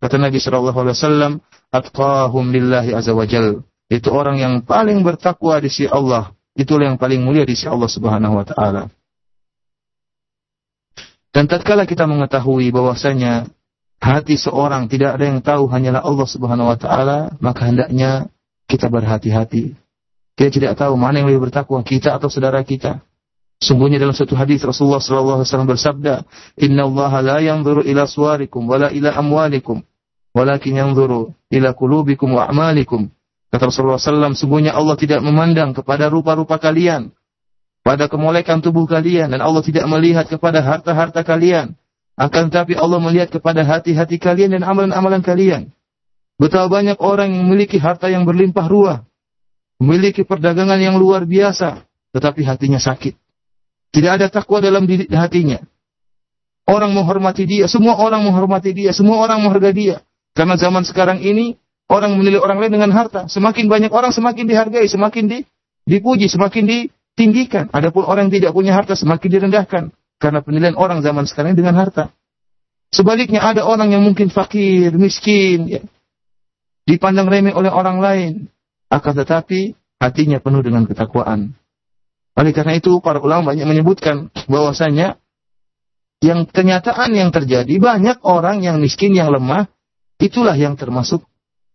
Kata 0.00 0.16
Nabi 0.16 0.40
sallallahu 0.40 0.78
alaihi 0.88 0.96
wasallam, 0.96 1.32
"Atqahum 1.68 2.48
lillahi 2.48 2.96
azza 2.96 3.12
wajalla 3.12 3.60
itu 3.90 4.08
orang 4.14 4.38
yang 4.38 4.54
paling 4.62 5.02
bertakwa 5.02 5.58
di 5.58 5.66
sisi 5.68 5.90
Allah. 5.90 6.30
Itulah 6.54 6.94
yang 6.94 6.98
paling 6.98 7.18
mulia 7.26 7.42
di 7.42 7.58
sisi 7.58 7.66
Allah 7.66 7.90
Subhanahu 7.90 8.38
wa 8.38 8.46
taala. 8.46 8.86
Dan 11.34 11.46
tatkala 11.50 11.86
kita 11.90 12.06
mengetahui 12.06 12.70
bahwasanya 12.70 13.50
hati 13.98 14.38
seorang 14.38 14.86
tidak 14.86 15.18
ada 15.18 15.24
yang 15.26 15.42
tahu 15.42 15.66
hanyalah 15.70 16.06
Allah 16.06 16.28
Subhanahu 16.30 16.70
wa 16.70 16.78
taala, 16.78 17.18
maka 17.42 17.66
hendaknya 17.66 18.30
kita 18.70 18.86
berhati-hati. 18.86 19.74
Kita 20.38 20.48
tidak 20.54 20.72
tahu 20.78 20.94
mana 20.94 21.20
yang 21.22 21.28
lebih 21.34 21.50
bertakwa, 21.50 21.82
kita 21.82 22.14
atau 22.14 22.30
saudara 22.30 22.62
kita. 22.62 23.02
Sungguhnya 23.60 24.00
dalam 24.00 24.16
satu 24.16 24.32
hadis 24.40 24.62
Rasulullah 24.64 25.02
sallallahu 25.04 25.42
alaihi 25.44 25.48
wasallam 25.52 25.68
bersabda, 25.68 26.14
"Inna 26.64 26.86
Allah 26.88 27.12
la 27.20 27.36
yanzuru 27.44 27.82
ila 27.84 28.08
suwarikum 28.08 28.64
wala 28.64 28.88
ila 28.88 29.12
amwalikum, 29.20 29.84
walakin 30.32 30.78
yanzuru 30.80 31.34
ila 31.52 31.68
qulubikum 31.76 32.30
wa 32.38 32.46
a'malikum." 32.48 33.10
Kata 33.50 33.66
Rasulullah 33.66 33.98
SAW, 33.98 34.38
sungguhnya 34.38 34.70
Allah 34.78 34.94
tidak 34.94 35.20
memandang 35.26 35.74
kepada 35.74 36.06
rupa-rupa 36.06 36.62
kalian, 36.62 37.10
pada 37.82 38.06
kemolekan 38.06 38.62
tubuh 38.62 38.86
kalian, 38.86 39.34
dan 39.34 39.42
Allah 39.42 39.58
tidak 39.66 39.90
melihat 39.90 40.30
kepada 40.30 40.62
harta-harta 40.62 41.26
kalian. 41.26 41.74
Akan 42.14 42.46
tetapi 42.46 42.78
Allah 42.78 43.02
melihat 43.02 43.32
kepada 43.32 43.66
hati-hati 43.66 44.22
kalian 44.22 44.54
dan 44.54 44.62
amalan-amalan 44.62 45.24
kalian. 45.24 45.74
Betapa 46.38 46.70
banyak 46.78 47.00
orang 47.02 47.32
yang 47.34 47.42
memiliki 47.48 47.80
harta 47.82 48.06
yang 48.06 48.22
berlimpah 48.22 48.66
ruah, 48.70 48.98
memiliki 49.82 50.22
perdagangan 50.22 50.78
yang 50.78 50.94
luar 51.00 51.26
biasa, 51.26 51.82
tetapi 52.14 52.46
hatinya 52.46 52.78
sakit. 52.78 53.18
Tidak 53.90 54.10
ada 54.20 54.30
takwa 54.30 54.62
dalam 54.62 54.86
diri 54.86 55.10
hatinya. 55.10 55.58
Orang 56.70 56.94
menghormati 56.94 57.50
dia, 57.50 57.66
semua 57.66 57.98
orang 57.98 58.22
menghormati 58.22 58.70
dia, 58.70 58.94
semua 58.94 59.26
orang 59.26 59.42
menghargai 59.42 59.74
dia. 59.74 59.96
Karena 60.38 60.54
zaman 60.54 60.84
sekarang 60.86 61.18
ini 61.24 61.56
orang 61.90 62.14
menilai 62.14 62.38
orang 62.38 62.62
lain 62.62 62.72
dengan 62.78 62.90
harta. 62.94 63.26
Semakin 63.26 63.66
banyak 63.66 63.90
orang 63.90 64.14
semakin 64.14 64.46
dihargai, 64.46 64.86
semakin 64.86 65.26
di, 65.26 65.38
dipuji, 65.90 66.30
semakin 66.30 66.64
ditinggikan. 66.70 67.66
Adapun 67.74 68.06
orang 68.06 68.30
yang 68.30 68.34
tidak 68.38 68.50
punya 68.54 68.78
harta 68.78 68.94
semakin 68.94 69.26
direndahkan 69.28 69.90
karena 70.22 70.38
penilaian 70.46 70.78
orang 70.78 71.02
zaman 71.02 71.26
sekarang 71.26 71.58
dengan 71.58 71.74
harta. 71.74 72.14
Sebaliknya 72.94 73.42
ada 73.42 73.66
orang 73.66 73.90
yang 73.90 74.06
mungkin 74.06 74.30
fakir, 74.30 74.94
miskin, 74.94 75.66
ya. 75.66 75.82
dipandang 76.86 77.30
remeh 77.30 77.54
oleh 77.54 77.70
orang 77.70 78.02
lain, 78.02 78.50
akan 78.90 79.12
tetapi 79.22 79.78
hatinya 80.02 80.42
penuh 80.42 80.58
dengan 80.62 80.86
ketakwaan. 80.90 81.54
Oleh 82.34 82.50
karena 82.54 82.74
itu 82.78 82.98
para 82.98 83.22
ulama 83.22 83.54
banyak 83.54 83.66
menyebutkan 83.66 84.34
bahwasanya 84.50 85.18
yang 86.18 86.46
kenyataan 86.50 87.14
yang 87.14 87.30
terjadi 87.30 87.70
banyak 87.78 88.18
orang 88.26 88.62
yang 88.66 88.82
miskin 88.82 89.14
yang 89.14 89.30
lemah 89.30 89.70
itulah 90.18 90.58
yang 90.58 90.74
termasuk 90.74 91.22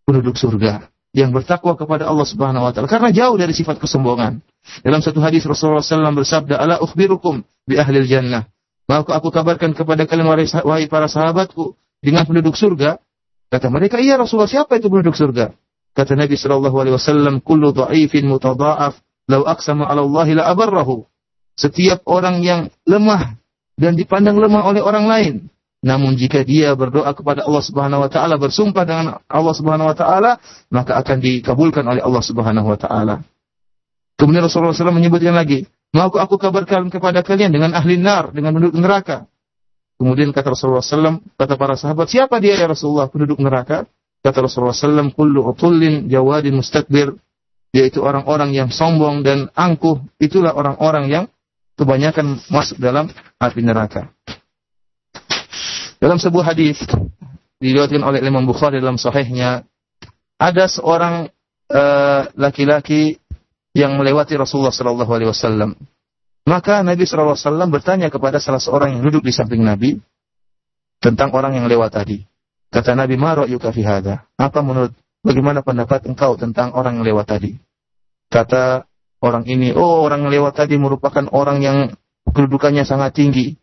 penduduk 0.06 0.38
surga 0.38 0.88
yang 1.12 1.34
bertakwa 1.34 1.74
kepada 1.74 2.06
Allah 2.08 2.24
Subhanahu 2.30 2.64
wa 2.70 2.72
taala 2.72 2.88
karena 2.88 3.10
jauh 3.12 3.36
dari 3.36 3.52
sifat 3.58 3.82
kesombongan. 3.82 4.40
Dalam 4.86 5.02
satu 5.02 5.20
hadis 5.22 5.44
Rasulullah 5.50 5.82
SAW 5.84 6.16
bersabda, 6.22 6.56
"Ala 6.62 6.78
ukhbirukum 6.82 7.42
bi 7.66 7.76
ahlil 7.82 8.06
jannah." 8.06 8.46
Maka 8.86 9.18
aku 9.18 9.34
kabarkan 9.34 9.74
kepada 9.74 10.06
kalian 10.06 10.30
wahai 10.62 10.86
para 10.86 11.10
sahabatku 11.10 11.74
dengan 12.06 12.22
penduduk 12.30 12.54
surga. 12.54 13.02
Kata 13.50 13.68
mereka, 13.74 13.98
"Iya 13.98 14.22
Rasulullah, 14.22 14.50
siapa 14.50 14.78
itu 14.78 14.90
penduduk 14.94 15.18
surga?" 15.18 15.50
Kata 15.96 16.12
Nabi 16.14 16.36
sallallahu 16.38 16.76
alaihi 16.78 16.96
wasallam, 17.00 17.36
"Kullu 17.42 17.72
dha'ifin 17.72 18.30
mutadha'af, 18.30 18.94
law 19.32 19.42
aqsama 19.48 19.88
'ala 19.90 20.06
Allah 20.06 20.28
la 20.38 20.44
abarrahu." 20.54 21.08
Setiap 21.56 22.04
orang 22.12 22.44
yang 22.44 22.62
lemah 22.84 23.40
dan 23.80 23.96
dipandang 23.96 24.36
lemah 24.38 24.68
oleh 24.68 24.84
orang 24.84 25.08
lain, 25.08 25.34
namun 25.86 26.18
jika 26.18 26.42
dia 26.42 26.74
berdoa 26.74 27.14
kepada 27.14 27.46
Allah 27.46 27.62
Subhanahu 27.62 28.02
wa 28.10 28.10
taala 28.10 28.42
bersumpah 28.42 28.84
dengan 28.90 29.22
Allah 29.30 29.54
Subhanahu 29.54 29.88
wa 29.94 29.96
taala, 29.96 30.32
maka 30.74 30.98
akan 30.98 31.22
dikabulkan 31.22 31.86
oleh 31.86 32.02
Allah 32.02 32.24
Subhanahu 32.26 32.74
wa 32.74 32.80
taala. 32.82 33.16
Kemudian 34.18 34.50
Rasulullah 34.50 34.74
SAW 34.74 34.98
menyebutkan 34.98 35.38
lagi, 35.38 35.70
"Maka 35.94 36.26
aku 36.26 36.42
kabarkan 36.42 36.90
kepada 36.90 37.22
kalian 37.22 37.54
dengan 37.54 37.78
ahli 37.78 38.02
nar, 38.02 38.34
dengan 38.34 38.58
penduduk 38.58 38.82
neraka." 38.82 39.30
Kemudian 40.02 40.34
kata 40.34 40.58
Rasulullah 40.58 40.82
SAW, 40.82 41.22
kata 41.38 41.54
para 41.54 41.78
sahabat, 41.78 42.10
"Siapa 42.10 42.42
dia 42.42 42.58
ya 42.58 42.66
Rasulullah, 42.66 43.06
penduduk 43.06 43.38
neraka?" 43.38 43.86
Kata 44.26 44.42
Rasulullah 44.42 44.74
SAW, 44.74 45.14
"Kullu 45.14 45.54
utullin 45.54 46.10
jawadin 46.10 46.58
mustakbir." 46.58 47.14
Yaitu 47.76 48.02
orang-orang 48.02 48.56
yang 48.56 48.72
sombong 48.74 49.22
dan 49.22 49.52
angkuh, 49.54 50.00
itulah 50.18 50.56
orang-orang 50.56 51.12
yang 51.12 51.24
kebanyakan 51.76 52.42
masuk 52.48 52.80
dalam 52.80 53.12
api 53.44 53.60
neraka. 53.62 54.15
Dalam 56.06 56.22
sebuah 56.22 56.54
hadis 56.54 56.78
diriwayatkan 57.58 58.06
oleh 58.06 58.22
Imam 58.22 58.46
Bukhari 58.46 58.78
dalam 58.78 58.94
sahihnya, 59.02 59.66
ada 60.38 60.66
seorang 60.70 61.34
eh, 61.74 62.22
laki-laki 62.38 63.18
uh, 63.18 63.18
yang 63.74 63.98
melewati 63.98 64.38
Rasulullah 64.38 64.70
Shallallahu 64.70 65.10
alaihi 65.10 65.34
wasallam. 65.34 65.74
Maka 66.46 66.86
Nabi 66.86 67.10
sallallahu 67.10 67.34
alaihi 67.34 67.50
wasallam 67.50 67.70
bertanya 67.74 68.08
kepada 68.14 68.38
salah 68.38 68.62
seorang 68.62 68.94
yang 68.94 69.02
duduk 69.02 69.26
di 69.26 69.34
samping 69.34 69.66
Nabi 69.66 69.98
tentang 71.02 71.34
orang 71.34 71.58
yang 71.58 71.66
lewat 71.66 71.98
tadi. 71.98 72.22
Kata 72.70 72.94
Nabi, 72.94 73.18
"Ma 73.18 73.34
ra'yuka 73.42 73.74
fi 73.74 73.82
hadha?" 73.82 74.30
Apa 74.38 74.62
menurut 74.62 74.94
bagaimana 75.26 75.66
pendapat 75.66 76.06
engkau 76.06 76.38
tentang 76.38 76.78
orang 76.78 77.02
yang 77.02 77.18
lewat 77.18 77.34
tadi? 77.34 77.58
Kata 78.30 78.86
orang 79.26 79.42
ini, 79.50 79.74
"Oh, 79.74 80.06
orang 80.06 80.22
yang 80.30 80.34
lewat 80.38 80.54
tadi 80.54 80.78
merupakan 80.78 81.26
orang 81.34 81.66
yang 81.66 81.78
kedudukannya 82.30 82.86
sangat 82.86 83.18
tinggi." 83.18 83.58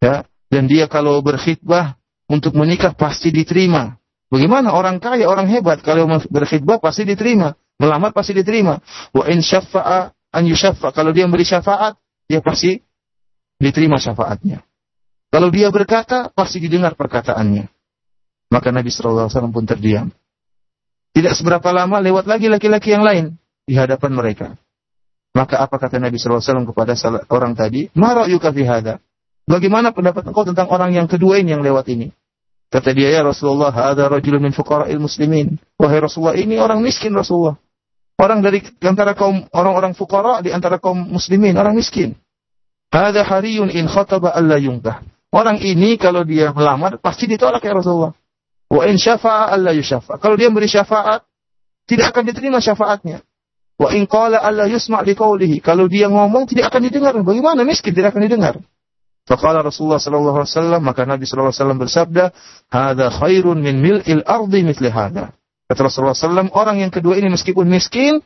Ya, 0.00 0.24
dan 0.46 0.70
dia 0.70 0.86
kalau 0.86 1.18
berkhidbah 1.22 1.98
untuk 2.30 2.54
menikah 2.54 2.94
pasti 2.94 3.34
diterima. 3.34 3.94
Bagaimana 4.26 4.74
orang 4.74 4.98
kaya, 4.98 5.26
orang 5.30 5.46
hebat 5.50 5.82
kalau 5.86 6.10
berkhidbah 6.30 6.82
pasti 6.82 7.06
diterima, 7.06 7.54
melamar 7.78 8.10
pasti 8.10 8.34
diterima. 8.34 8.78
Wa 9.14 9.26
in 9.30 9.42
syafa'a 9.42 10.10
an 10.10 10.42
yusyafaa 10.44 10.90
Kalau 10.94 11.14
dia 11.14 11.26
memberi 11.26 11.46
syafaat, 11.46 11.98
dia 12.26 12.42
pasti 12.42 12.78
diterima 13.58 13.98
syafaatnya. 14.02 14.62
Kalau 15.30 15.50
dia 15.50 15.70
berkata, 15.74 16.30
pasti 16.30 16.62
didengar 16.62 16.94
perkataannya. 16.98 17.64
Maka 18.54 18.70
Nabi 18.70 18.90
SAW 18.94 19.30
pun 19.50 19.64
terdiam. 19.66 20.06
Tidak 21.14 21.32
seberapa 21.34 21.74
lama 21.74 21.98
lewat 21.98 22.28
lagi 22.28 22.46
laki-laki 22.46 22.92
yang 22.94 23.02
lain 23.02 23.34
di 23.66 23.74
hadapan 23.74 24.12
mereka. 24.14 24.48
Maka 25.34 25.58
apa 25.58 25.76
kata 25.82 25.96
Nabi 25.98 26.20
SAW 26.20 26.62
kepada 26.70 26.94
orang 27.34 27.58
tadi? 27.58 27.90
Mara'yuka 27.96 28.52
fi 28.54 28.62
hada. 28.68 28.94
Bagaimana 29.46 29.94
pendapat 29.94 30.26
engkau 30.26 30.42
tentang 30.42 30.66
orang 30.74 30.90
yang 30.90 31.06
kedua 31.06 31.38
ini 31.38 31.54
yang 31.54 31.62
lewat 31.62 31.86
ini? 31.94 32.10
Kata 32.66 32.90
dia, 32.90 33.14
ya 33.14 33.22
Rasulullah, 33.22 33.70
ada 33.70 34.10
rajulun 34.10 34.42
min 34.42 34.50
fuqara'il 34.50 34.98
muslimin. 34.98 35.54
Wahai 35.78 36.02
Rasulullah, 36.02 36.34
ini 36.34 36.58
orang 36.58 36.82
miskin 36.82 37.14
Rasulullah. 37.14 37.54
Orang 38.18 38.42
dari 38.42 38.58
antara 38.82 39.14
kaum 39.14 39.46
orang-orang 39.54 39.94
fuqara 39.94 40.42
di 40.42 40.50
antara 40.50 40.82
kaum 40.82 40.98
muslimin, 40.98 41.54
orang 41.54 41.78
miskin. 41.78 42.18
Ada 42.90 43.22
hariyun 43.22 43.70
in 43.70 43.86
khataba 43.86 44.34
alla 44.34 44.58
yungkah. 44.58 45.06
Orang 45.30 45.62
ini 45.62 45.94
kalau 45.94 46.26
dia 46.26 46.50
melamar 46.50 46.98
pasti 46.98 47.30
ditolak 47.30 47.62
ya 47.62 47.78
Rasulullah. 47.78 48.18
Wa 48.66 48.82
in 48.90 48.98
syafa'a 48.98 49.54
alla 49.54 49.70
yushafa. 49.70 50.18
Kalau 50.18 50.34
dia 50.34 50.50
beri 50.50 50.66
syafaat, 50.66 51.22
tidak 51.86 52.10
akan 52.10 52.34
diterima 52.34 52.58
syafaatnya. 52.58 53.22
Wa 53.78 53.94
in 53.94 54.10
qala 54.10 54.42
alla 54.42 54.66
yusma' 54.66 55.06
liqaulihi. 55.06 55.62
Kalau 55.62 55.86
dia 55.86 56.10
ngomong 56.10 56.50
tidak 56.50 56.74
akan 56.74 56.90
didengar. 56.90 57.14
Bagaimana 57.22 57.62
miskin 57.62 57.94
tidak 57.94 58.10
akan 58.10 58.26
didengar? 58.26 58.58
Faqala 59.26 59.58
Rasulullah 59.66 59.98
sallallahu 59.98 60.38
alaihi 60.38 60.48
wasallam 60.54 60.80
maka 60.86 61.02
Nabi 61.02 61.26
sallallahu 61.26 61.50
alaihi 61.50 61.58
wasallam 61.66 61.80
bersabda, 61.82 62.24
"Hadza 62.70 63.06
khairun 63.18 63.58
min 63.58 63.82
mil'il 63.82 64.22
ardi 64.22 64.62
mithli 64.62 64.86
hadza." 64.86 65.34
Kata 65.66 65.80
Rasulullah 65.90 66.14
Sallam 66.14 66.46
orang 66.54 66.78
yang 66.78 66.94
kedua 66.94 67.18
ini 67.18 67.26
meskipun 67.34 67.66
miskin, 67.66 68.22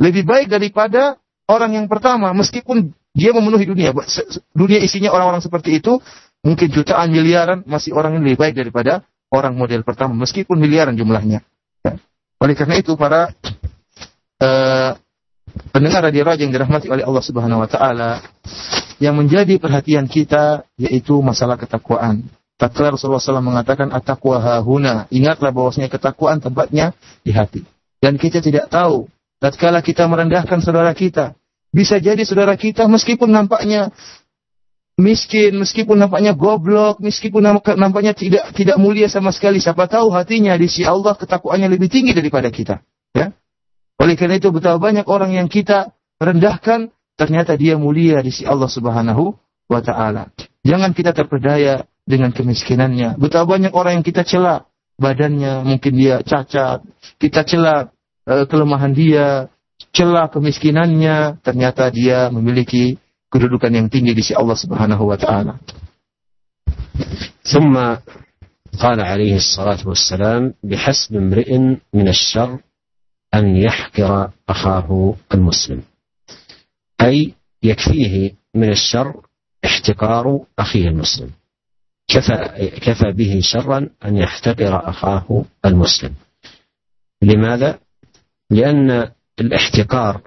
lebih 0.00 0.24
baik 0.24 0.48
daripada 0.48 1.20
orang 1.44 1.76
yang 1.76 1.84
pertama. 1.92 2.32
Meskipun 2.32 2.96
dia 3.12 3.36
memenuhi 3.36 3.68
dunia, 3.68 3.92
dunia 4.56 4.80
isinya 4.80 5.12
orang-orang 5.12 5.44
seperti 5.44 5.76
itu, 5.76 6.00
mungkin 6.40 6.72
jutaan 6.72 7.12
miliaran, 7.12 7.60
masih 7.68 7.92
orang 7.92 8.16
yang 8.16 8.24
lebih 8.24 8.40
baik 8.40 8.54
daripada 8.56 9.04
orang 9.28 9.60
model 9.60 9.84
pertama. 9.84 10.16
Meskipun 10.24 10.56
miliaran 10.56 10.96
jumlahnya. 10.96 11.44
Ya. 11.84 12.00
Oleh 12.40 12.56
karena 12.56 12.80
itu, 12.80 12.96
para 12.96 13.28
uh, 14.40 14.96
pendengar 15.76 16.00
Radio 16.08 16.24
yang 16.32 16.48
dirahmati 16.48 16.88
oleh 16.88 17.04
Allah 17.04 17.20
Subhanahu 17.20 17.60
Wa 17.60 17.68
Taala, 17.76 18.24
yang 19.00 19.16
menjadi 19.16 19.56
perhatian 19.56 20.06
kita 20.06 20.68
yaitu 20.76 21.16
masalah 21.24 21.56
ketakwaan. 21.56 22.28
Tatkala 22.60 22.92
Rasulullah 23.00 23.18
SAW 23.24 23.40
mengatakan 23.40 23.88
ataqwa 23.88 24.36
hahuna, 24.44 25.08
ingatlah 25.08 25.48
bahwasanya 25.56 25.88
ketakwaan 25.88 26.44
tempatnya 26.44 26.92
di 27.24 27.32
hati. 27.32 27.64
Dan 27.96 28.20
kita 28.20 28.44
tidak 28.44 28.68
tahu 28.68 29.08
tatkala 29.40 29.80
kita 29.80 30.04
merendahkan 30.04 30.60
saudara 30.60 30.92
kita, 30.92 31.32
bisa 31.72 31.96
jadi 31.96 32.20
saudara 32.28 32.52
kita 32.60 32.84
meskipun 32.84 33.32
nampaknya 33.32 33.88
miskin, 35.00 35.56
meskipun 35.56 35.96
nampaknya 35.96 36.36
goblok, 36.36 37.00
meskipun 37.00 37.40
nampaknya 37.64 38.12
tidak 38.12 38.52
tidak 38.52 38.76
mulia 38.76 39.08
sama 39.08 39.32
sekali, 39.32 39.56
siapa 39.64 39.88
tahu 39.88 40.12
hatinya 40.12 40.52
di 40.60 40.68
sisi 40.68 40.84
Allah 40.84 41.16
ketakwaannya 41.16 41.72
lebih 41.72 41.88
tinggi 41.88 42.12
daripada 42.12 42.52
kita, 42.52 42.84
ya. 43.16 43.32
Oleh 44.00 44.16
karena 44.20 44.36
itu 44.36 44.52
betapa 44.52 44.76
banyak 44.76 45.08
orang 45.08 45.32
yang 45.32 45.48
kita 45.48 45.96
rendahkan 46.20 46.92
ternyata 47.20 47.52
dia 47.60 47.76
mulia 47.76 48.24
di 48.24 48.32
sisi 48.32 48.48
Allah 48.48 48.72
Subhanahu 48.72 49.36
wa 49.68 49.80
taala. 49.84 50.32
Jangan 50.64 50.96
kita 50.96 51.12
terpedaya 51.12 51.84
dengan 52.08 52.32
kemiskinannya. 52.32 53.20
Betapa 53.20 53.44
banyak 53.60 53.76
orang 53.76 54.00
yang 54.00 54.06
kita 54.08 54.24
cela 54.24 54.64
badannya, 54.96 55.68
mungkin 55.68 55.92
dia 56.00 56.24
cacat, 56.24 56.80
kita 57.20 57.44
cela 57.44 57.92
e, 58.24 58.48
kelemahan 58.48 58.96
dia, 58.96 59.52
cela 59.92 60.32
kemiskinannya, 60.32 61.44
ternyata 61.44 61.92
dia 61.92 62.32
memiliki 62.32 62.96
kedudukan 63.28 63.68
yang 63.68 63.92
tinggi 63.92 64.16
di 64.16 64.24
sisi 64.24 64.32
Allah 64.32 64.56
Subhanahu 64.56 65.04
wa 65.04 65.18
taala. 65.20 65.60
ثم 67.40 67.72
قال 68.80 68.98
عليه 69.00 69.40
الصلاة 69.40 69.88
والسلام 69.88 70.42
بحسب 70.62 71.16
امرئ 71.16 71.50
من 71.96 72.06
الشر 72.08 72.60
أن 73.34 73.44
akhahu 73.56 74.28
أخاه 74.44 74.88
muslim 75.40 75.80
أي 77.02 77.32
يكفيه 77.62 78.32
من 78.54 78.70
الشر 78.70 79.14
احتقار 79.64 80.40
أخيه 80.58 80.88
المسلم 80.88 81.30
كفى, 82.08 82.36
كفى 82.80 83.12
به 83.12 83.40
شرا 83.42 83.88
أن 84.04 84.16
يحتقر 84.16 84.88
أخاه 84.90 85.44
المسلم 85.64 86.12
لماذا؟ 87.22 87.78
لأن 88.50 89.10
الاحتقار 89.40 90.20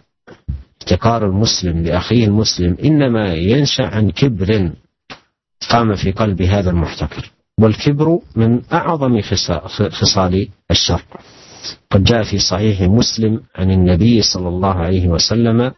احتقار 0.81 1.25
المسلم 1.25 1.83
لأخيه 1.83 2.25
المسلم 2.27 2.77
إنما 2.83 3.33
ينشأ 3.33 3.83
عن 3.85 4.11
كبر 4.11 4.71
قام 5.69 5.95
في 5.95 6.11
قلب 6.11 6.41
هذا 6.41 6.69
المحتقر 6.69 7.31
والكبر 7.59 8.19
من 8.35 8.61
أعظم 8.73 9.21
خصال 9.91 10.47
الشر 10.71 11.03
قد 11.91 12.03
جاء 12.03 12.23
في 12.23 12.37
صحيح 12.39 12.81
مسلم 12.81 13.41
عن 13.55 13.71
النبي 13.71 14.21
صلى 14.21 14.47
الله 14.49 14.73
عليه 14.73 15.07
وسلم 15.07 15.71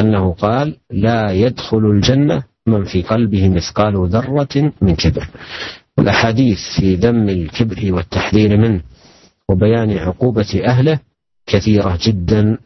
أنه 0.00 0.32
قال 0.34 0.76
لا 0.90 1.30
يدخل 1.30 1.84
الجنة 1.94 2.42
من 2.66 2.84
في 2.84 3.02
قلبه 3.02 3.48
مثقال 3.48 3.94
ذرة 4.08 4.72
من 4.82 4.94
كبر 4.96 5.28
الأحاديث 5.98 6.58
في 6.76 6.94
ذم 6.96 7.28
الكبر 7.28 7.80
والتحذير 7.94 8.50
منه 8.56 8.80
وبيان 9.48 9.90
عقوبة 10.06 10.60
أهله 10.64 10.98
كثيرة 11.46 11.98
جدا 12.02 12.58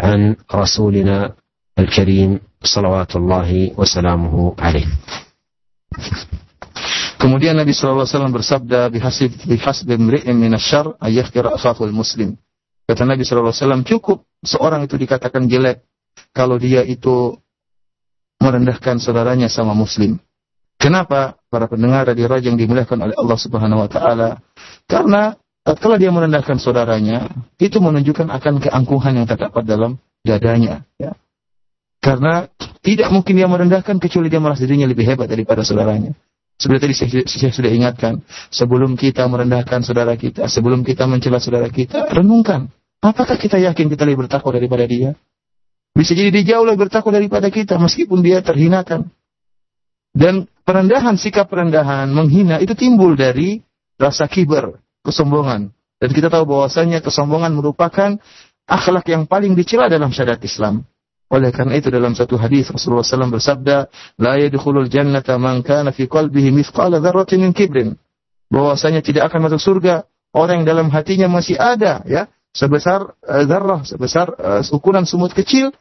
عن 0.00 0.36
رسولنا 0.54 1.32
الكريم 1.78 2.40
صلوات 2.74 3.12
الله 3.20 3.50
وسلامه 3.80 4.34
عليه. 4.58 4.86
Kemudian 7.22 7.54
Nabi 7.60 7.70
SAW 7.70 8.02
bersabda 8.34 8.90
bihasib 8.90 9.30
bihasib 9.46 9.86
mri'in 9.94 10.34
minasyar 10.42 10.90
ayyakir 10.98 11.46
afaful 11.46 11.94
muslim. 11.94 12.34
Kata 12.88 13.06
Nabi 13.06 13.22
SAW, 13.22 13.54
cukup 13.86 14.26
seorang 14.42 14.82
itu 14.90 14.98
dikatakan 14.98 15.46
jelek 15.46 15.86
kalau 16.32 16.56
dia 16.56 16.82
itu 16.82 17.36
merendahkan 18.42 18.98
saudaranya 18.98 19.46
sama 19.52 19.76
muslim. 19.76 20.18
Kenapa 20.80 21.38
para 21.46 21.70
pendengar 21.70 22.10
dari 22.10 22.26
Raja 22.26 22.50
yang 22.50 22.58
dimuliakan 22.58 23.06
oleh 23.06 23.14
Allah 23.14 23.38
Subhanahu 23.38 23.86
wa 23.86 23.90
taala? 23.92 24.42
Karena 24.90 25.30
kalau 25.62 25.94
dia 25.94 26.10
merendahkan 26.10 26.58
saudaranya, 26.58 27.30
itu 27.62 27.78
menunjukkan 27.78 28.34
akan 28.34 28.54
keangkuhan 28.66 29.14
yang 29.22 29.26
terdapat 29.30 29.62
dalam 29.62 29.94
dadanya, 30.26 30.82
ya. 30.98 31.14
Karena 32.02 32.50
tidak 32.82 33.14
mungkin 33.14 33.38
dia 33.38 33.46
merendahkan 33.46 34.02
kecuali 34.02 34.26
dia 34.26 34.42
merasa 34.42 34.66
dirinya 34.66 34.90
lebih 34.90 35.06
hebat 35.06 35.30
daripada 35.30 35.62
saudaranya. 35.62 36.18
Sebenarnya 36.58 36.90
tadi 36.90 36.94
saya, 36.98 37.10
saya 37.30 37.50
sudah 37.54 37.70
ingatkan, 37.70 38.26
sebelum 38.50 38.98
kita 38.98 39.22
merendahkan 39.30 39.86
saudara 39.86 40.18
kita, 40.18 40.50
sebelum 40.50 40.82
kita 40.82 41.06
mencela 41.06 41.38
saudara 41.38 41.70
kita, 41.70 42.10
renungkan, 42.10 42.66
apakah 43.06 43.38
kita 43.38 43.62
yakin 43.62 43.86
kita 43.86 44.02
lebih 44.02 44.26
bertakwa 44.26 44.50
daripada 44.58 44.82
dia? 44.90 45.14
Bisa 45.92 46.16
jadi 46.16 46.32
dia 46.32 46.56
jauh 46.56 46.64
lebih 46.64 46.88
bertakwa 46.88 47.12
daripada 47.12 47.52
kita 47.52 47.76
meskipun 47.76 48.24
dia 48.24 48.40
terhinakan. 48.40 49.12
Dan 50.16 50.48
perendahan, 50.64 51.20
sikap 51.20 51.52
perendahan, 51.52 52.08
menghina 52.08 52.56
itu 52.60 52.72
timbul 52.72 53.12
dari 53.16 53.60
rasa 54.00 54.24
kiber, 54.28 54.80
kesombongan. 55.04 55.68
Dan 56.00 56.10
kita 56.16 56.32
tahu 56.32 56.48
bahwasanya 56.48 57.04
kesombongan 57.04 57.52
merupakan 57.52 58.16
akhlak 58.64 59.04
yang 59.08 59.28
paling 59.28 59.52
dicela 59.52 59.88
dalam 59.92 60.08
syariat 60.16 60.40
Islam. 60.40 60.80
Oleh 61.32 61.48
karena 61.48 61.76
itu 61.80 61.88
dalam 61.92 62.12
satu 62.16 62.36
hadis 62.40 62.68
Rasulullah 62.72 63.04
SAW 63.04 63.32
bersabda, 63.40 63.76
لا 64.20 64.36
يدخل 64.36 64.88
الجنة 64.88 65.28
من 65.40 65.60
كان 65.64 65.88
في 65.92 66.08
قلبه 66.08 66.44
مثقال 66.56 66.92
ذرة 67.04 67.30
من 67.36 67.52
كبر. 67.56 67.96
Bahwasanya 68.52 69.00
tidak 69.00 69.32
akan 69.32 69.48
masuk 69.48 69.60
surga 69.60 70.04
orang 70.36 70.64
yang 70.64 70.68
dalam 70.68 70.86
hatinya 70.92 71.24
masih 71.32 71.56
ada 71.56 72.04
ya 72.04 72.28
sebesar 72.52 73.16
uh, 73.24 73.44
zarrah, 73.48 73.80
sebesar 73.88 74.26
uh, 74.36 74.60
eh, 74.60 74.76
ukuran 74.76 75.08
sumut 75.08 75.32
kecil 75.32 75.72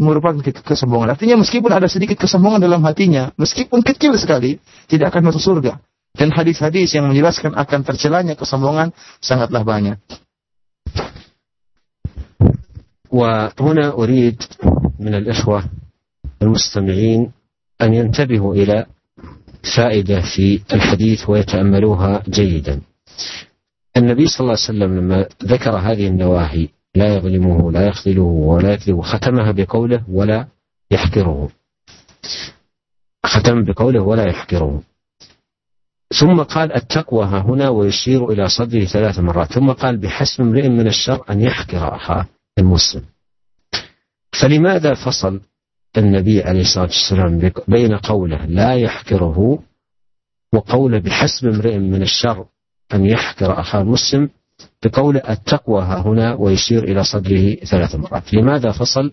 merupakan 0.00 0.40
kesombongan. 0.42 1.12
Artinya 1.12 1.36
meskipun 1.44 1.68
ada 1.70 1.84
sedikit 1.86 2.16
kesombongan 2.24 2.64
dalam 2.64 2.80
hatinya, 2.82 3.36
meskipun 3.36 3.84
kecil 3.84 4.16
sekali, 4.16 4.56
tidak 4.88 5.12
akan 5.12 5.28
masuk 5.30 5.44
surga. 5.44 5.76
Dan 6.16 6.32
hadis-hadis 6.34 6.90
yang 6.96 7.06
menjelaskan 7.06 7.54
akan 7.54 7.80
tercelanya 7.86 8.34
kesombongan 8.34 8.90
sangatlah 9.20 9.62
banyak. 9.62 10.00
Wa 13.12 13.52
وهنا 13.58 13.94
al 13.98 14.10
من 15.02 15.12
an 15.14 15.24
المستمعين 16.42 17.20
أن 17.82 17.90
ينتبهوا 17.94 18.54
إلى 18.54 18.86
فائدة 19.74 20.18
في 20.24 20.62
الحديث 20.72 21.20
ويتأملوها 21.30 22.12
جيدا. 22.28 22.74
النبي 23.96 24.24
صلى 24.26 24.40
الله 24.40 24.56
عليه 24.58 24.70
وسلم 24.70 24.90
لما 24.98 25.18
ذكر 25.44 25.74
هذه 25.76 26.06
النواهي 26.08 26.64
لا 26.94 27.16
يظلمه 27.16 27.72
لا 27.72 27.86
يخذله 27.88 28.22
ولا 28.22 28.72
يكذبه 28.72 29.02
ختمها 29.02 29.50
بقوله 29.52 30.04
ولا 30.08 30.48
يحقره 30.90 31.48
ختم 33.26 33.64
بقوله 33.64 34.00
ولا 34.02 34.28
يحقره 34.28 34.82
ثم 36.20 36.42
قال 36.42 36.72
التقوى 36.76 37.24
ها 37.24 37.38
هنا 37.40 37.68
ويشير 37.68 38.28
إلى 38.32 38.48
صدره 38.48 38.84
ثلاث 38.84 39.18
مرات 39.18 39.52
ثم 39.52 39.72
قال 39.72 39.96
بحسب 39.96 40.40
امرئ 40.40 40.68
من 40.68 40.86
الشر 40.86 41.24
أن 41.30 41.40
يحقر 41.40 41.96
أخاه 41.96 42.26
المسلم 42.58 43.02
فلماذا 44.42 44.94
فصل 44.94 45.40
النبي 45.96 46.42
عليه 46.42 46.60
الصلاة 46.60 46.84
والسلام 46.86 47.50
بين 47.68 47.94
قوله 47.98 48.44
لا 48.46 48.74
يحقره 48.74 49.58
وقوله 50.54 50.98
بحسب 50.98 51.48
امرئ 51.48 51.78
من 51.78 52.02
الشر 52.02 52.46
أن 52.94 53.06
يحقر 53.06 53.60
أخاه 53.60 53.80
المسلم 53.82 54.30
بقول 54.84 55.16
التقوى 55.16 55.82
ها 55.82 56.00
هنا 56.00 56.34
ويشير 56.34 56.84
إلى 56.84 57.04
صدره 57.04 57.54
ثلاث 57.54 57.94
مرات 57.94 58.34
لماذا 58.34 58.70
فصل 58.72 59.12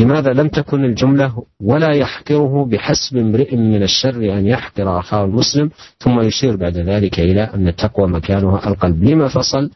لماذا 0.00 0.30
لم 0.32 0.48
تكن 0.48 0.84
الجملة 0.84 1.42
ولا 1.60 1.90
يحقره 1.96 2.64
بحسب 2.66 3.16
امرئ 3.16 3.56
من 3.56 3.82
الشر 3.82 4.38
أن 4.38 4.46
يحقر 4.46 4.98
أخاه 4.98 5.24
المسلم 5.24 5.70
ثم 5.98 6.20
يشير 6.20 6.56
بعد 6.56 6.78
ذلك 6.78 7.20
إلى 7.20 7.42
أن 7.42 7.68
التقوى 7.68 8.08
مكانها 8.08 8.68
القلب 8.68 9.04
لما 9.04 9.28
فصل 9.28 9.70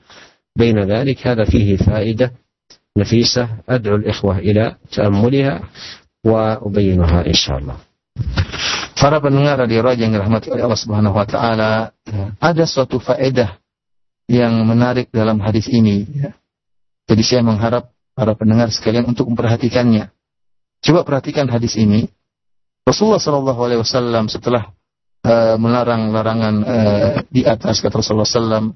بين 0.58 0.78
ذلك 0.82 1.26
هذا 1.26 1.44
فيه 1.44 1.76
فائدة 1.76 2.32
نفيسة 2.98 3.48
أدعو 3.68 3.96
الإخوة 3.96 4.38
إلى 4.38 4.76
تأملها 4.94 5.60
وأبينها 6.26 7.26
إن 7.26 7.32
شاء 7.34 7.58
الله 7.58 7.74
Para 8.96 9.20
pendengar 9.20 9.60
لراجع 9.60 9.84
Raja 9.84 10.02
yang 10.08 10.16
dirahmati 10.16 10.48
oleh 10.56 10.64
Allah 10.64 10.80
Subhanahu 10.80 11.20
wa 11.20 11.28
taala, 11.28 11.92
ada 12.40 12.64
suatu 12.64 12.96
faedah 12.96 13.60
yang 14.26 14.54
menarik 14.66 15.08
dalam 15.14 15.38
hadis 15.40 15.66
ini. 15.70 16.04
Ya. 16.12 16.30
Jadi 17.06 17.22
saya 17.22 17.42
mengharap 17.46 17.90
para 18.14 18.34
pendengar 18.34 18.70
sekalian 18.74 19.06
untuk 19.06 19.30
memperhatikannya. 19.30 20.10
Coba 20.82 21.06
perhatikan 21.06 21.46
hadis 21.48 21.78
ini. 21.78 22.10
Rasulullah 22.86 23.22
Shallallahu 23.22 23.60
Alaihi 23.66 23.80
Wasallam 23.82 24.26
setelah 24.30 24.70
uh, 25.26 25.56
melarang 25.58 26.10
larangan 26.14 26.54
uh, 26.62 27.10
di 27.30 27.42
atas 27.46 27.82
kata 27.82 27.98
Rasulullah 28.02 28.26
Sallam, 28.28 28.74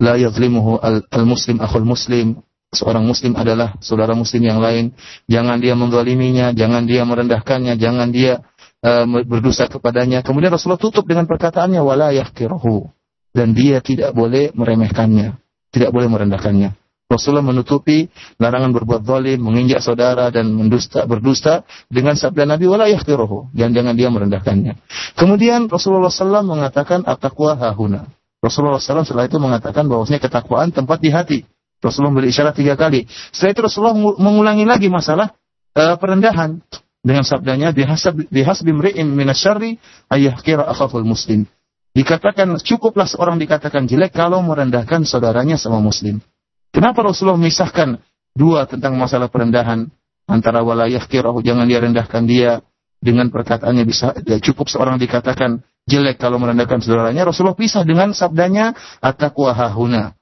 la 0.00 0.16
yazlimuhu 0.16 0.80
al, 0.80 1.04
al 1.12 1.24
muslim 1.28 1.60
akhul 1.60 1.84
muslim 1.84 2.40
seorang 2.72 3.04
muslim 3.04 3.36
adalah 3.36 3.76
saudara 3.84 4.16
muslim 4.16 4.44
yang 4.44 4.60
lain. 4.60 4.92
Jangan 5.28 5.60
dia 5.60 5.76
menzaliminya, 5.76 6.56
jangan 6.56 6.88
dia 6.88 7.04
merendahkannya, 7.04 7.76
jangan 7.76 8.08
dia 8.12 8.40
uh, 8.84 9.04
berdosa 9.24 9.68
kepadanya. 9.68 10.24
Kemudian 10.24 10.52
Rasulullah 10.52 10.80
tutup 10.80 11.04
dengan 11.04 11.28
perkataannya 11.28 11.80
wala 11.80 12.12
yahkirahu 12.16 12.88
dan 13.34 13.56
dia 13.56 13.80
tidak 13.80 14.12
boleh 14.12 14.52
meremehkannya, 14.52 15.34
tidak 15.72 15.90
boleh 15.90 16.08
merendahkannya. 16.12 16.70
Rasulullah 17.08 17.44
menutupi 17.44 18.08
larangan 18.40 18.72
berbuat 18.72 19.04
zalim, 19.04 19.36
menginjak 19.44 19.84
saudara 19.84 20.32
dan 20.32 20.48
mendusta 20.48 21.04
berdusta 21.04 21.60
dengan 21.92 22.16
sabda 22.16 22.48
Nabi 22.48 22.64
wala 22.64 22.88
yahtiruhu 22.88 23.52
dan 23.52 23.76
jangan 23.76 23.92
dia 23.92 24.08
merendahkannya. 24.08 24.80
Kemudian 25.12 25.68
Rasulullah 25.68 26.08
SAW 26.08 26.40
mengatakan 26.40 27.04
at-taqwa 27.04 27.52
hahuna. 27.60 28.08
Rasulullah 28.40 28.80
SAW 28.80 29.04
setelah 29.04 29.28
itu 29.28 29.36
mengatakan 29.36 29.92
bahwasanya 29.92 30.24
ketakwaan 30.24 30.72
tempat 30.72 30.98
di 31.04 31.12
hati. 31.12 31.38
Rasulullah 31.84 32.16
beri 32.16 32.32
isyarat 32.32 32.56
tiga 32.56 32.80
kali. 32.80 33.04
Setelah 33.28 33.52
itu 33.52 33.60
Rasulullah 33.60 33.94
mengulangi 34.18 34.64
lagi 34.64 34.88
masalah 34.88 35.36
uh, 35.76 36.00
perendahan 36.00 36.64
dengan 37.04 37.28
sabdanya 37.28 37.76
bihasab 37.76 38.24
bihasbi 38.32 38.72
mri'in 38.72 39.04
minasyarri 39.12 39.76
ayyahkira 40.08 40.64
akhaful 40.64 41.04
muslim. 41.04 41.44
Dikatakan 41.92 42.48
cukuplah 42.64 43.04
seorang 43.04 43.36
dikatakan 43.36 43.84
jelek 43.84 44.16
kalau 44.16 44.40
merendahkan 44.40 45.04
saudaranya 45.04 45.60
sama 45.60 45.76
muslim. 45.76 46.24
Kenapa 46.72 47.04
Rasulullah 47.04 47.36
memisahkan 47.36 48.00
dua 48.32 48.64
tentang 48.64 48.96
masalah 48.96 49.28
perendahan 49.28 49.92
antara 50.24 50.64
walayah 50.64 51.04
kirahu 51.04 51.44
jangan 51.44 51.68
dia 51.68 51.84
rendahkan 51.84 52.22
dia 52.24 52.50
dengan 52.96 53.28
perkataannya 53.28 53.84
bisa 53.84 54.16
ya, 54.24 54.40
cukup 54.40 54.72
seorang 54.72 54.96
dikatakan 54.96 55.60
jelek 55.84 56.16
kalau 56.16 56.40
merendahkan 56.40 56.80
saudaranya 56.80 57.28
Rasulullah 57.28 57.60
pisah 57.60 57.84
dengan 57.84 58.16
sabdanya 58.16 58.72
ataqwa 59.04 59.52
hahuna 59.52 60.16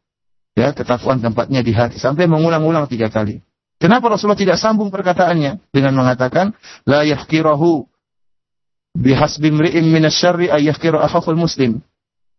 ya 0.59 0.75
ketakuan 0.75 1.23
tempatnya 1.23 1.63
di 1.63 1.71
hati 1.71 2.03
sampai 2.03 2.27
mengulang-ulang 2.27 2.91
tiga 2.91 3.07
kali 3.13 3.45
kenapa 3.79 4.11
Rasulullah 4.11 4.41
tidak 4.41 4.59
sambung 4.59 4.91
perkataannya 4.91 5.71
dengan 5.71 5.93
mengatakan 5.95 6.51
la 6.83 7.07
yahkirahu 7.07 7.87
bihasbi 8.97 9.49
mri'in 9.55 9.87
minasyarri 9.87 10.51
ayyahkiru 10.51 10.99
akhaful 10.99 11.39
muslim. 11.39 11.79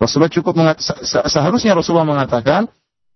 Rasulullah 0.02 0.34
cukup 0.34 0.58
seharusnya 1.06 1.78
Rasulullah 1.78 2.10
mengatakan 2.10 2.66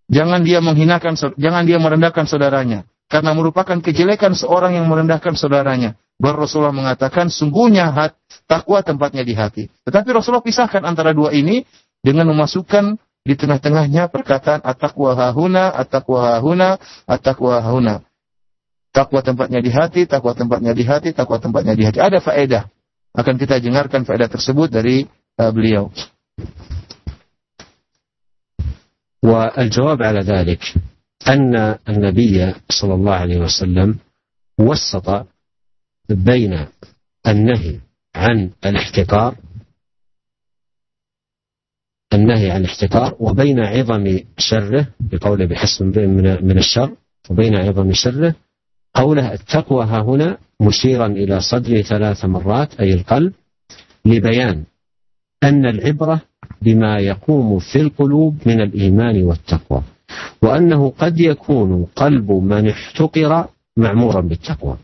jangan 0.05 0.45
dia 0.45 0.61
menghinakan 0.61 1.17
jangan 1.33 1.65
dia 1.65 1.81
merendahkan 1.81 2.29
saudaranya 2.29 2.85
karena 3.09 3.33
merupakan 3.33 3.77
kejelekan 3.81 4.37
seorang 4.37 4.77
yang 4.79 4.85
merendahkan 4.87 5.33
saudaranya. 5.35 5.97
Baru 6.15 6.47
Rasulullah 6.47 6.71
mengatakan 6.71 7.27
sungguhnya 7.27 7.91
hat, 7.91 8.15
takwa 8.47 8.79
tempatnya 8.79 9.27
di 9.27 9.35
hati. 9.35 9.63
Tetapi 9.83 10.15
Rasulullah 10.15 10.45
pisahkan 10.45 10.87
antara 10.87 11.11
dua 11.11 11.35
ini 11.35 11.67
dengan 11.99 12.31
memasukkan 12.31 12.95
di 13.25 13.33
tengah-tengahnya 13.35 14.07
perkataan 14.13 14.63
at-taqwa 14.63 15.11
hahuna, 15.17 15.75
at-taqwa 15.75 16.23
hahuna, 16.37 16.77
at-taqwa 17.09 17.57
hahuna. 17.59 17.95
Takwa 18.95 19.19
tempatnya 19.19 19.59
di 19.59 19.73
hati, 19.75 20.07
takwa 20.07 20.31
tempatnya 20.37 20.71
di 20.71 20.83
hati, 20.87 21.09
takwa 21.11 21.35
tempatnya 21.35 21.73
di 21.75 21.83
hati. 21.83 21.99
Ada 21.99 22.23
faedah. 22.23 22.63
akan 23.15 23.35
kita 23.39 23.63
dengarkan 23.63 24.03
faedah 24.03 24.27
tersebut 24.29 24.67
dari 24.69 25.07
uh, 25.39 25.51
beliau. 25.51 25.89
والجواب 29.25 30.03
على 30.03 30.21
ذلك 30.21 30.73
أن 31.27 31.79
النبي 31.89 32.53
صلى 32.69 32.93
الله 32.93 33.13
عليه 33.15 33.37
وسلم 33.41 33.97
وسط 34.61 35.25
بين 36.09 36.53
النهي 37.27 37.79
عن 38.15 38.53
الاحتقار 38.65 39.31
النهي 42.13 42.51
عن 42.51 42.59
الاحتقار 42.61 43.15
وبين 43.19 43.59
عظم 43.59 44.05
شره 44.37 44.93
بقوله 44.99 45.45
بحسب 45.45 45.97
من, 45.99 46.45
من 46.45 46.57
الشر 46.57 46.91
وبين 47.29 47.55
عظم 47.65 47.91
شره 47.93 48.35
قوله 48.95 49.33
التقوى 49.33 49.85
ها 49.85 50.01
هنا 50.01 50.37
مشيرا 50.61 51.05
إلى 51.05 51.39
صدره 51.39 51.81
ثلاث 51.81 52.25
مرات 52.25 52.79
أي 52.79 52.93
القلب 52.93 53.33
لبيان 54.05 54.63
أن 55.43 55.65
العبرة 55.65 56.21
بما 56.61 56.97
يقوم 56.99 57.59
في 57.59 57.81
القلوب 57.81 58.37
من 58.45 58.61
الإيمان 58.61 59.23
والتقوى 59.23 59.81
وأنه 60.41 60.89
قد 60.89 61.19
يكون 61.19 61.85
قلب 61.95 62.31
من 62.31 62.67
احتقر 62.67 63.47
معمورا 63.77 64.21
بالتقوى 64.21 64.77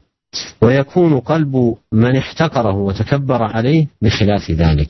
ويكون 0.61 1.19
قلب 1.19 1.75
من 1.91 2.15
احتقره 2.17 2.75
وتكبر 2.75 3.43
عليه 3.43 3.87
بخلاف 4.01 4.51
ذلك 4.51 4.87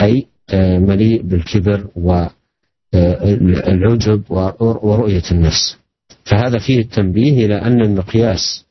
أي 0.00 0.26
آه، 0.50 0.78
مليء 0.78 1.22
بالكبر 1.22 1.86
والعجب 1.96 4.22
آه، 4.32 4.54
ورؤية 4.60 5.22
النفس 5.32 5.76
فهذا 6.24 6.58
فيه 6.58 6.80
التنبيه 6.80 7.46
إلى 7.46 7.54
أن 7.62 7.80
المقياس 7.82 8.64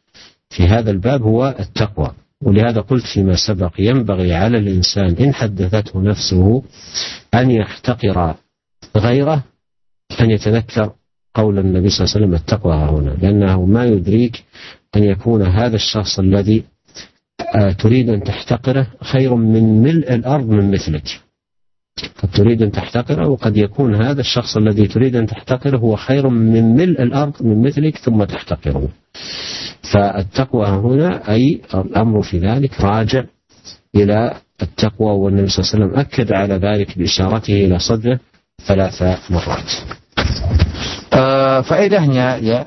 في 0.49 0.63
هذا 0.67 0.91
الباب 0.91 1.21
هو 1.21 1.55
التقوى 1.59 2.11
ولهذا 2.43 2.81
قلت 2.81 3.05
فيما 3.13 3.35
سبق 3.47 3.71
ينبغي 3.79 4.33
على 4.33 4.57
الإنسان 4.57 5.15
إن 5.19 5.33
حدثته 5.33 6.01
نفسه 6.01 6.63
أن 7.33 7.51
يحتقر 7.51 8.35
غيره 8.97 9.43
أن 10.21 10.31
يتذكر 10.31 10.93
قول 11.35 11.59
النبي 11.59 11.89
صلى 11.89 12.05
الله 12.05 12.15
عليه 12.15 12.25
وسلم 12.25 12.33
التقوى 12.35 12.73
هنا 12.75 13.09
لأنه 13.09 13.65
ما 13.65 13.85
يدريك 13.85 14.43
أن 14.95 15.03
يكون 15.03 15.41
هذا 15.41 15.75
الشخص 15.75 16.19
الذي 16.19 16.63
آه، 17.55 17.71
تريد 17.71 18.09
أن 18.09 18.23
تحتقره 18.23 18.87
خير 19.01 19.35
من 19.35 19.81
ملء 19.83 20.13
الأرض 20.13 20.49
من 20.49 20.71
مثلك 20.71 21.19
قد 22.23 22.29
تريد 22.33 22.61
أن 22.61 22.71
تحتقره 22.71 23.27
وقد 23.27 23.57
يكون 23.57 23.95
هذا 23.95 24.21
الشخص 24.21 24.57
الذي 24.57 24.87
تريد 24.87 25.15
أن 25.15 25.25
تحتقره 25.27 25.77
هو 25.77 25.95
خير 25.95 26.29
من 26.29 26.75
ملء 26.75 27.01
الأرض 27.03 27.33
من 27.43 27.63
مثلك 27.67 27.97
ثم 27.97 28.23
تحتقره 28.23 28.87
فالتقوى 29.93 30.65
هنا 30.65 31.31
أي 31.31 31.61
الأمر 31.73 32.21
في 32.21 32.37
ذلك 32.39 32.81
راجع 32.81 33.23
إلى 33.95 34.33
التقوى 34.61 35.09
والنبي 35.11 35.47
صلى 35.47 35.63
الله 35.63 35.67
عليه 35.75 35.85
وسلم 35.85 35.99
أكد 35.99 36.33
على 36.33 36.53
ذلك 36.53 36.97
بإشارته 36.97 37.65
إلى 37.65 37.79
صدره 37.79 38.19
ثلاث 38.67 39.01
مرات 39.29 39.69
uh, 39.69 41.13
آه، 41.13 41.61
faedahnya 41.67 42.41
ya 42.41 42.59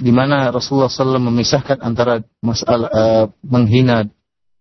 di 0.00 0.12
mana 0.16 0.48
Rasulullah 0.48 0.88
SAW 0.88 1.18
memisahkan 1.20 1.82
antara 1.84 2.22
masalah 2.40 2.88
uh, 2.88 3.24
menghina 3.44 4.08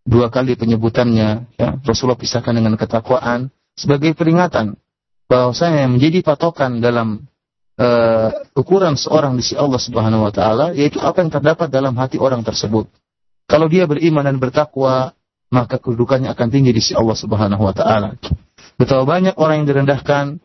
dua 0.08 0.32
kali 0.32 0.56
penyebutannya 0.56 1.30
ya, 1.60 1.70
Rasulullah 1.84 2.16
pisahkan 2.18 2.56
dengan 2.56 2.80
ketakwaan 2.80 3.52
sebagai 3.76 4.16
peringatan 4.16 4.80
bahwasanya 5.28 5.84
yang 5.86 6.00
menjadi 6.00 6.24
patokan 6.24 6.80
dalam 6.80 7.28
uh, 7.76 8.32
ukuran 8.56 8.96
seorang 8.96 9.36
di 9.36 9.44
sisi 9.44 9.60
Allah 9.60 9.84
Subhanahu 9.84 10.24
wa 10.32 10.32
taala 10.32 10.72
yaitu 10.72 11.04
apa 11.04 11.20
yang 11.20 11.30
terdapat 11.30 11.68
dalam 11.68 11.92
hati 12.00 12.16
orang 12.16 12.40
tersebut. 12.48 12.88
Kalau 13.52 13.68
dia 13.68 13.84
beriman 13.88 14.24
dan 14.28 14.40
bertakwa, 14.44 15.12
maka 15.52 15.76
kedudukannya 15.80 16.28
akan 16.32 16.48
tinggi 16.52 16.72
di 16.72 16.80
sisi 16.84 16.96
Allah 16.96 17.20
Subhanahu 17.20 17.68
wa 17.68 17.76
taala. 17.76 18.16
Betapa 18.80 19.04
banyak 19.04 19.36
orang 19.36 19.64
yang 19.64 19.68
direndahkan 19.76 20.40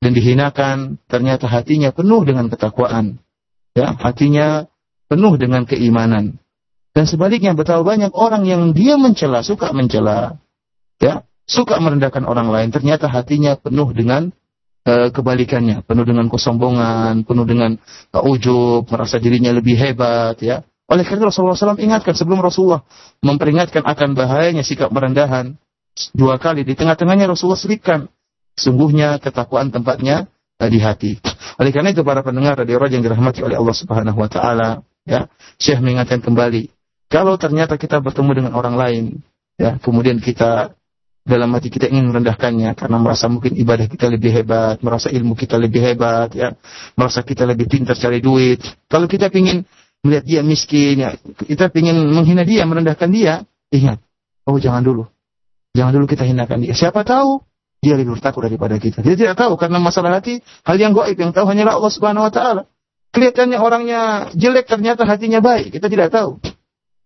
dan 0.00 0.10
dihinakan, 0.14 1.02
ternyata 1.10 1.50
hatinya 1.50 1.90
penuh 1.90 2.22
dengan 2.22 2.46
ketakwaan. 2.46 3.18
Ya, 3.74 3.90
hatinya 3.98 4.66
penuh 5.10 5.34
dengan 5.38 5.66
keimanan. 5.66 6.39
Dan 6.90 7.04
sebaliknya 7.06 7.54
betapa 7.54 7.86
banyak 7.86 8.10
orang 8.18 8.42
yang 8.50 8.62
dia 8.74 8.98
mencela, 8.98 9.46
suka 9.46 9.70
mencela, 9.70 10.42
ya, 10.98 11.22
suka 11.46 11.78
merendahkan 11.78 12.26
orang 12.26 12.50
lain, 12.50 12.68
ternyata 12.74 13.06
hatinya 13.06 13.54
penuh 13.54 13.94
dengan 13.94 14.34
e, 14.82 15.14
kebalikannya, 15.14 15.86
penuh 15.86 16.02
dengan 16.02 16.26
kesombongan, 16.26 17.22
penuh 17.22 17.46
dengan 17.46 17.78
ujub, 18.10 18.90
merasa 18.90 19.22
dirinya 19.22 19.54
lebih 19.54 19.78
hebat, 19.78 20.42
ya. 20.42 20.66
Oleh 20.90 21.06
karena 21.06 21.30
Rasulullah 21.30 21.54
SAW 21.54 21.78
ingatkan 21.78 22.18
sebelum 22.18 22.42
Rasulullah 22.42 22.82
memperingatkan 23.22 23.86
akan 23.86 24.18
bahayanya 24.18 24.66
sikap 24.66 24.90
merendahan 24.90 25.54
dua 26.18 26.34
kali 26.42 26.66
di 26.66 26.74
tengah-tengahnya 26.74 27.30
Rasulullah 27.30 27.54
selipkan 27.60 28.10
sungguhnya 28.58 29.22
ketakuan 29.22 29.70
tempatnya 29.70 30.26
eh, 30.58 30.66
di 30.66 30.82
hati. 30.82 31.14
Oleh 31.62 31.70
karena 31.70 31.94
itu 31.94 32.02
para 32.02 32.26
pendengar 32.26 32.58
radio 32.58 32.82
yang 32.90 33.06
dirahmati 33.06 33.38
oleh 33.46 33.54
Allah 33.54 33.76
Subhanahu 33.78 34.18
Wa 34.18 34.26
Taala, 34.34 34.68
ya, 35.06 35.30
Syekh 35.62 35.78
mengingatkan 35.78 36.26
kembali 36.26 36.79
kalau 37.10 37.34
ternyata 37.34 37.74
kita 37.74 37.98
bertemu 37.98 38.30
dengan 38.38 38.52
orang 38.54 38.78
lain, 38.78 39.04
ya, 39.58 39.82
kemudian 39.82 40.22
kita 40.22 40.70
dalam 41.26 41.50
hati 41.58 41.66
kita 41.66 41.90
ingin 41.90 42.14
merendahkannya 42.14 42.70
karena 42.78 42.96
merasa 43.02 43.26
mungkin 43.26 43.58
ibadah 43.58 43.90
kita 43.90 44.06
lebih 44.06 44.30
hebat, 44.30 44.78
merasa 44.78 45.10
ilmu 45.10 45.34
kita 45.34 45.58
lebih 45.58 45.82
hebat, 45.82 46.30
ya, 46.38 46.54
merasa 46.94 47.26
kita 47.26 47.42
lebih 47.50 47.66
pintar 47.66 47.98
cari 47.98 48.22
duit. 48.22 48.62
Kalau 48.86 49.10
kita 49.10 49.26
ingin 49.34 49.66
melihat 50.06 50.22
dia 50.22 50.40
miskin, 50.46 51.02
ya, 51.02 51.10
kita 51.50 51.66
ingin 51.74 51.98
menghina 52.14 52.46
dia, 52.46 52.62
merendahkan 52.62 53.10
dia, 53.10 53.42
ingat, 53.74 53.98
oh 54.46 54.62
jangan 54.62 54.86
dulu, 54.86 55.02
jangan 55.74 55.90
dulu 55.90 56.06
kita 56.06 56.22
hinakan 56.22 56.62
dia. 56.62 56.78
Siapa 56.78 57.02
tahu 57.02 57.42
dia 57.82 57.98
lebih 57.98 58.14
bertakwa 58.22 58.46
daripada 58.46 58.78
kita. 58.78 59.02
Dia 59.02 59.18
tidak 59.18 59.34
tahu 59.34 59.58
karena 59.58 59.82
masalah 59.82 60.22
hati 60.22 60.46
hal 60.62 60.78
yang 60.78 60.94
goib 60.94 61.18
yang 61.18 61.34
tahu 61.34 61.50
hanyalah 61.50 61.74
Allah 61.74 61.90
Subhanahu 61.90 62.24
Wa 62.30 62.32
Taala. 62.32 62.62
Kelihatannya 63.10 63.58
orangnya 63.58 64.30
jelek 64.38 64.70
ternyata 64.70 65.02
hatinya 65.10 65.42
baik 65.42 65.74
kita 65.74 65.90
tidak 65.90 66.14
tahu. 66.14 66.38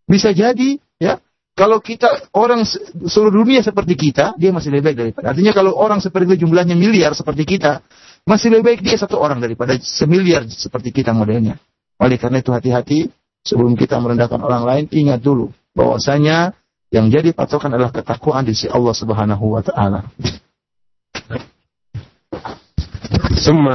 Bisa 0.05 0.37
jadi, 0.37 0.77
ya, 1.01 1.17
kalau 1.57 1.81
kita 1.81 2.29
orang 2.37 2.67
seluruh 3.09 3.41
dunia 3.45 3.65
seperti 3.65 3.97
kita, 3.97 4.37
dia 4.37 4.53
masih 4.53 4.69
lebih 4.75 4.93
baik 4.93 4.97
daripada. 5.01 5.27
Artinya 5.33 5.53
kalau 5.57 5.73
orang 5.77 5.99
seperti 6.05 6.35
itu 6.35 6.37
jumlahnya 6.47 6.77
miliar 6.77 7.17
seperti 7.17 7.43
kita, 7.49 7.81
masih 8.29 8.53
lebih 8.53 8.73
baik 8.75 8.81
dia 8.85 8.97
satu 9.01 9.17
orang 9.17 9.41
daripada 9.41 9.73
semiliar 9.81 10.45
seperti 10.49 10.93
kita 10.93 11.17
modelnya. 11.17 11.57
Oleh 12.01 12.19
karena 12.21 12.43
itu 12.45 12.53
hati-hati 12.53 13.09
sebelum 13.45 13.79
kita 13.79 13.97
merendahkan 13.97 14.41
orang 14.45 14.63
lain, 14.69 14.85
ingat 14.93 15.25
dulu 15.25 15.49
bahwasanya 15.73 16.53
yang 16.93 17.09
jadi 17.09 17.33
patokan 17.33 17.73
adalah 17.75 17.91
ketakwaan 17.91 18.45
di 18.45 18.53
sisi 18.55 18.69
Allah 18.69 18.95
Subhanahu 18.95 19.45
wa 19.51 19.63
taala. 19.65 20.05
ثم 23.45 23.67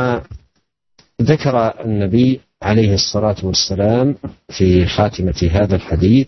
ذكر 1.21 1.53
Nabi. 1.85 2.41
عليه 2.63 2.93
الصلاة 2.93 3.35
والسلام 3.43 4.15
في 4.49 4.85
خاتمة 4.85 5.49
هذا 5.51 5.75
الحديث 5.75 6.27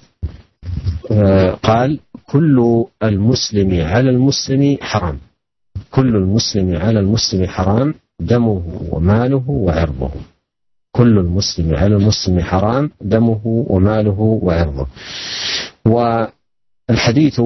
آه، 1.11 1.51
قال 1.51 1.99
كل 2.31 2.85
المسلم 3.03 3.81
على 3.83 4.09
المسلم 4.09 4.77
حرام 4.81 5.19
كل 5.91 6.15
المسلم 6.15 6.75
على 6.75 6.99
المسلم 6.99 7.47
حرام 7.47 7.93
دمه 8.19 8.63
وماله 8.91 9.43
وعرضه 9.47 10.09
كل 10.91 11.17
المسلم 11.17 11.75
على 11.75 11.95
المسلم 11.95 12.39
حرام 12.39 12.91
دمه 13.01 13.39
وماله 13.43 14.19
وعرضه 14.19 14.87
والحديث 15.85 17.41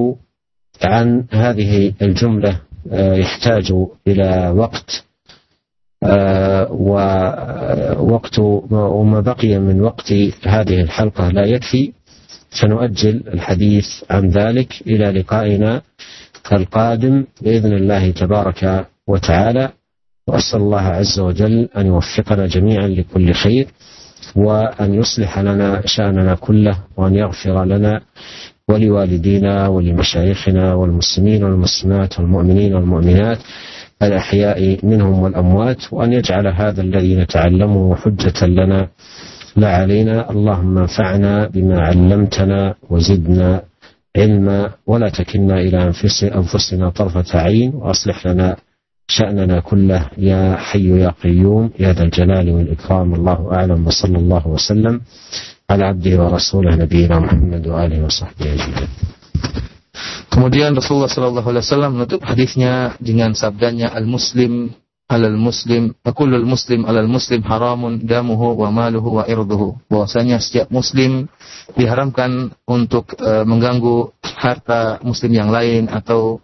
عن 0.84 1.24
هذه 1.30 1.92
الجملة 2.02 2.60
آه، 2.92 3.14
يحتاج 3.14 3.72
إلى 4.06 4.52
وقت 4.56 5.04
آه، 6.08 6.72
ووقت 8.02 8.38
آه، 8.38 8.62
وما 8.72 9.20
بقي 9.20 9.58
من 9.58 9.80
وقت 9.80 10.12
هذه 10.46 10.80
الحلقة 10.80 11.28
لا 11.28 11.44
يكفي 11.46 11.92
سنؤجل 12.50 13.22
الحديث 13.34 13.84
عن 14.10 14.28
ذلك 14.28 14.72
إلى 14.86 15.20
لقائنا 15.20 15.82
القادم 16.52 17.24
بإذن 17.42 17.72
الله 17.72 18.10
تبارك 18.10 18.86
وتعالى 19.08 19.68
وأسأل 20.28 20.60
الله 20.60 20.80
عز 21.00 21.20
وجل 21.20 21.68
أن 21.76 21.86
يوفقنا 21.86 22.46
جميعا 22.46 22.86
لكل 22.88 23.32
خير 23.32 23.66
وأن 24.36 24.94
يصلح 24.94 25.38
لنا 25.38 25.82
شأننا 25.86 26.34
كله 26.34 26.78
وأن 26.96 27.14
يغفر 27.14 27.64
لنا 27.64 28.00
ولوالدينا 28.68 29.68
ولمشايخنا 29.68 30.74
والمسلمين 30.74 31.44
والمسلمات 31.44 32.18
والمؤمنين 32.20 32.74
والمؤمنات 32.74 33.38
الأحياء 34.02 34.78
منهم 34.86 35.18
والأموات 35.20 35.92
وأن 35.92 36.12
يجعل 36.12 36.46
هذا 36.46 36.82
الذي 36.82 37.16
نتعلمه 37.16 37.94
حجة 37.96 38.46
لنا 38.46 38.88
لا 39.56 39.68
علينا 39.76 40.30
اللهم 40.30 40.78
انفعنا 40.78 41.46
بما 41.46 41.80
علمتنا 41.80 42.74
وزدنا 42.90 43.62
علما 44.16 44.70
ولا 44.86 45.08
تكلنا 45.08 45.54
إلى 45.60 45.92
أنفسنا 46.36 46.90
طرفة 46.90 47.38
عين 47.40 47.72
وأصلح 47.74 48.26
لنا 48.26 48.56
شأننا 49.08 49.60
كله 49.60 50.02
يا 50.18 50.56
حي 50.56 51.00
يا 51.00 51.08
قيوم 51.22 51.70
يا 51.78 51.92
ذا 51.92 52.02
الجلال 52.02 52.50
والإكرام 52.50 53.14
الله 53.14 53.48
أعلم 53.54 53.86
وصلى 53.86 54.18
الله 54.18 54.48
وسلم 54.48 55.00
على 55.70 55.84
عبده 55.84 56.24
ورسوله 56.24 56.76
نبينا 56.76 57.18
محمد 57.18 57.66
وآله 57.66 58.04
وصحبه 58.04 58.44
أجمعين 58.54 58.88
Kemudian 60.36 60.76
Rasulullah 60.76 61.08
Shallallahu 61.08 61.48
Alaihi 61.48 61.64
Wasallam 61.64 61.92
menutup 61.96 62.20
hadisnya 62.28 62.92
dengan 63.00 63.32
sabdanya 63.32 63.88
al 63.88 64.04
Muslim 64.04 64.68
al 65.08 65.32
muslim 65.38 65.94
akulul 66.04 66.42
muslim 66.44 66.82
al 66.84 67.08
muslim 67.08 67.40
haramun 67.46 68.04
damuhu 68.04 68.52
wa 68.58 68.68
maluhu 68.74 69.16
wa 69.22 69.22
irduhu 69.24 69.78
bahwasanya 69.88 70.36
setiap 70.44 70.66
muslim 70.68 71.30
diharamkan 71.78 72.50
untuk 72.68 73.14
e, 73.16 73.46
mengganggu 73.48 74.10
harta 74.20 74.98
muslim 75.06 75.30
yang 75.32 75.48
lain 75.54 75.86
atau 75.88 76.42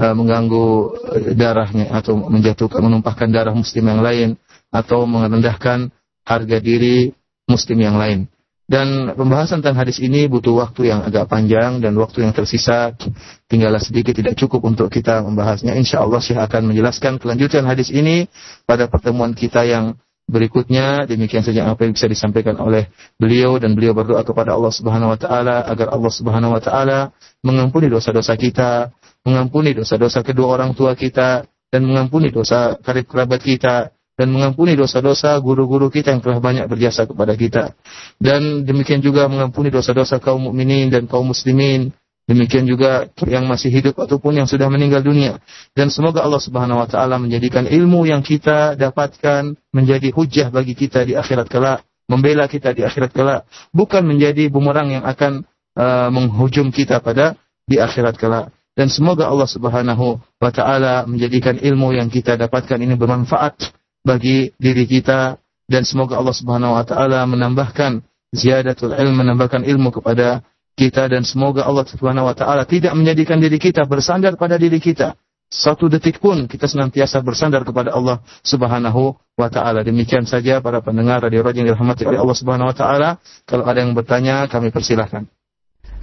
e, 0.00 0.04
mengganggu 0.14 0.66
e, 1.12 1.16
darahnya 1.36 1.90
atau 2.00 2.14
menjatuhkan 2.16 2.80
menumpahkan 2.86 3.28
darah 3.34 3.52
muslim 3.52 3.82
yang 3.84 4.00
lain 4.00 4.28
atau 4.72 5.04
merendahkan 5.10 5.90
harga 6.24 6.56
diri 6.64 7.10
muslim 7.50 7.78
yang 7.84 7.98
lain 8.00 8.24
dan 8.64 9.12
pembahasan 9.12 9.60
tentang 9.60 9.84
hadis 9.84 10.00
ini 10.00 10.24
butuh 10.24 10.56
waktu 10.56 10.88
yang 10.88 11.04
agak 11.04 11.28
panjang 11.28 11.84
dan 11.84 11.92
waktu 12.00 12.24
yang 12.24 12.32
tersisa 12.32 12.96
tinggallah 13.44 13.76
sedikit 13.80 14.16
tidak 14.16 14.40
cukup 14.40 14.64
untuk 14.64 14.88
kita 14.88 15.20
membahasnya. 15.20 15.76
Insya 15.76 16.00
Allah 16.00 16.20
Syekh 16.24 16.40
akan 16.48 16.72
menjelaskan 16.72 17.20
kelanjutan 17.20 17.68
hadis 17.68 17.92
ini 17.92 18.24
pada 18.64 18.88
pertemuan 18.88 19.36
kita 19.36 19.68
yang 19.68 20.00
berikutnya. 20.24 21.04
Demikian 21.04 21.44
saja 21.44 21.68
apa 21.68 21.84
yang 21.84 21.92
bisa 21.92 22.08
disampaikan 22.08 22.56
oleh 22.56 22.88
beliau 23.20 23.60
dan 23.60 23.76
beliau 23.76 23.92
berdoa 23.92 24.24
kepada 24.24 24.56
Allah 24.56 24.72
Subhanahu 24.72 25.12
Wa 25.12 25.18
Taala 25.20 25.56
agar 25.68 25.92
Allah 25.92 26.12
Subhanahu 26.16 26.52
Wa 26.56 26.62
Taala 26.64 26.98
mengampuni 27.44 27.92
dosa-dosa 27.92 28.32
kita, 28.40 28.88
mengampuni 29.28 29.76
dosa-dosa 29.76 30.24
kedua 30.24 30.56
orang 30.56 30.72
tua 30.72 30.96
kita 30.96 31.44
dan 31.68 31.80
mengampuni 31.84 32.32
dosa 32.32 32.80
karib 32.80 33.12
kerabat 33.12 33.44
kita 33.44 33.92
dan 34.14 34.30
mengampuni 34.30 34.78
dosa-dosa 34.78 35.34
guru-guru 35.42 35.90
kita 35.90 36.14
yang 36.14 36.22
telah 36.22 36.38
banyak 36.38 36.66
berjasa 36.70 37.06
kepada 37.06 37.34
kita. 37.34 37.74
Dan 38.22 38.62
demikian 38.62 39.02
juga 39.02 39.26
mengampuni 39.26 39.74
dosa-dosa 39.74 40.22
kaum 40.22 40.50
mukminin 40.50 40.86
dan 40.88 41.10
kaum 41.10 41.34
muslimin. 41.34 41.90
Demikian 42.24 42.64
juga 42.64 43.04
yang 43.28 43.44
masih 43.44 43.68
hidup 43.68 44.00
ataupun 44.00 44.40
yang 44.40 44.48
sudah 44.48 44.70
meninggal 44.72 45.04
dunia. 45.04 45.36
Dan 45.76 45.92
semoga 45.92 46.24
Allah 46.24 46.40
Subhanahu 46.40 46.80
wa 46.80 46.88
taala 46.88 47.20
menjadikan 47.20 47.68
ilmu 47.68 48.08
yang 48.08 48.24
kita 48.24 48.80
dapatkan 48.80 49.52
menjadi 49.76 50.08
hujah 50.08 50.48
bagi 50.48 50.72
kita 50.72 51.04
di 51.04 51.12
akhirat 51.12 51.52
kelak, 51.52 51.84
membela 52.08 52.48
kita 52.48 52.72
di 52.72 52.80
akhirat 52.80 53.12
kelak, 53.12 53.44
bukan 53.76 54.08
menjadi 54.08 54.48
bumerang 54.48 54.96
yang 54.96 55.04
akan 55.04 55.44
uh, 55.76 56.08
menghujung 56.08 56.72
kita 56.72 57.04
pada 57.04 57.36
di 57.68 57.76
akhirat 57.76 58.16
kelak. 58.16 58.48
Dan 58.72 58.88
semoga 58.88 59.28
Allah 59.28 59.50
Subhanahu 59.50 60.16
wa 60.16 60.50
taala 60.54 61.04
menjadikan 61.04 61.60
ilmu 61.60 61.92
yang 61.92 62.08
kita 62.08 62.40
dapatkan 62.40 62.80
ini 62.80 62.96
bermanfaat 62.96 63.68
bagi 64.04 64.52
diri 64.60 64.84
kita 64.84 65.40
dan 65.64 65.82
semoga 65.88 66.20
Allah 66.20 66.36
Subhanahu 66.36 66.76
wa 66.76 66.84
taala 66.84 67.24
menambahkan 67.24 68.04
ziyadatul 68.36 68.92
ilm 68.92 69.16
menambahkan 69.24 69.64
ilmu 69.64 69.96
kepada 69.96 70.44
kita 70.76 71.08
dan 71.08 71.24
semoga 71.24 71.64
Allah 71.64 71.88
Subhanahu 71.88 72.28
wa 72.28 72.36
taala 72.36 72.68
tidak 72.68 72.92
menjadikan 72.92 73.40
diri 73.40 73.56
kita 73.56 73.88
bersandar 73.88 74.36
pada 74.36 74.60
diri 74.60 74.76
kita 74.76 75.16
satu 75.48 75.88
detik 75.88 76.20
pun 76.20 76.44
kita 76.44 76.68
senantiasa 76.68 77.24
bersandar 77.24 77.64
kepada 77.64 77.94
Allah 77.96 78.20
Subhanahu 78.44 79.16
wa 79.40 79.48
taala. 79.48 79.80
Demikian 79.86 80.28
saja 80.28 80.58
para 80.60 80.82
pendengar 80.84 81.24
radio 81.24 81.40
Raja 81.46 81.62
yang 81.64 81.70
dirahmati 81.72 82.04
oleh 82.04 82.18
Allah 82.20 82.34
Subhanahu 82.36 82.68
wa 82.74 82.76
taala. 82.76 83.10
Kalau 83.46 83.62
ada 83.64 83.78
yang 83.80 83.94
bertanya 83.94 84.50
kami 84.50 84.74
persilahkan. 84.74 85.30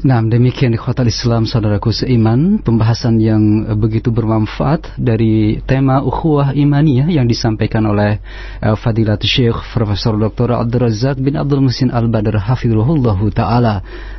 Nah, 0.01 0.17
demikian 0.17 0.73
ikhwatal 0.73 1.05
Islam 1.05 1.45
saudaraku 1.45 1.93
seiman, 1.93 2.57
pembahasan 2.65 3.21
yang 3.21 3.69
begitu 3.77 4.09
bermanfaat 4.09 4.97
dari 4.97 5.61
tema 5.69 6.01
ukhuwah 6.01 6.57
imaniyah 6.57 7.05
yang 7.05 7.29
disampaikan 7.29 7.85
oleh 7.85 8.17
uh, 8.65 8.73
Fadilat 8.73 9.21
Syekh 9.21 9.53
Profesor 9.77 10.17
Dr. 10.17 10.57
Abdul 10.57 10.89
Razak 10.89 11.21
bin 11.21 11.37
Abdul 11.37 11.61
Musin 11.61 11.93
Al-Badr 11.93 12.33
Hafidhullah 12.33 13.13
Ta'ala. 13.29 13.75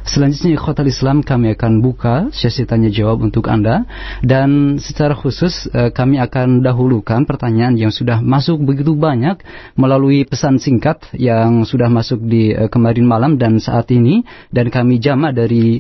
Selanjutnya 0.07 0.55
ikhwatal 0.55 0.87
Islam 0.87 1.27
kami 1.27 1.51
akan 1.59 1.83
buka 1.83 2.31
sesi 2.31 2.63
tanya 2.63 2.87
jawab 2.87 3.19
untuk 3.27 3.51
Anda 3.51 3.83
dan 4.23 4.79
secara 4.79 5.19
khusus 5.19 5.67
eh, 5.75 5.91
kami 5.91 6.19
akan 6.23 6.63
dahulukan 6.63 7.27
pertanyaan 7.27 7.75
yang 7.75 7.91
sudah 7.95 8.23
masuk 8.23 8.63
begitu 8.63 8.95
banyak 8.95 9.39
melalui 9.75 10.27
pesan 10.31 10.63
singkat 10.63 11.07
yang 11.19 11.67
sudah 11.67 11.87
masuk 11.91 12.19
di 12.27 12.51
eh, 12.55 12.67
kemarin 12.71 13.07
malam 13.07 13.33
dan 13.39 13.59
saat 13.63 13.91
ini 13.95 14.23
dan 14.55 14.71
kami 14.75 14.99
jama 14.99 15.31
dari 15.31 15.72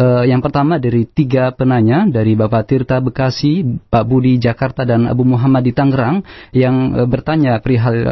Uh, 0.00 0.24
yang 0.24 0.40
pertama 0.40 0.80
dari 0.80 1.04
tiga 1.04 1.52
penanya 1.52 2.08
dari 2.08 2.32
Bapak 2.32 2.64
Tirta 2.64 3.04
Bekasi, 3.04 3.60
Pak 3.92 4.04
Budi 4.08 4.40
Jakarta 4.40 4.88
dan 4.88 5.04
Abu 5.04 5.28
Muhammad 5.28 5.60
di 5.60 5.76
Tangerang 5.76 6.24
yang 6.56 6.96
uh, 6.96 7.04
bertanya 7.04 7.60
perihal 7.60 8.00
uh, 8.00 8.08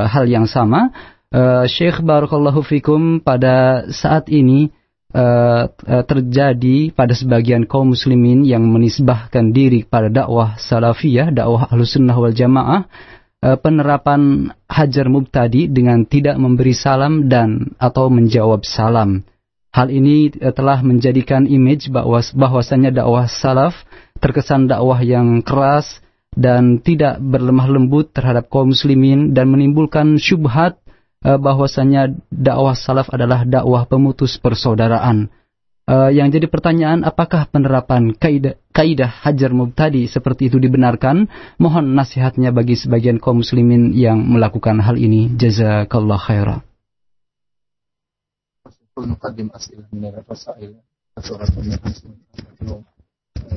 uh, 0.00 0.04
hal 0.08 0.24
yang 0.24 0.48
sama. 0.48 0.88
Uh, 1.28 1.68
Syekh 1.68 2.00
Barakallahu 2.00 2.64
Fikum 2.64 3.20
pada 3.20 3.84
saat 3.92 4.32
ini 4.32 4.72
uh, 5.12 5.68
uh, 5.68 6.04
terjadi 6.08 6.88
pada 6.96 7.12
sebagian 7.12 7.68
kaum 7.68 7.92
muslimin 7.92 8.48
yang 8.48 8.64
menisbahkan 8.64 9.52
diri 9.52 9.84
pada 9.84 10.08
dakwah 10.08 10.56
salafiyah, 10.56 11.28
dakwah 11.28 11.68
ahlusunnah 11.68 12.16
wal 12.16 12.32
jamaah 12.32 12.88
penerapan 13.42 14.54
hajar 14.70 15.10
mubtadi 15.10 15.66
dengan 15.66 16.06
tidak 16.06 16.38
memberi 16.38 16.70
salam 16.72 17.26
dan 17.26 17.74
atau 17.82 18.06
menjawab 18.06 18.62
salam. 18.64 19.26
Hal 19.72 19.88
ini 19.88 20.28
eh, 20.28 20.52
telah 20.52 20.84
menjadikan 20.84 21.48
image 21.48 21.88
bahwa 21.88 22.20
bahwasannya 22.20 22.92
dakwah 22.92 23.24
salaf 23.24 23.74
terkesan 24.20 24.68
dakwah 24.68 25.00
yang 25.00 25.40
keras 25.40 26.04
dan 26.36 26.84
tidak 26.84 27.16
berlemah 27.24 27.68
lembut 27.72 28.12
terhadap 28.12 28.52
kaum 28.52 28.76
muslimin 28.76 29.32
dan 29.32 29.48
menimbulkan 29.48 30.20
syubhat 30.20 30.76
eh, 31.24 31.40
bahwasannya 31.40 32.20
dakwah 32.28 32.76
salaf 32.76 33.08
adalah 33.16 33.48
dakwah 33.48 33.88
pemutus 33.88 34.36
persaudaraan. 34.36 35.32
Eh, 35.88 36.10
yang 36.20 36.28
jadi 36.28 36.52
pertanyaan 36.52 37.08
apakah 37.08 37.48
penerapan 37.48 38.12
kaidah 38.12 38.60
kaidah 38.76 39.08
hajar 39.24 39.56
mubtadi 39.56 40.04
seperti 40.04 40.52
itu 40.52 40.60
dibenarkan? 40.60 41.32
Mohon 41.56 41.96
nasihatnya 41.96 42.52
bagi 42.52 42.76
sebagian 42.76 43.16
kaum 43.16 43.40
muslimin 43.40 43.96
yang 43.96 44.20
melakukan 44.20 44.84
hal 44.84 45.00
ini. 45.00 45.32
Jazakallah 45.32 46.20
khairan. 46.20 46.60
ونقدم 48.96 49.48
أسئلة 49.54 49.84
من 49.92 50.04
الرسائل 50.04 50.74
أسئلة 51.18 51.48
من 51.56 51.72
اليوم 52.62 52.84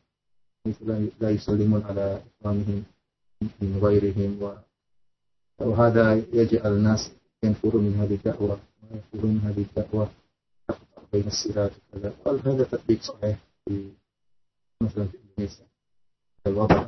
حيث 0.64 0.76
لا 1.20 1.30
يسلمون 1.30 1.82
على 1.82 2.22
إخوانهم 2.42 2.82
من 3.60 3.78
غيرهم 3.82 4.42
و 4.42 4.52
وهذا 5.58 6.14
يجعل 6.32 6.72
الناس 6.72 7.10
ينفرون 7.44 7.82
من 7.84 7.94
هذه 7.94 8.14
الدعوة 8.14 8.60
وينفرون 8.92 9.30
من 9.34 9.40
هذه 9.40 9.64
الدعوة 9.70 10.10
بين 11.12 11.26
السلاف 11.26 11.72
وكذا 11.92 12.12
قال 12.24 12.48
هذا 12.48 12.64
تطبيق 12.64 13.02
صحيح 13.02 13.38
في 13.64 13.90
مثلا 14.82 15.04
في 15.04 15.18
إندونيسيا 15.18 15.66
الوضع 16.46 16.86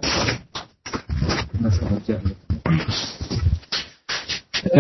مثلا 1.63 1.97
الجامعي 1.97 2.37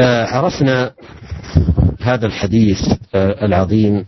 آه، 0.01 0.25
عرفنا 0.27 0.93
هذا 2.01 2.27
الحديث 2.27 2.79
آه، 3.15 3.45
العظيم 3.45 4.07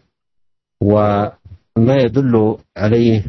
وما 0.80 1.96
يدل 2.04 2.58
عليه 2.76 3.24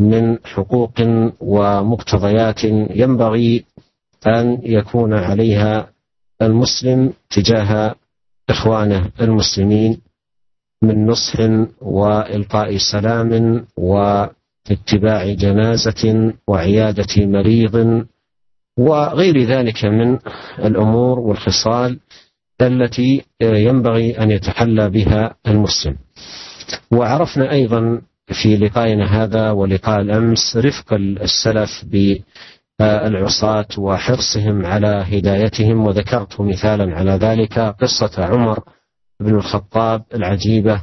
من 0.00 0.38
حقوق 0.44 0.92
ومقتضيات 1.40 2.64
ينبغي 2.90 3.64
ان 4.26 4.58
يكون 4.62 5.14
عليها 5.14 5.90
المسلم 6.42 7.12
تجاه 7.30 7.94
اخوانه 8.50 9.10
المسلمين 9.20 10.00
من 10.82 11.06
نصح 11.06 11.36
والقاء 11.80 12.76
سلام 12.92 13.64
واتباع 13.76 15.30
جنازه 15.32 16.34
وعياده 16.46 17.26
مريض 17.26 18.06
وغير 18.78 19.38
ذلك 19.42 19.84
من 19.84 20.18
الامور 20.58 21.18
والخصال 21.18 21.98
التي 22.62 23.24
آه، 23.42 23.56
ينبغي 23.56 24.18
ان 24.18 24.30
يتحلى 24.30 24.90
بها 24.90 25.34
المسلم. 25.46 25.96
وعرفنا 26.92 27.50
ايضا 27.52 28.00
في 28.42 28.56
لقائنا 28.56 29.22
هذا 29.24 29.50
ولقاء 29.50 30.00
الامس 30.00 30.56
رفق 30.56 30.92
السلف 30.92 31.84
بالعصاة 32.80 33.66
وحرصهم 33.78 34.66
على 34.66 34.86
هدايتهم 35.06 35.86
وذكرت 35.86 36.40
مثالا 36.40 36.94
على 36.96 37.10
ذلك 37.10 37.58
قصة 37.58 38.24
عمر 38.24 38.58
بن 39.20 39.34
الخطاب 39.34 40.02
العجيبة 40.14 40.82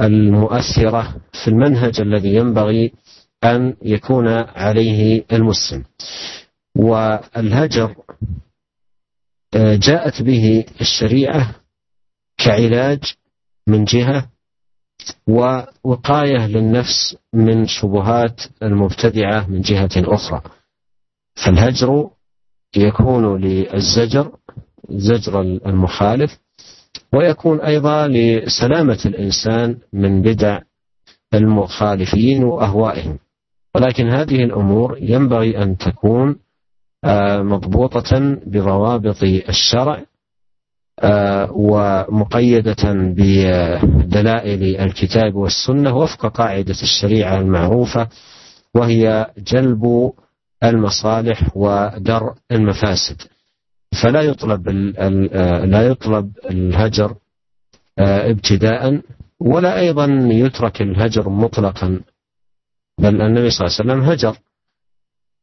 المؤثرة 0.00 1.14
في 1.44 1.48
المنهج 1.48 2.00
الذي 2.00 2.34
ينبغي 2.34 2.92
أن 3.44 3.74
يكون 3.82 4.28
عليه 4.54 5.24
المسلم. 5.32 5.84
والهجر 6.76 7.96
آه، 9.54 9.76
جاءت 9.76 10.22
به 10.22 10.64
الشريعة 10.80 11.54
كعلاج 12.38 13.14
من 13.66 13.84
جهة 13.84 14.28
ووقاية 15.28 16.46
للنفس 16.46 17.16
من 17.34 17.66
شبهات 17.66 18.40
المبتدعة 18.62 19.46
من 19.46 19.60
جهة 19.60 19.90
أخرى 19.96 20.40
فالهجر 21.34 22.10
يكون 22.76 23.40
للزجر 23.40 24.32
زجر 24.90 25.40
المخالف 25.40 26.38
ويكون 27.14 27.60
أيضا 27.60 28.08
لسلامة 28.08 28.98
الإنسان 29.06 29.78
من 29.92 30.22
بدع 30.22 30.60
المخالفين 31.34 32.44
وأهوائهم 32.44 33.18
ولكن 33.74 34.08
هذه 34.08 34.36
الأمور 34.44 34.98
ينبغي 35.00 35.62
أن 35.62 35.76
تكون 35.76 36.36
آه، 37.08 37.42
مضبوطة 37.42 38.36
بضوابط 38.46 39.22
الشرع 39.22 40.04
آه، 41.00 41.50
ومقيدة 41.52 42.92
بدلائل 42.92 44.76
الكتاب 44.80 45.34
والسنة 45.34 45.96
وفق 45.96 46.26
قاعدة 46.26 46.72
الشريعة 46.82 47.36
المعروفة 47.38 48.08
وهي 48.74 49.26
جلب 49.38 50.12
المصالح 50.64 51.42
ودرء 51.56 52.32
المفاسد 52.52 53.22
فلا 54.02 54.20
يطلب 54.22 54.68
آه، 54.98 55.64
لا 55.64 55.86
يطلب 55.86 56.30
الهجر 56.50 57.14
ابتداء 57.98 59.00
ولا 59.40 59.80
ايضا 59.80 60.04
يترك 60.22 60.82
الهجر 60.82 61.28
مطلقا 61.28 62.00
بل 62.98 63.22
النبي 63.22 63.50
صلى 63.50 63.66
الله 63.68 63.76
عليه 63.80 63.94
وسلم 63.94 64.10
هجر 64.10 64.36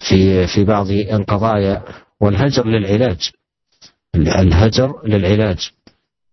في 0.10 0.48
في 0.48 0.64
بعض 0.64 0.90
القضايا 0.92 1.82
والهجر 2.22 2.66
للعلاج 2.68 3.32
الهجر 4.16 4.94
للعلاج 5.06 5.72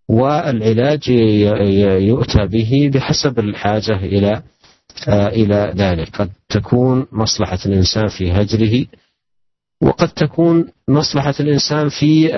والعلاج 0.09 1.09
يؤتى 2.09 2.47
به 2.47 2.91
بحسب 2.95 3.39
الحاجة 3.39 3.97
إلى 3.97 4.43
آه، 5.09 5.29
إلى 5.29 5.73
ذلك 5.77 6.09
قد 6.17 6.31
تكون 6.49 7.07
مصلحة 7.13 7.59
الإنسان 7.67 8.09
في 8.09 8.33
هجره 8.33 8.87
وقد 9.83 10.09
تكون 10.09 10.65
مصلحة 10.89 11.35
الإنسان 11.41 11.89
في 11.89 12.33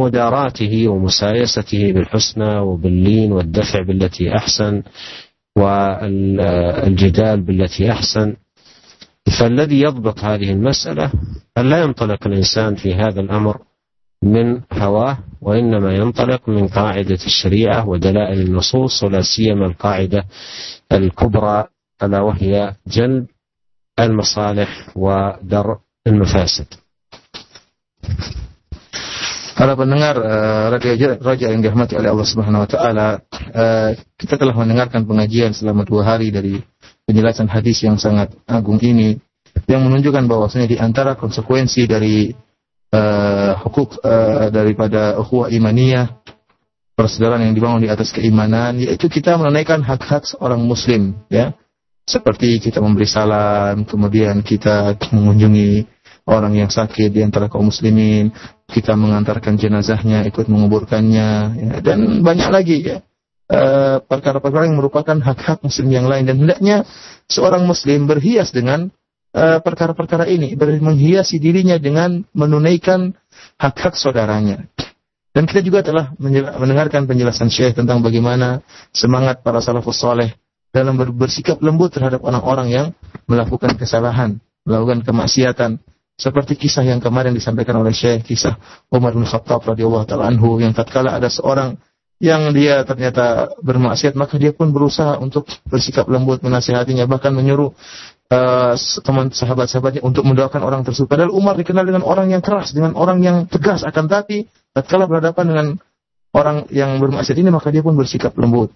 مداراته 0.00 0.88
ومسايسته 0.88 1.92
بالحسنى 1.92 2.58
وباللين 2.58 3.32
والدفع 3.32 3.82
بالتي 3.86 4.36
أحسن 4.36 4.82
والجدال 5.58 7.40
بالتي 7.40 7.92
أحسن 7.92 8.34
فالذي 9.40 9.80
يضبط 9.80 10.18
هذه 10.18 10.52
المسألة 10.52 11.12
أن 11.58 11.70
لا 11.70 11.82
ينطلق 11.82 12.26
الإنسان 12.26 12.74
في 12.74 12.94
هذا 12.94 13.20
الأمر 13.20 13.58
من 14.22 14.60
هواه 14.72 15.18
وإنما 15.40 15.92
ينطلق 15.94 16.48
من 16.48 16.68
قاعدة 16.68 17.14
الشريعة 17.26 17.88
ودلائل 17.88 18.40
النصوص 18.40 19.02
ولا 19.02 19.20
سيما 19.36 19.66
القاعدة 19.66 20.24
الكبرى 20.92 21.64
ألا 22.02 22.20
وهي 22.20 22.74
جلب 22.86 23.26
المصالح 24.00 24.88
ودرء 24.96 25.76
المفاسد. 26.06 26.66
Para 29.60 29.76
pendengar 29.76 30.16
uh, 30.16 30.72
Raja 31.28 31.52
yang 31.52 31.60
dirahmati 31.60 31.92
oleh 31.92 32.08
Allah 32.08 32.24
Subhanahu 32.32 32.64
wa 32.64 32.70
taala, 32.70 33.08
uh, 33.52 33.92
kita 34.16 34.40
telah 34.40 34.56
mendengarkan 34.56 35.04
pengajian 35.04 35.52
selama 35.52 35.84
dua 35.84 36.16
hari 36.16 36.32
dari 36.32 36.56
penjelasan 37.10 37.50
hadis 37.50 37.82
yang 37.82 37.98
sangat 37.98 38.30
agung 38.46 38.78
ini 38.78 39.18
yang 39.66 39.82
menunjukkan 39.90 40.30
bahwasanya 40.30 40.70
di 40.70 40.78
antara 40.78 41.18
konsekuensi 41.18 41.90
dari 41.90 42.30
uh, 42.94 43.58
hukuk 43.66 43.98
uh, 43.98 44.46
daripada 44.54 45.18
ukhuwah 45.18 45.50
imaniyah 45.50 46.06
persaudaraan 46.94 47.50
yang 47.50 47.54
dibangun 47.58 47.82
di 47.82 47.90
atas 47.90 48.14
keimanan 48.14 48.78
yaitu 48.78 49.10
kita 49.10 49.34
menunaikan 49.34 49.82
hak-hak 49.82 50.22
seorang 50.22 50.62
muslim 50.62 51.18
ya 51.26 51.50
seperti 52.06 52.62
kita 52.62 52.78
memberi 52.78 53.10
salam 53.10 53.82
kemudian 53.82 54.46
kita 54.46 54.94
mengunjungi 55.10 55.90
orang 56.30 56.54
yang 56.62 56.70
sakit 56.70 57.10
di 57.10 57.26
antara 57.26 57.50
kaum 57.50 57.74
muslimin 57.74 58.30
kita 58.70 58.94
mengantarkan 58.94 59.58
jenazahnya 59.58 60.22
ikut 60.30 60.46
menguburkannya 60.46 61.28
ya, 61.58 61.72
dan 61.82 62.22
banyak 62.22 62.48
lagi 62.54 62.76
ya 62.86 62.98
Eh, 63.50 63.98
perkara-perkara 64.06 64.62
uh, 64.62 64.68
yang 64.70 64.78
merupakan 64.78 65.16
hak-hak 65.18 65.58
muslim 65.66 65.90
yang 65.90 66.06
lain 66.06 66.22
dan 66.22 66.38
hendaknya 66.38 66.86
seorang 67.26 67.66
muslim 67.66 68.06
berhias 68.06 68.54
dengan 68.54 68.94
eh, 69.34 69.58
perkara-perkara 69.58 70.22
uh, 70.22 70.30
ini, 70.30 70.54
ber 70.54 70.70
menghiasi 70.78 71.42
dirinya 71.42 71.74
dengan 71.82 72.22
menunaikan 72.30 73.10
hak-hak 73.58 73.98
saudaranya. 73.98 74.70
Dan 75.34 75.50
kita 75.50 75.66
juga 75.66 75.82
telah 75.82 76.14
mendengarkan 76.22 77.10
penjelasan 77.10 77.50
Syekh 77.50 77.74
tentang 77.74 78.02
bagaimana 78.06 78.62
semangat 78.94 79.42
para 79.42 79.58
salafus 79.58 79.98
soleh 79.98 80.30
dalam 80.70 80.94
bersikap 80.94 81.58
lembut 81.58 81.90
terhadap 81.90 82.22
orang-orang 82.22 82.68
yang 82.70 82.86
melakukan 83.26 83.74
kesalahan, 83.74 84.38
melakukan 84.62 85.02
kemaksiatan. 85.02 85.82
Seperti 86.18 86.54
kisah 86.54 86.84
yang 86.86 87.00
kemarin 87.02 87.34
disampaikan 87.34 87.78
oleh 87.82 87.94
Syekh, 87.94 88.30
kisah 88.34 88.58
Umar 88.94 89.10
bin 89.14 89.26
Khattab 89.26 89.62
radhiyallahu 89.66 90.06
taala 90.06 90.30
anhu 90.30 90.58
yang 90.62 90.70
tatkala 90.74 91.14
ada 91.18 91.30
seorang 91.30 91.74
yang 92.20 92.52
dia 92.52 92.84
ternyata 92.84 93.48
bermaksiat 93.64 94.12
maka 94.12 94.36
dia 94.36 94.52
pun 94.52 94.68
berusaha 94.76 95.16
untuk 95.16 95.48
bersikap 95.72 96.04
lembut 96.04 96.44
menasihatinya 96.44 97.08
bahkan 97.08 97.32
menyuruh 97.32 97.72
uh, 98.28 98.76
teman 99.00 99.32
sahabat-sahabatnya 99.32 100.04
untuk 100.04 100.28
mendoakan 100.28 100.60
orang 100.60 100.84
tersebut 100.84 101.08
padahal 101.08 101.32
Umar 101.32 101.56
dikenal 101.56 101.88
dengan 101.88 102.04
orang 102.04 102.28
yang 102.28 102.44
keras 102.44 102.76
dengan 102.76 102.92
orang 102.92 103.24
yang 103.24 103.48
tegas 103.48 103.88
akan 103.88 104.04
tapi 104.12 104.44
tatkala 104.76 105.08
berhadapan 105.08 105.44
dengan 105.48 105.66
orang 106.36 106.68
yang 106.68 107.00
bermaksiat 107.00 107.40
ini 107.40 107.48
maka 107.48 107.72
dia 107.72 107.80
pun 107.80 107.96
bersikap 107.96 108.36
lembut 108.36 108.68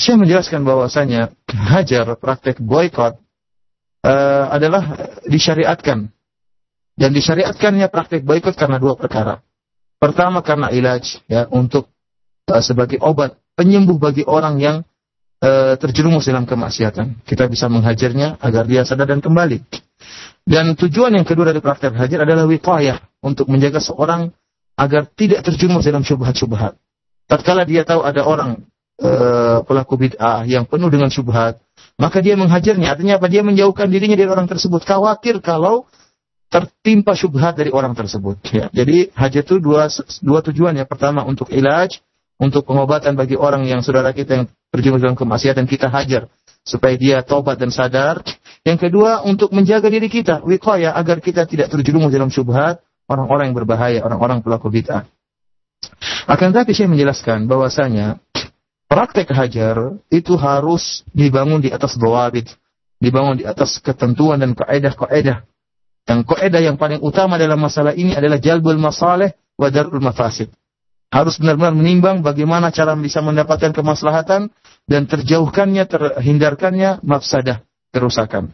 saya 0.00 0.16
menjelaskan 0.16 0.64
bahwasanya 0.64 1.28
hajar 1.76 2.16
praktek 2.16 2.56
boykot 2.64 3.20
uh, 4.08 4.44
adalah 4.48 4.96
disyariatkan 5.28 6.08
dan 6.96 7.10
disyariatkannya 7.12 7.84
praktek 7.92 8.24
boykot 8.24 8.56
karena 8.56 8.80
dua 8.80 8.96
perkara 8.96 9.44
pertama 10.00 10.40
karena 10.40 10.72
ilaj 10.72 11.20
ya 11.28 11.44
untuk 11.52 11.92
Eh, 12.48 12.64
sebagai 12.64 12.96
obat 13.04 13.36
penyembuh 13.54 14.00
bagi 14.00 14.24
orang 14.24 14.56
yang 14.56 14.76
e, 15.42 15.76
terjerumus 15.76 16.24
dalam 16.30 16.46
kemaksiatan. 16.48 17.20
Kita 17.28 17.44
bisa 17.50 17.66
menghajarnya 17.68 18.38
agar 18.40 18.64
dia 18.70 18.86
sadar 18.88 19.10
dan 19.12 19.18
kembali. 19.20 19.58
Dan 20.48 20.72
tujuan 20.78 21.12
yang 21.18 21.26
kedua 21.28 21.50
dari 21.52 21.58
praktek 21.60 21.98
hajar 22.00 22.22
adalah 22.24 22.46
wiqayah 22.48 23.04
untuk 23.26 23.50
menjaga 23.52 23.82
seorang 23.84 24.30
agar 24.80 25.04
tidak 25.12 25.42
terjerumus 25.44 25.84
dalam 25.90 26.00
syubhat-syubhat. 26.06 26.72
Tatkala 27.28 27.66
dia 27.68 27.82
tahu 27.84 28.00
ada 28.06 28.22
orang 28.24 28.62
e, 28.96 29.10
pelaku 29.68 30.08
bid'ah 30.08 30.46
yang 30.48 30.62
penuh 30.64 30.88
dengan 30.88 31.10
syubhat, 31.12 31.58
maka 32.00 32.22
dia 32.24 32.32
menghajarnya. 32.40 32.94
Artinya 32.96 33.18
apa? 33.20 33.26
Dia 33.28 33.42
menjauhkan 33.44 33.90
dirinya 33.92 34.14
dari 34.16 34.30
orang 34.30 34.46
tersebut. 34.48 34.86
Khawatir 34.88 35.42
kalau 35.44 35.84
tertimpa 36.48 37.12
syubhat 37.18 37.58
dari 37.60 37.68
orang 37.74 37.92
tersebut. 37.98 38.38
Ya. 38.56 38.70
Jadi 38.72 39.10
hajat 39.12 39.42
itu 39.44 39.58
dua, 39.60 39.90
dua 40.24 40.40
tujuan 40.46 40.78
ya. 40.80 40.86
Pertama 40.88 41.26
untuk 41.28 41.50
ilaj, 41.52 41.98
untuk 42.40 42.64
pengobatan 42.70 43.18
bagi 43.18 43.34
orang 43.34 43.66
yang 43.66 43.82
saudara 43.82 44.14
kita 44.14 44.30
yang 44.38 44.46
terjerumus 44.70 45.02
dalam 45.02 45.18
kemaksiatan 45.18 45.66
kita 45.66 45.90
hajar 45.90 46.30
supaya 46.62 46.94
dia 46.94 47.20
taubat 47.26 47.58
dan 47.58 47.68
sadar. 47.74 48.22
Yang 48.66 48.90
kedua 48.90 49.22
untuk 49.26 49.54
menjaga 49.54 49.86
diri 49.90 50.10
kita, 50.10 50.42
wiqayah 50.42 50.92
agar 50.98 51.18
kita 51.22 51.46
tidak 51.50 51.70
terjerumus 51.70 52.12
dalam 52.14 52.28
syubhat 52.30 52.82
orang-orang 53.10 53.50
yang 53.50 53.56
berbahaya, 53.58 53.98
orang-orang 54.02 54.42
pelaku 54.42 54.68
bid'ah. 54.70 55.06
Akan 56.26 56.50
tetapi 56.52 56.74
saya 56.76 56.90
menjelaskan 56.90 57.46
bahwasanya 57.48 58.18
praktek 58.90 59.30
hajar 59.32 59.96
itu 60.12 60.34
harus 60.36 61.06
dibangun 61.14 61.64
di 61.64 61.70
atas 61.72 61.96
bawabit, 61.96 62.50
dibangun 63.00 63.40
di 63.40 63.44
atas 63.48 63.78
ketentuan 63.80 64.42
dan 64.42 64.52
kaedah-kaedah. 64.52 65.38
Yang 66.08 66.20
kaedah 66.28 66.60
yang 66.60 66.76
paling 66.76 67.00
utama 67.00 67.40
dalam 67.40 67.56
masalah 67.62 67.96
ini 67.96 68.12
adalah 68.12 68.36
jalbul 68.36 68.76
masalih 68.76 69.32
wa 69.56 69.68
darul 69.72 70.02
mafasid 70.02 70.52
harus 71.08 71.40
benar-benar 71.40 71.72
menimbang 71.72 72.16
bagaimana 72.20 72.68
cara 72.68 72.92
bisa 72.92 73.24
mendapatkan 73.24 73.72
kemaslahatan 73.72 74.52
dan 74.84 75.02
terjauhkannya, 75.08 75.88
terhindarkannya 75.88 77.00
mafsadah, 77.04 77.64
kerusakan. 77.92 78.52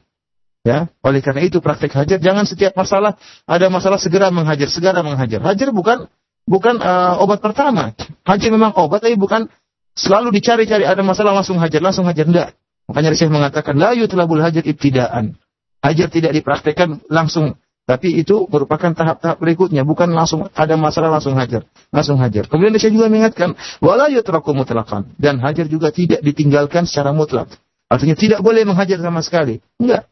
Ya, 0.64 0.88
oleh 1.04 1.20
karena 1.20 1.44
itu 1.44 1.60
praktik 1.60 1.92
hajar 1.92 2.16
jangan 2.16 2.48
setiap 2.48 2.72
masalah 2.72 3.20
ada 3.44 3.68
masalah 3.68 4.00
segera 4.00 4.32
menghajar, 4.32 4.70
segera 4.72 5.04
menghajar. 5.04 5.44
Hajar 5.44 5.68
bukan 5.76 6.08
bukan 6.48 6.80
uh, 6.80 7.20
obat 7.20 7.44
pertama. 7.44 7.92
Hajar 8.24 8.48
memang 8.48 8.72
obat 8.80 9.04
tapi 9.04 9.18
bukan 9.20 9.44
selalu 9.92 10.32
dicari-cari 10.32 10.88
ada 10.88 11.04
masalah 11.04 11.36
langsung 11.36 11.60
hajar, 11.60 11.84
langsung 11.84 12.08
hajar 12.08 12.24
enggak. 12.24 12.48
Makanya 12.88 13.12
Syekh 13.12 13.28
mengatakan 13.34 13.76
la 13.76 13.92
yutlabul 13.92 14.40
hajar 14.40 14.64
ibtidaan. 14.64 15.36
Hajar 15.84 16.08
tidak 16.08 16.32
dipraktekkan 16.32 17.04
langsung 17.12 17.60
tapi 17.84 18.16
itu 18.16 18.48
merupakan 18.48 18.96
tahap-tahap 18.96 19.44
berikutnya, 19.44 19.84
bukan 19.84 20.08
langsung 20.16 20.48
ada 20.56 20.72
masalah 20.80 21.12
langsung 21.20 21.36
hajar, 21.36 21.68
langsung 21.92 22.16
hajar. 22.16 22.48
Kemudian 22.48 22.72
saya 22.80 22.96
juga 22.96 23.12
mengingatkan, 23.12 23.52
wala 23.84 24.08
yutraku 24.08 24.56
mutlakan 24.56 25.12
dan 25.20 25.36
hajar 25.44 25.68
juga 25.68 25.92
tidak 25.92 26.24
ditinggalkan 26.24 26.88
secara 26.88 27.12
mutlak. 27.12 27.52
Artinya 27.92 28.16
tidak 28.16 28.40
boleh 28.40 28.64
menghajar 28.64 28.96
sama 29.04 29.20
sekali. 29.20 29.60
Enggak. 29.76 30.08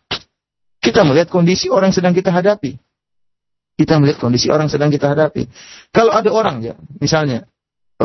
Kita 0.84 1.00
melihat 1.08 1.32
kondisi 1.32 1.72
orang 1.72 1.88
yang 1.88 1.96
sedang 1.96 2.12
kita 2.12 2.28
hadapi. 2.28 2.76
Kita 3.80 3.96
melihat 4.04 4.20
kondisi 4.20 4.52
orang 4.52 4.68
yang 4.68 4.74
sedang 4.76 4.92
kita 4.92 5.08
hadapi. 5.08 5.48
Kalau 5.96 6.12
ada 6.12 6.28
orang 6.28 6.60
ya, 6.60 6.74
misalnya 7.00 7.48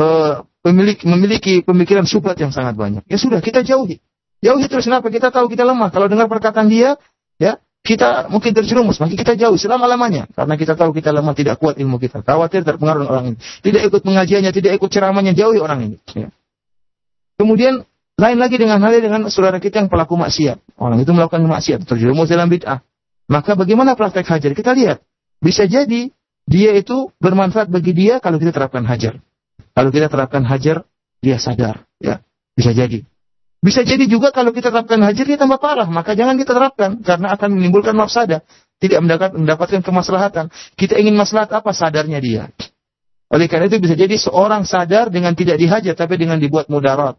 uh, 0.00 0.48
pemilik 0.64 0.96
memiliki 1.04 1.60
pemikiran 1.60 2.08
syubhat 2.08 2.40
yang 2.40 2.56
sangat 2.56 2.72
banyak, 2.72 3.04
ya 3.04 3.20
sudah 3.20 3.44
kita 3.44 3.60
jauhi. 3.68 4.00
Jauhi 4.40 4.64
terus 4.64 4.88
kenapa? 4.88 5.12
Kita 5.12 5.28
tahu 5.28 5.52
kita 5.52 5.68
lemah. 5.68 5.92
Kalau 5.92 6.08
dengar 6.08 6.24
perkataan 6.32 6.72
dia, 6.72 6.96
ya 7.36 7.60
kita 7.88 8.28
mungkin 8.28 8.52
terjerumus, 8.52 9.00
maka 9.00 9.16
kita 9.16 9.32
jauh 9.40 9.56
selama-lamanya. 9.56 10.28
Karena 10.36 10.60
kita 10.60 10.76
tahu 10.76 10.92
kita 10.92 11.08
lemah, 11.08 11.32
tidak 11.32 11.56
kuat 11.56 11.80
ilmu 11.80 11.96
kita. 11.96 12.20
Khawatir 12.20 12.60
terpengaruh 12.60 13.08
orang 13.08 13.24
ini. 13.32 13.36
Tidak 13.40 13.80
ikut 13.88 14.04
pengajiannya, 14.04 14.52
tidak 14.52 14.72
ikut 14.76 14.90
ceramahnya, 14.92 15.32
jauhi 15.32 15.56
orang 15.56 15.80
ini. 15.88 15.96
Ya. 16.12 16.28
Kemudian 17.40 17.88
lain 18.20 18.36
lagi 18.36 18.60
dengan 18.60 18.84
halnya 18.84 19.00
dengan 19.00 19.20
saudara 19.32 19.56
kita 19.56 19.80
yang 19.80 19.88
pelaku 19.88 20.20
maksiat. 20.20 20.60
Orang 20.76 21.00
itu 21.00 21.16
melakukan 21.16 21.40
maksiat, 21.48 21.88
terjerumus 21.88 22.28
dalam 22.28 22.52
bid'ah. 22.52 22.84
Maka 23.32 23.56
bagaimana 23.56 23.96
praktek 23.96 24.28
hajar? 24.28 24.52
Kita 24.52 24.76
lihat. 24.76 25.00
Bisa 25.40 25.64
jadi 25.64 26.12
dia 26.44 26.70
itu 26.76 27.08
bermanfaat 27.24 27.72
bagi 27.72 27.96
dia 27.96 28.20
kalau 28.20 28.36
kita 28.36 28.52
terapkan 28.52 28.84
hajar. 28.84 29.16
Kalau 29.72 29.88
kita 29.88 30.12
terapkan 30.12 30.44
hajar, 30.44 30.84
dia 31.24 31.40
sadar. 31.40 31.88
Ya, 32.04 32.20
bisa 32.52 32.76
jadi. 32.76 33.00
Bisa 33.58 33.82
jadi 33.82 34.06
juga 34.06 34.30
kalau 34.30 34.54
kita 34.54 34.70
terapkan 34.70 35.02
hajar 35.02 35.26
dia 35.26 35.34
tambah 35.34 35.58
parah, 35.58 35.90
maka 35.90 36.14
jangan 36.14 36.38
kita 36.38 36.54
terapkan 36.54 37.02
karena 37.02 37.34
akan 37.34 37.58
menimbulkan 37.58 37.90
mafsadah, 37.98 38.46
tidak 38.78 38.98
mendapat, 39.02 39.30
mendapatkan 39.34 39.80
kemaslahatan. 39.82 40.44
Kita 40.78 40.94
ingin 40.94 41.18
maslahat 41.18 41.50
apa 41.50 41.74
sadarnya 41.74 42.22
dia. 42.22 42.54
Oleh 43.34 43.50
karena 43.50 43.66
itu 43.66 43.82
bisa 43.82 43.98
jadi 43.98 44.14
seorang 44.14 44.62
sadar 44.62 45.10
dengan 45.10 45.34
tidak 45.34 45.58
dihajar 45.58 45.98
tapi 45.98 46.14
dengan 46.22 46.38
dibuat 46.38 46.70
mudarat. 46.70 47.18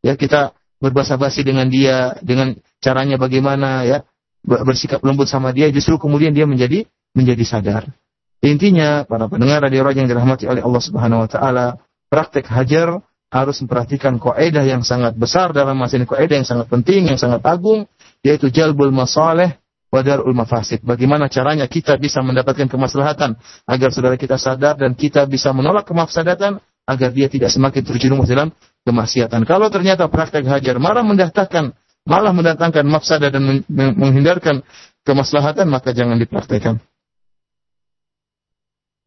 Ya 0.00 0.14
kita 0.14 0.54
berbahasa 0.78 1.18
basi 1.18 1.42
dengan 1.42 1.66
dia, 1.66 2.14
dengan 2.22 2.54
caranya 2.78 3.18
bagaimana 3.18 3.82
ya 3.84 4.06
bersikap 4.46 5.02
lembut 5.04 5.26
sama 5.28 5.50
dia 5.52 5.68
justru 5.74 5.98
kemudian 6.00 6.30
dia 6.32 6.46
menjadi 6.46 6.86
menjadi 7.12 7.44
sadar. 7.44 7.82
Intinya 8.46 9.02
para 9.04 9.26
pendengar 9.26 9.66
radio 9.66 9.84
yang 9.90 10.06
dirahmati 10.08 10.46
oleh 10.46 10.62
Allah 10.64 10.82
Subhanahu 10.86 11.26
wa 11.26 11.28
taala, 11.28 11.66
praktek 12.08 12.46
hajar 12.48 13.02
harus 13.30 13.62
memperhatikan 13.62 14.18
kaidah 14.18 14.66
yang 14.66 14.82
sangat 14.82 15.14
besar 15.14 15.54
dalam 15.54 15.78
masjid 15.78 16.02
kaidah 16.02 16.42
yang 16.42 16.46
sangat 16.48 16.66
penting, 16.66 17.06
yang 17.14 17.18
sangat 17.18 17.38
agung, 17.46 17.86
yaitu 18.26 18.50
jalbul 18.50 18.90
masalih 18.90 19.54
wadar 19.94 20.22
ulma 20.26 20.42
mafasid. 20.42 20.82
Bagaimana 20.82 21.30
caranya 21.30 21.70
kita 21.70 21.94
bisa 21.98 22.22
mendapatkan 22.26 22.66
kemaslahatan 22.66 23.38
agar 23.70 23.88
saudara 23.94 24.18
kita 24.18 24.34
sadar 24.34 24.74
dan 24.78 24.98
kita 24.98 25.26
bisa 25.30 25.54
menolak 25.54 25.86
kemaslahatan 25.86 26.58
agar 26.90 27.10
dia 27.14 27.30
tidak 27.30 27.54
semakin 27.54 27.82
terjerumus 27.86 28.26
dalam 28.30 28.50
kemaksiatan. 28.82 29.46
Kalau 29.46 29.70
ternyata 29.70 30.10
praktek 30.10 30.50
hajar 30.50 30.82
malah 30.82 31.06
mendatangkan 31.06 31.74
malah 32.10 32.34
mendatangkan 32.34 32.82
mafsadah 32.82 33.30
dan 33.30 33.62
menghindarkan 33.70 34.66
kemaslahatan 35.06 35.70
maka 35.70 35.94
jangan 35.94 36.18
dipraktekkan. 36.18 36.82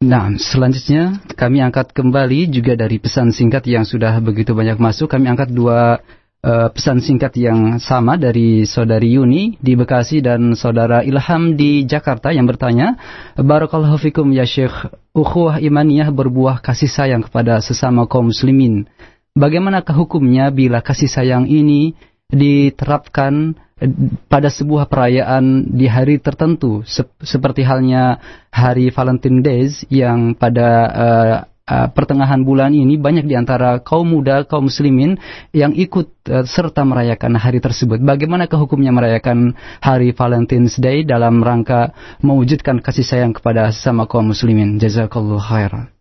Nah, 0.03 0.35
hmm. 0.35 0.39
selanjutnya 0.39 1.03
kami 1.39 1.63
angkat 1.63 1.95
kembali 1.95 2.51
juga 2.51 2.75
dari 2.75 2.99
pesan 2.99 3.31
singkat 3.31 3.63
yang 3.71 3.87
sudah 3.87 4.11
begitu 4.19 4.51
banyak 4.51 4.75
masuk. 4.75 5.07
Kami 5.07 5.31
angkat 5.31 5.55
dua 5.55 6.03
uh, 6.43 6.67
pesan 6.75 6.99
singkat 6.99 7.31
yang 7.39 7.79
sama 7.79 8.19
dari 8.19 8.67
saudari 8.67 9.15
Yuni 9.15 9.55
di 9.63 9.79
Bekasi 9.79 10.19
dan 10.19 10.59
saudara 10.59 10.99
Ilham 11.07 11.55
di 11.55 11.87
Jakarta 11.87 12.35
yang 12.35 12.43
bertanya, 12.43 12.99
Barakallahu 13.39 13.95
fikum 13.95 14.27
ya 14.35 14.43
Syekh, 14.43 14.91
ukhuwah 15.15 15.63
imaniyah 15.63 16.11
berbuah 16.11 16.59
kasih 16.59 16.91
sayang 16.91 17.23
kepada 17.23 17.63
sesama 17.63 18.03
kaum 18.11 18.27
muslimin. 18.35 18.91
Bagaimana 19.33 19.81
kehukumnya 19.81 20.51
bila 20.53 20.83
kasih 20.85 21.09
sayang 21.09 21.49
ini 21.49 21.97
diterapkan 22.31 23.57
eh, 23.81 23.91
pada 24.29 24.47
sebuah 24.53 24.87
perayaan 24.87 25.73
di 25.75 25.89
hari 25.89 26.21
tertentu 26.21 26.85
seperti 27.19 27.65
halnya 27.65 28.21
hari 28.53 28.93
Valentine 28.93 29.41
Days 29.43 29.83
yang 29.89 30.37
pada 30.37 30.69
uh, 30.93 31.35
uh, 31.67 31.87
pertengahan 31.91 32.45
bulan 32.45 32.69
ini 32.71 32.95
banyak 33.01 33.25
di 33.27 33.33
antara 33.35 33.81
kaum 33.83 34.13
muda 34.15 34.45
kaum 34.47 34.69
muslimin 34.69 35.17
yang 35.51 35.73
ikut 35.73 36.07
uh, 36.29 36.45
serta 36.47 36.85
merayakan 36.87 37.33
hari 37.35 37.57
tersebut. 37.59 37.99
Bagaimana 38.05 38.45
kehukumnya 38.47 38.93
merayakan 38.95 39.57
hari 39.83 40.13
Valentine's 40.15 40.77
Day 40.79 41.01
dalam 41.03 41.41
rangka 41.43 41.91
mewujudkan 42.23 42.77
kasih 42.79 43.05
sayang 43.05 43.33
kepada 43.35 43.67
sesama 43.75 44.05
kaum 44.05 44.29
muslimin? 44.31 44.77
Jazakallahu 44.77 45.41
khairan. 45.43 45.91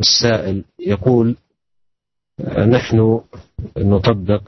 السائل 0.00 0.64
يقول 0.78 1.36
آه، 2.40 2.64
نحن 2.66 3.20
نطبق 3.78 4.40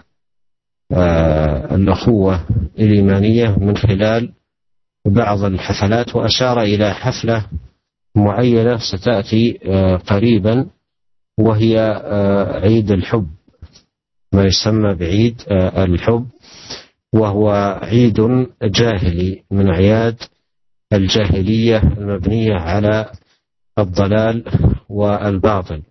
آه، 0.93 1.75
الأخوة 1.75 2.45
الإيمانية 2.79 3.59
من 3.59 3.77
خلال 3.77 4.33
بعض 5.07 5.45
الحفلات 5.45 6.17
وأشار 6.17 6.63
إلى 6.63 6.95
حفلة 6.95 7.47
معينة 8.15 8.79
ستأتي 8.93 9.59
آه، 9.67 9.97
قريبا 9.97 10.67
وهي 11.39 11.79
عيد 12.63 12.91
الحب 12.91 13.27
ما 14.33 14.45
يسمى 14.45 14.95
بعيد 14.95 15.43
الحب 15.79 16.27
وهو 17.15 17.51
عيد 17.83 18.47
جاهلي 18.63 19.43
من 19.51 19.69
أعياد 19.69 20.17
الجاهلية 20.93 21.77
المبنية 21.79 22.55
على 22.55 23.13
الضلال 23.79 24.45
والباطل 24.89 25.83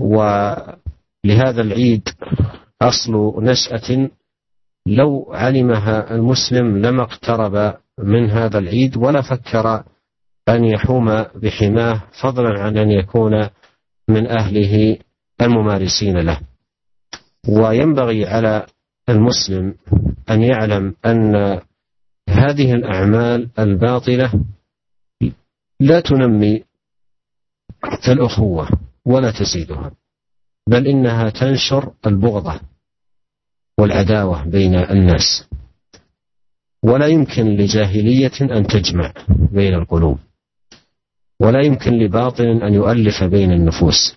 ولهذا 0.00 1.60
العيد 1.60 2.08
أصل 2.82 3.12
نشأة 3.42 4.08
لو 4.86 5.32
علمها 5.32 6.14
المسلم 6.14 6.78
لما 6.78 7.02
اقترب 7.02 7.74
من 8.02 8.30
هذا 8.30 8.58
العيد 8.58 8.96
ولا 8.96 9.22
فكر 9.22 9.84
أن 10.48 10.64
يحوم 10.64 11.22
بحماه 11.22 12.02
فضلا 12.22 12.60
عن 12.60 12.78
أن 12.78 12.90
يكون 12.90 13.48
من 14.08 14.26
أهله 14.26 14.98
الممارسين 15.40 16.18
له 16.18 16.40
وينبغي 17.48 18.26
على 18.26 18.66
المسلم 19.08 19.74
أن 20.30 20.42
يعلم 20.42 20.94
أن 21.06 21.60
هذه 22.30 22.74
الأعمال 22.74 23.48
الباطلة 23.58 24.32
لا 25.80 26.00
تنمي 26.00 26.64
كالأخوة 27.88 28.68
ولا 29.04 29.30
تزيدها 29.30 29.90
بل 30.66 30.86
إنها 30.86 31.30
تنشر 31.30 31.90
البغضة 32.06 32.60
والعداوة 33.78 34.44
بين 34.48 34.74
الناس 34.74 35.48
ولا 36.84 37.06
يمكن 37.06 37.46
لجاهلية 37.56 38.30
أن 38.40 38.66
تجمع 38.66 39.12
بين 39.52 39.74
القلوب 39.74 40.18
ولا 41.40 41.64
يمكن 41.64 41.92
لباطل 41.92 42.44
أن 42.46 42.74
يؤلف 42.74 43.22
بين 43.24 43.52
النفوس 43.52 44.16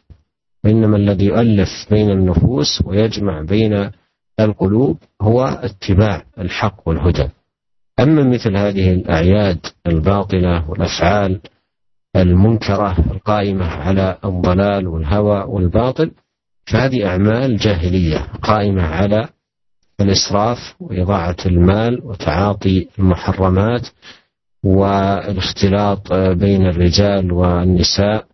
وإنما 0.63 0.97
الذي 0.97 1.25
يؤلف 1.25 1.69
بين 1.89 2.09
النفوس 2.09 2.81
ويجمع 2.85 3.41
بين 3.41 3.91
القلوب 4.39 4.97
هو 5.21 5.43
اتباع 5.43 6.23
الحق 6.39 6.79
والهدى 6.87 7.29
أما 7.99 8.23
مثل 8.33 8.57
هذه 8.57 8.91
الأعياد 8.93 9.59
الباطلة 9.87 10.69
والأفعال 10.69 11.41
المنكرة 12.15 12.97
القائمة 13.11 13.65
على 13.65 14.17
الضلال 14.25 14.87
والهوى 14.87 15.43
والباطل 15.47 16.11
فهذه 16.65 17.05
أعمال 17.07 17.57
جاهلية 17.57 18.17
قائمة 18.41 18.83
على 18.83 19.29
الإسراف 20.01 20.75
وإضاعة 20.79 21.35
المال 21.45 22.01
وتعاطي 22.03 22.87
المحرمات 22.99 23.87
والاختلاط 24.63 26.13
بين 26.13 26.65
الرجال 26.65 27.31
والنساء 27.33 28.25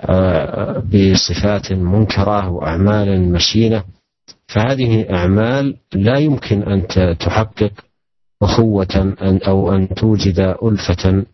آه، 0.00 0.78
بصفات 0.78 1.72
منكرة 1.72 2.48
وأعمال 2.50 3.32
مشينة 3.32 3.82
فهذه 4.48 5.10
أعمال 5.14 5.76
لا 5.94 6.16
يمكن 6.18 6.62
أن 6.62 6.86
تحقق 7.18 7.72
أخوة 8.42 9.14
أو 9.46 9.74
أن 9.74 9.88
توجد 9.94 10.40
ألفة 10.62 11.24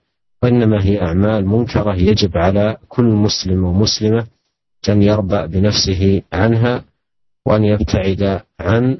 وإنما 0.42 0.78
هي 0.86 1.02
أعمال 1.02 1.46
منكرة 1.46 1.94
يجب 2.10 2.32
على 2.36 2.76
كل 2.88 3.04
مسلم 3.04 3.64
ومسلمة 3.64 4.26
أن 4.88 5.02
يربأ 5.02 5.46
بنفسه 5.46 6.22
عنها 6.32 6.84
وأن 7.46 7.64
يبتعد 7.64 8.40
عن 8.60 8.98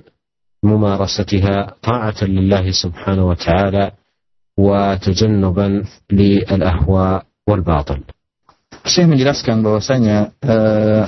ممارستها 0.63 1.57
طاعة 1.83 2.21
لله 2.25 2.65
سبحانه 2.83 3.25
وتعالى 3.31 3.87
وتجنبا 4.59 5.69
للأهواء 6.11 7.17
والباطل. 7.49 7.99
Syekh 8.89 9.09
menjelaskan 9.11 9.61
bahwasanya 9.65 10.19
eh, 10.45 11.05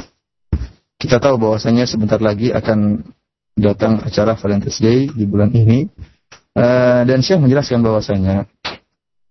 kita 1.01 1.17
tahu 1.21 1.37
bahwasanya 1.41 1.85
sebentar 1.89 2.17
lagi 2.25 2.49
akan 2.53 3.05
datang 3.61 4.01
acara 4.05 4.33
Valentine's 4.41 4.81
Day 4.81 5.09
di 5.13 5.25
bulan 5.29 5.53
ini 5.53 5.89
eh, 6.57 7.03
dan 7.09 7.21
Syekh 7.25 7.37
menjelaskan 7.41 7.81
bahwasanya 7.85 8.45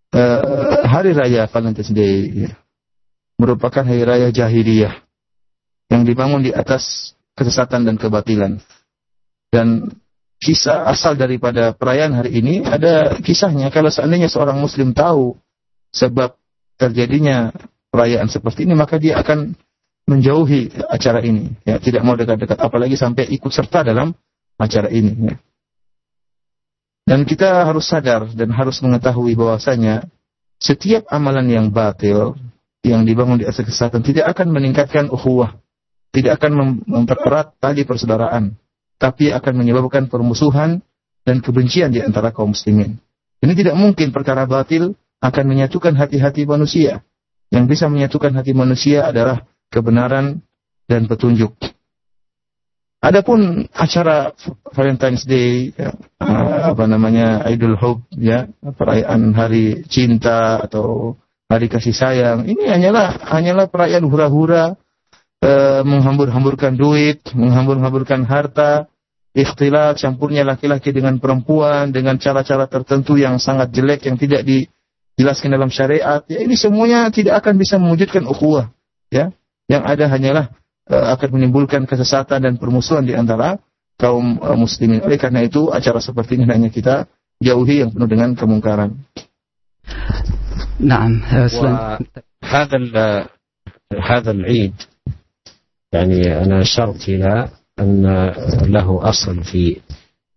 Eh, 0.09 0.81
hari 0.89 1.13
raya 1.13 1.45
Valentine's 1.45 1.93
Day 1.93 2.49
ya. 2.49 2.57
merupakan 3.37 3.85
hari 3.85 4.01
raya 4.01 4.33
jahiliyah 4.33 5.05
yang 5.93 6.01
dibangun 6.01 6.41
di 6.41 6.49
atas 6.49 7.13
kesesatan 7.37 7.85
dan 7.85 7.95
kebatilan. 8.01 8.57
Dan 9.53 9.93
kisah 10.41 10.89
asal 10.89 11.13
daripada 11.13 11.77
perayaan 11.77 12.13
hari 12.19 12.41
ini 12.41 12.65
ada 12.65 13.21
kisahnya 13.21 13.69
kalau 13.69 13.89
seandainya 13.93 14.27
seorang 14.31 14.57
muslim 14.57 14.97
tahu 14.97 15.37
sebab 15.93 16.35
terjadinya 16.79 17.53
perayaan 17.93 18.33
seperti 18.33 18.65
ini 18.65 18.73
maka 18.73 18.97
dia 18.97 19.21
akan 19.21 19.53
menjauhi 20.09 20.73
acara 20.89 21.19
ini 21.21 21.53
ya 21.69 21.77
tidak 21.81 22.01
mau 22.07 22.15
dekat-dekat 22.17 22.55
apalagi 22.57 22.95
sampai 22.97 23.27
ikut 23.35 23.51
serta 23.53 23.83
dalam 23.85 24.09
acara 24.57 24.89
ini 24.89 25.11
ya. 25.31 25.35
Dan 27.09 27.25
kita 27.25 27.65
harus 27.65 27.89
sadar 27.89 28.29
dan 28.37 28.53
harus 28.53 28.77
mengetahui 28.85 29.33
bahwasanya 29.33 30.05
setiap 30.61 31.09
amalan 31.09 31.49
yang 31.49 31.67
batil 31.73 32.37
yang 32.85 33.01
dibangun 33.01 33.41
di 33.41 33.49
atas 33.49 33.65
kesatuan 33.65 34.05
tidak 34.05 34.29
akan 34.29 34.53
meningkatkan 34.53 35.09
ukhuwah, 35.09 35.57
tidak 36.13 36.37
akan 36.37 36.77
mempererat 36.85 37.57
tali 37.57 37.81
persaudaraan, 37.89 38.53
tapi 39.01 39.33
akan 39.33 39.53
menyebabkan 39.57 40.05
permusuhan 40.05 40.85
dan 41.25 41.41
kebencian 41.41 41.89
di 41.97 41.97
antara 41.97 42.29
kaum 42.29 42.53
muslimin. 42.53 43.01
Ini 43.41 43.57
tidak 43.57 43.73
mungkin 43.73 44.13
perkara 44.13 44.45
batil 44.45 44.93
akan 45.25 45.45
menyatukan 45.49 45.97
hati-hati 45.97 46.45
manusia. 46.45 47.01
Yang 47.49 47.73
bisa 47.73 47.85
menyatukan 47.89 48.37
hati 48.37 48.53
manusia 48.53 49.09
adalah 49.09 49.49
kebenaran 49.73 50.45
dan 50.85 51.09
petunjuk. 51.09 51.57
Adapun 52.99 53.63
acara 53.71 54.35
Valentine's 54.75 55.23
Day, 55.23 55.71
ya, 55.71 55.95
eh, 55.95 56.61
apa 56.75 56.83
namanya 56.83 57.47
Idul 57.47 57.79
Hope, 57.79 58.03
ya 58.19 58.43
perayaan 58.59 59.31
Hari 59.31 59.87
Cinta 59.87 60.59
atau 60.59 61.15
Hari 61.47 61.71
Kasih 61.71 61.95
Sayang, 61.95 62.39
ini 62.43 62.67
hanyalah 62.67 63.23
hanyalah 63.23 63.71
perayaan 63.71 64.03
hura-hura, 64.03 64.75
eh, 65.39 65.81
menghambur-hamburkan 65.87 66.75
duit, 66.75 67.23
menghambur-hamburkan 67.39 68.27
harta, 68.27 68.91
ikhtilat 69.31 69.95
campurnya 69.95 70.43
laki-laki 70.43 70.91
dengan 70.91 71.23
perempuan 71.23 71.95
dengan 71.95 72.19
cara-cara 72.19 72.67
tertentu 72.67 73.15
yang 73.15 73.39
sangat 73.39 73.71
jelek 73.71 74.11
yang 74.11 74.19
tidak 74.19 74.43
dijelaskan 74.43 75.55
dalam 75.55 75.71
syariat. 75.71 76.19
Ya 76.27 76.43
ini 76.43 76.59
semuanya 76.59 77.07
tidak 77.15 77.47
akan 77.47 77.63
bisa 77.63 77.79
mewujudkan 77.79 78.27
ukhuwah, 78.27 78.67
ya. 79.07 79.31
Yang 79.71 79.83
ada 79.87 80.05
hanyalah 80.11 80.45
Eh, 80.89 80.97
akan 81.05 81.37
menimbulkan 81.37 81.85
kesesatan 81.85 82.49
dan 82.49 82.57
permusuhan 82.57 83.05
di 83.05 83.13
antara 83.13 83.61
kaum 83.93 84.41
eh, 84.41 84.57
muslimin. 84.57 85.05
Oleh 85.05 85.21
karena 85.21 85.45
itu, 85.45 85.69
acara 85.69 86.01
seperti 86.01 86.33
ini 86.41 86.49
hanya 86.49 86.73
kita 86.73 87.05
jauhi 87.37 87.85
yang 87.85 87.93
penuh 87.93 88.09
dengan 88.09 88.29
kemungkaran. 88.33 88.97
نعم 90.79 91.19
هذا 92.43 93.07
هذا 93.99 94.31
العيد 94.31 94.73
يعني 95.93 96.43
انا 96.43 96.61
اشرت 96.61 97.09
الى 97.09 97.49
ان 97.79 98.03
له 98.63 99.09
اصل 99.09 99.43
في 99.43 99.81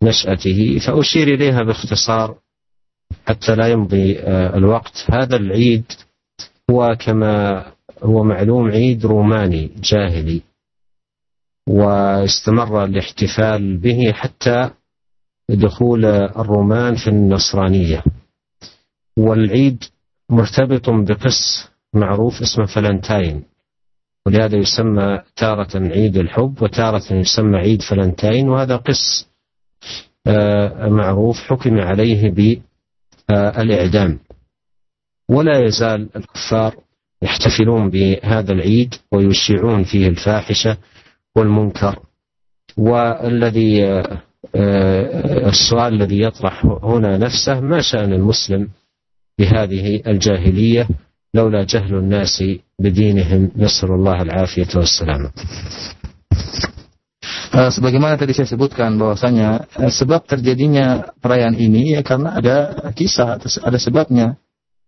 نشاته 0.03 0.79
فاشير 0.83 1.27
اليها 1.27 1.61
باختصار 1.63 2.35
حتى 3.27 3.55
لا 3.55 3.67
يمضي 3.67 4.19
الوقت 4.59 5.07
هذا 5.13 5.35
العيد 5.35 5.83
هو 6.71 6.95
كما 6.99 7.65
هو 8.03 8.23
معلوم 8.23 8.67
عيد 8.71 9.05
روماني 9.05 9.71
جاهلي 9.83 10.41
واستمر 11.69 12.83
الاحتفال 12.83 13.77
به 13.77 14.11
حتى 14.11 14.69
دخول 15.49 16.05
الرومان 16.05 16.95
في 16.95 17.07
النصرانية 17.09 18.03
والعيد 19.17 19.83
مرتبط 20.29 20.89
بقس 20.89 21.69
معروف 21.93 22.33
اسمه 22.41 22.65
فلنتاين 22.65 23.43
ولهذا 24.27 24.57
يسمى 24.57 25.19
تارة 25.35 25.77
عيد 25.87 26.17
الحب 26.17 26.61
وتارة 26.61 27.13
يسمى 27.13 27.57
عيد 27.57 27.81
فلنتاين 27.81 28.49
وهذا 28.49 28.75
قس 28.77 29.29
آه، 30.27 30.89
معروف 30.89 31.35
حكم 31.37 31.79
عليه 31.79 32.31
بالإعدام 33.29 34.19
ولا 35.29 35.59
يزال 35.65 36.09
الكفار 36.15 36.75
يحتفلون 37.23 37.89
بهذا 37.89 38.51
العيد 38.53 38.93
ويشيعون 39.11 39.83
فيه 39.83 40.07
الفاحشه 40.07 40.77
والمنكر 41.35 41.99
والذي 42.77 43.83
آه، 44.55 45.49
السؤال 45.49 45.93
الذي 45.93 46.21
يطرح 46.23 46.65
هنا 46.65 47.17
نفسه 47.17 47.59
ما 47.59 47.81
شان 47.81 48.13
المسلم 48.13 48.67
بهذه 49.39 50.01
الجاهليه 50.07 50.87
لولا 51.33 51.63
جهل 51.63 51.95
الناس 51.95 52.43
بدينهم 52.79 53.51
نسأل 53.57 53.89
الله 53.89 54.17
العافية 54.21 54.67
والسلامة. 54.79 55.31
Eh, 57.53 57.69
sebagaimana 57.73 58.17
tadi 58.21 58.33
saya 58.37 58.49
sebutkan 58.53 58.97
bahwasanya 59.01 59.65
eh, 59.85 59.89
sebab 59.93 60.25
terjadinya 60.29 61.09
perayaan 61.21 61.57
ini 61.57 61.97
ya 61.97 62.01
karena 62.05 62.33
ada 62.37 62.55
kisah 62.97 63.37
ada 63.41 63.77
sebabnya 63.81 64.37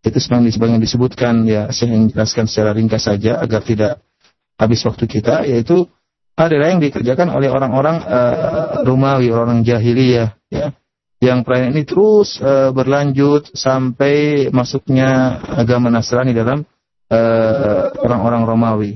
Itu 0.06 0.22
sebagaimana 0.22 0.78
disebutkan 0.86 1.50
ya 1.50 1.74
saya 1.74 1.98
ingin 1.98 2.14
jelaskan 2.14 2.46
secara 2.46 2.78
ringkas 2.78 3.10
saja 3.10 3.42
agar 3.42 3.66
tidak 3.66 4.06
habis 4.54 4.86
waktu 4.86 5.10
kita 5.10 5.50
yaitu 5.50 5.90
adalah 6.38 6.70
yang 6.70 6.78
dikerjakan 6.84 7.32
oleh 7.34 7.50
orang-orang 7.50 7.98
uh, 8.06 8.86
Romawi, 8.86 9.34
orang 9.34 9.66
jahiliyah 9.66 10.38
ya. 10.54 10.70
Yang 11.18 11.40
perayaan 11.48 11.72
ini 11.74 11.84
terus 11.90 12.38
uh, 12.38 12.70
berlanjut 12.70 13.50
sampai 13.58 14.46
masuknya 14.54 15.42
agama 15.56 15.88
Nasrani 15.90 16.36
dalam 16.38 16.62
eh, 17.10 17.80
orang-orang 17.98 18.44
uh, 18.46 18.48
Romawi. 18.54 18.92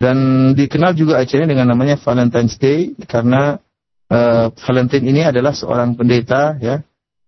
Dan 0.00 0.16
dikenal 0.56 0.96
juga 0.96 1.20
acaranya 1.20 1.52
dengan 1.52 1.76
namanya 1.76 2.00
Valentine's 2.00 2.56
Day 2.56 2.94
karena 3.04 3.60
uh, 4.08 4.46
Valentine 4.64 5.04
ini 5.04 5.20
adalah 5.26 5.52
seorang 5.52 5.92
pendeta 6.00 6.56
ya 6.64 6.80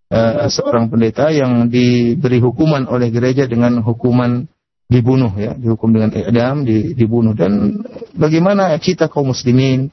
Eh, 0.08 0.48
seorang 0.48 0.88
pendeta 0.88 1.28
yang 1.28 1.68
diberi 1.68 2.40
hukuman 2.40 2.88
oleh 2.88 3.12
gereja 3.12 3.44
dengan 3.44 3.84
hukuman 3.84 4.40
dibunuh 4.88 5.28
ya, 5.36 5.52
dihukum 5.52 5.92
dengan 5.92 6.08
edam 6.16 6.64
di, 6.64 6.96
dibunuh 6.96 7.36
dan 7.36 7.84
bagaimana 8.16 8.72
kita 8.80 9.12
kaum 9.12 9.36
muslimin 9.36 9.92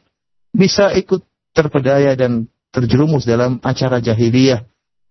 bisa 0.56 0.96
ikut 0.96 1.20
terpedaya 1.52 2.16
dan 2.16 2.48
terjerumus 2.72 3.28
dalam 3.28 3.60
acara 3.60 4.00
jahiliyah, 4.00 4.64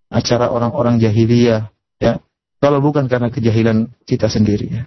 acara 0.09 0.49
orang-orang 0.49 0.97
jahiliyah 0.97 1.69
ya. 2.01 2.25
Kalau 2.57 2.81
bukan 2.81 3.05
karena 3.05 3.29
kejahilan 3.29 3.93
kita 4.09 4.33
sendiri 4.33 4.73
ya. 4.73 4.83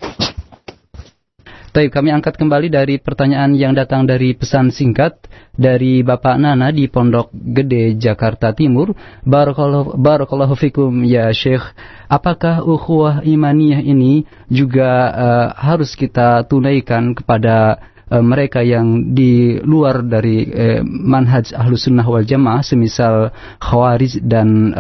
Baik, 1.76 1.92
kami 1.94 2.10
angkat 2.16 2.40
kembali 2.40 2.72
dari 2.72 2.96
pertanyaan 3.00 3.52
yang 3.58 3.76
datang 3.76 4.08
dari 4.08 4.32
pesan 4.34 4.72
singkat 4.72 5.28
dari 5.58 6.00
Bapak 6.06 6.40
Nana 6.40 6.72
di 6.72 6.88
Pondok 6.88 7.30
Gede, 7.34 7.94
Jakarta 8.00 8.56
Timur. 8.56 8.96
Barakallahu, 9.28 10.56
fikum 10.58 11.04
ya 11.04 11.30
Syekh. 11.36 11.62
Apakah 12.08 12.64
ukhuwah 12.64 13.22
imaniyah 13.26 13.84
ini 13.84 14.24
juga 14.48 15.12
uh, 15.12 15.48
harus 15.60 15.92
kita 15.94 16.48
tunaikan 16.48 17.12
kepada 17.12 17.84
eh, 18.10 18.24
mereka 18.24 18.64
yang 18.66 19.12
di 19.14 19.60
luar 19.60 20.08
dari 20.08 20.48
uh, 20.48 20.82
manhaj 20.88 21.52
ahlus 21.52 21.84
sunnah 21.86 22.08
wal 22.08 22.24
jamaah 22.26 22.64
semisal 22.64 23.30
khawarij 23.62 24.24
dan 24.24 24.72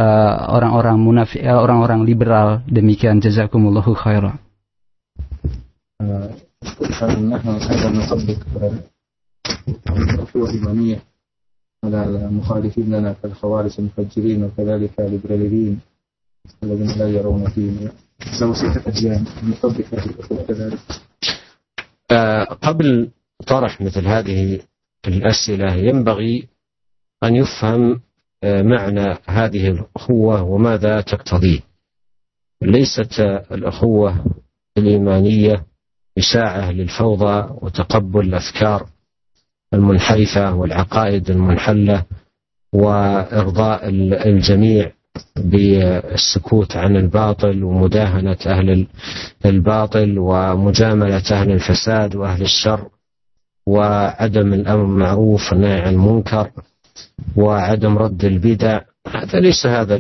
orang-orang 0.50 0.96
munafik 1.04 1.44
orang-orang 1.46 2.02
liberal 2.08 2.64
demikian 2.66 3.20
jazakumullahu 3.20 3.92
khairan 3.94 4.40
أن 7.04 7.30
نحن 7.30 7.50
أيضا 7.50 7.90
نطبق 7.90 8.38
الفتوى 9.90 10.50
الإمامية 10.50 11.02
على 11.84 12.06
المخالفين 12.26 12.94
لنا 12.96 13.14
كالخوارج 13.22 13.72
المفجرين 13.80 14.44
وكذلك 14.44 15.00
الليبراليين 15.00 15.80
الذين 16.64 16.98
لا 17.00 17.10
يرون 17.10 17.50
فيهم 17.50 17.90
لو 18.42 18.54
ستة 18.54 18.94
أيام 19.00 19.26
نطبق 19.44 19.86
هذه 19.94 20.06
الفتوى 20.06 20.38
كذلك 20.44 20.78
قبل 22.62 23.10
طرح 23.48 23.82
مثل 23.82 24.08
هذه 24.08 24.60
الأسئلة 25.08 25.74
ينبغي 25.76 26.48
أن 27.24 27.36
يفهم 27.36 28.02
آه، 28.44 28.62
معنى 28.62 29.18
هذه 29.26 29.68
الأخوة 29.68 30.44
وماذا 30.44 31.02
تقتضيه 31.02 31.60
ليست 32.62 33.20
الأخوة 33.52 34.26
الإيمانية 34.78 35.66
إساعة 36.20 36.72
للفوضى 36.72 37.48
وتقبل 37.62 38.20
الأفكار 38.20 38.86
المنحرفة 39.74 40.56
والعقائد 40.56 41.30
المنحلة 41.30 42.04
وإرضاء 42.74 43.82
الجميع 44.30 44.92
بالسكوت 45.38 46.76
عن 46.76 46.96
الباطل 46.96 47.64
ومداهنة 47.64 48.38
أهل 48.48 48.88
الباطل 49.46 50.16
ومجاملة 50.20 51.24
أهل 51.32 51.52
الفساد 51.52 52.16
وأهل 52.16 52.42
الشر 52.42 52.88
وعدم 53.68 54.54
الأمر 54.54 54.84
بالمعروف 54.84 55.52
والنهي 55.52 55.82
عن 55.82 55.94
المنكر 55.94 56.52
وعدم 57.36 57.98
رد 57.98 58.26
البدع 58.26 58.80
هذا 59.16 59.40
ليس 59.40 59.66
هذا 59.66 59.98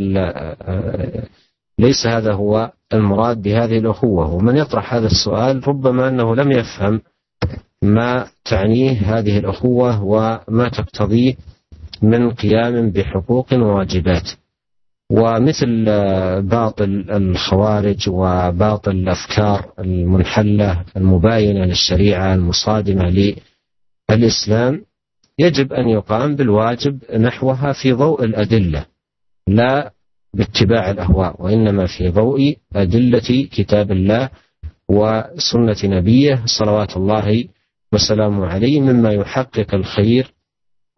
ليس 1.79 2.07
هذا 2.07 2.33
هو 2.33 2.71
المراد 2.93 3.41
بهذه 3.41 3.77
الأخوة 3.77 4.33
ومن 4.33 4.57
يطرح 4.57 4.93
هذا 4.93 5.07
السؤال 5.07 5.67
ربما 5.67 6.07
أنه 6.09 6.35
لم 6.35 6.51
يفهم 6.51 7.01
ما 7.81 8.27
تعنيه 8.45 9.17
هذه 9.19 9.37
الأخوة 9.39 10.03
وما 10.03 10.69
تقتضيه 10.69 11.35
من 12.01 12.31
قيام 12.31 12.91
بحقوق 12.91 13.53
وواجبات 13.53 14.29
ومثل 15.11 15.85
آه، 15.87 16.39
باطل 16.39 17.05
الخوارج 17.11 18.09
وباطل 18.09 18.91
الافكار 18.91 19.71
المنحله 19.79 20.83
المباينه 20.97 21.65
للشريعه 21.65 22.35
المصادمه 22.35 23.33
للاسلام 24.09 24.81
يجب 25.39 25.73
ان 25.73 25.89
يقام 25.89 26.35
بالواجب 26.35 26.99
نحوها 27.15 27.73
في 27.73 27.93
ضوء 27.93 28.23
الادله 28.23 28.85
لا 29.47 29.91
باتباع 30.37 30.91
الاهواء 30.91 31.35
وانما 31.41 31.85
في 31.87 32.09
ضوء 32.09 32.57
ادله 32.75 33.47
كتاب 33.51 33.91
الله 33.91 34.29
وسنه 34.89 35.75
نبيه 35.97 36.41
صلوات 36.59 36.97
الله 36.97 37.43
وسلامه 37.93 38.45
عليه 38.47 38.81
مما 38.81 39.11
يحقق 39.11 39.75
الخير 39.75 40.33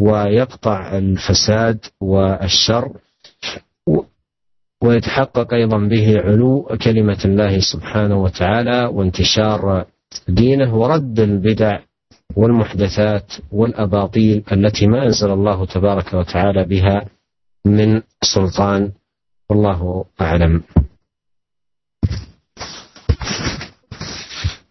ويقطع 0.01 0.97
الفساد 0.97 1.79
والشر 2.01 2.89
ويتحقق 4.83 5.53
ايضا 5.53 5.77
به 5.77 6.19
علو 6.19 6.63
كلمه 6.83 7.19
الله 7.25 7.59
سبحانه 7.59 8.23
وتعالى 8.23 8.85
وانتشار 8.93 9.85
دينه 10.27 10.75
ورد 10.77 11.19
البدع 11.19 11.79
والمحدثات 12.35 13.33
والاباطيل 13.51 14.43
التي 14.51 14.87
ما 14.87 15.03
انزل 15.03 15.31
الله 15.31 15.65
تبارك 15.65 16.13
وتعالى 16.13 16.65
بها 16.65 17.05
من 17.65 18.01
سلطان 18.21 18.91
والله 19.49 19.81
أعلم 20.21 20.53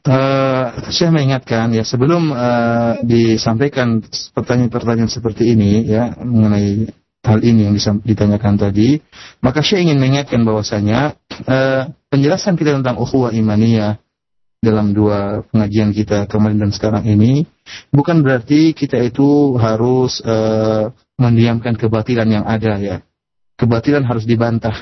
Uh, 0.09 0.73
eh, 0.89 0.89
saya 0.89 1.13
mengingatkan 1.13 1.69
ya 1.69 1.85
sebelum 1.85 2.33
uh, 2.33 2.97
disampaikan 3.05 4.01
pertanyaan-pertanyaan 4.33 5.13
seperti 5.13 5.53
ini 5.53 5.85
ya 5.85 6.17
mengenai 6.25 6.89
hal 7.29 7.45
ini 7.45 7.69
yang 7.69 7.77
ditanyakan 8.01 8.57
tadi, 8.57 9.05
maka 9.45 9.61
saya 9.61 9.85
ingin 9.85 10.01
mengingatkan 10.01 10.49
bahwasanya 10.49 11.13
uh, 11.45 11.93
penjelasan 12.09 12.57
kita 12.57 12.81
tentang 12.81 12.97
ukhuwah 12.97 13.37
imaniyah 13.37 14.01
dalam 14.65 14.97
dua 14.97 15.45
pengajian 15.53 15.93
kita 15.93 16.25
kemarin 16.25 16.57
dan 16.57 16.73
sekarang 16.73 17.05
ini 17.05 17.45
bukan 17.93 18.25
berarti 18.25 18.73
kita 18.73 18.97
itu 19.05 19.61
harus 19.61 20.25
uh, 20.25 20.89
mendiamkan 21.21 21.77
kebatilan 21.77 22.33
yang 22.33 22.49
ada 22.49 22.81
ya 22.81 23.05
kebatilan 23.59 24.07
harus 24.07 24.23
dibantah. 24.23 24.79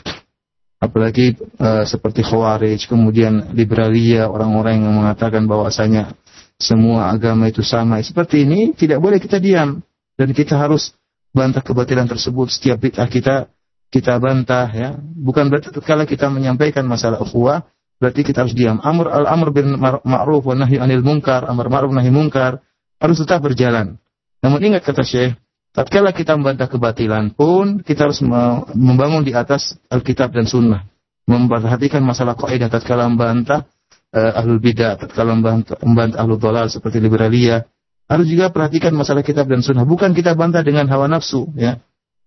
Apalagi 0.77 1.32
uh, 1.57 1.89
seperti 1.89 2.20
Khawarij, 2.20 2.85
kemudian 2.85 3.57
Liberalia, 3.57 4.28
orang-orang 4.28 4.85
yang 4.85 4.93
mengatakan 4.93 5.48
bahwasanya 5.48 6.12
semua 6.61 7.09
agama 7.09 7.48
itu 7.48 7.65
sama. 7.65 7.97
Seperti 8.05 8.44
ini 8.44 8.77
tidak 8.77 9.01
boleh 9.01 9.16
kita 9.16 9.40
diam 9.40 9.81
dan 10.20 10.28
kita 10.36 10.53
harus 10.61 10.93
bantah 11.32 11.65
kebatilan 11.65 12.05
tersebut 12.05 12.53
setiap 12.53 12.77
bid'ah 12.85 13.09
kita 13.09 13.48
kita 13.89 14.20
bantah 14.20 14.69
ya. 14.69 14.89
Bukan 15.01 15.48
berarti 15.48 15.73
ketika 15.73 15.97
kita 16.05 16.27
menyampaikan 16.28 16.85
masalah 16.85 17.24
ukhuwah 17.24 17.65
berarti 17.97 18.28
kita 18.28 18.44
harus 18.44 18.53
diam. 18.53 18.77
Amr 18.85 19.09
al-amr 19.09 19.48
bin 19.57 19.73
ma'ruf 19.81 20.44
wa 20.44 20.55
nahi 20.61 20.77
anil 20.77 21.01
munkar, 21.01 21.48
Amr 21.48 21.73
ma'ruf 21.73 21.89
nahi 21.89 22.12
munkar 22.12 22.61
harus 23.01 23.16
tetap 23.16 23.40
berjalan. 23.40 23.97
Namun 24.44 24.61
ingat 24.61 24.85
kata 24.85 25.01
Syekh, 25.01 25.32
Tatkala 25.77 26.09
kita 26.16 26.32
membantah 26.40 26.73
kebatilan 26.73 27.36
pun, 27.36 27.85
kita 27.85 28.09
harus 28.09 28.24
membangun 28.73 29.20
di 29.28 29.36
atas 29.36 29.77
Alkitab 29.93 30.32
dan 30.32 30.48
Sunnah. 30.48 30.89
Memperhatikan 31.28 32.01
masalah 32.01 32.32
kaidah 32.32 32.73
tatkala 32.73 33.05
membantah 33.05 33.69
uh, 34.16 34.40
ahlul 34.40 34.57
bidah, 34.57 34.97
tatkala 34.97 35.36
membantah, 35.36 35.77
membantah 35.85 36.16
ahlul 36.24 36.40
dolal 36.40 36.73
seperti 36.73 36.97
liberalia. 36.97 37.61
Harus 38.09 38.24
juga 38.24 38.48
perhatikan 38.48 38.89
masalah 38.97 39.20
kitab 39.27 39.51
dan 39.53 39.61
sunnah. 39.66 39.82
Bukan 39.85 40.15
kita 40.16 40.32
bantah 40.39 40.62
dengan 40.65 40.86
hawa 40.94 41.11
nafsu, 41.12 41.44
ya. 41.59 41.77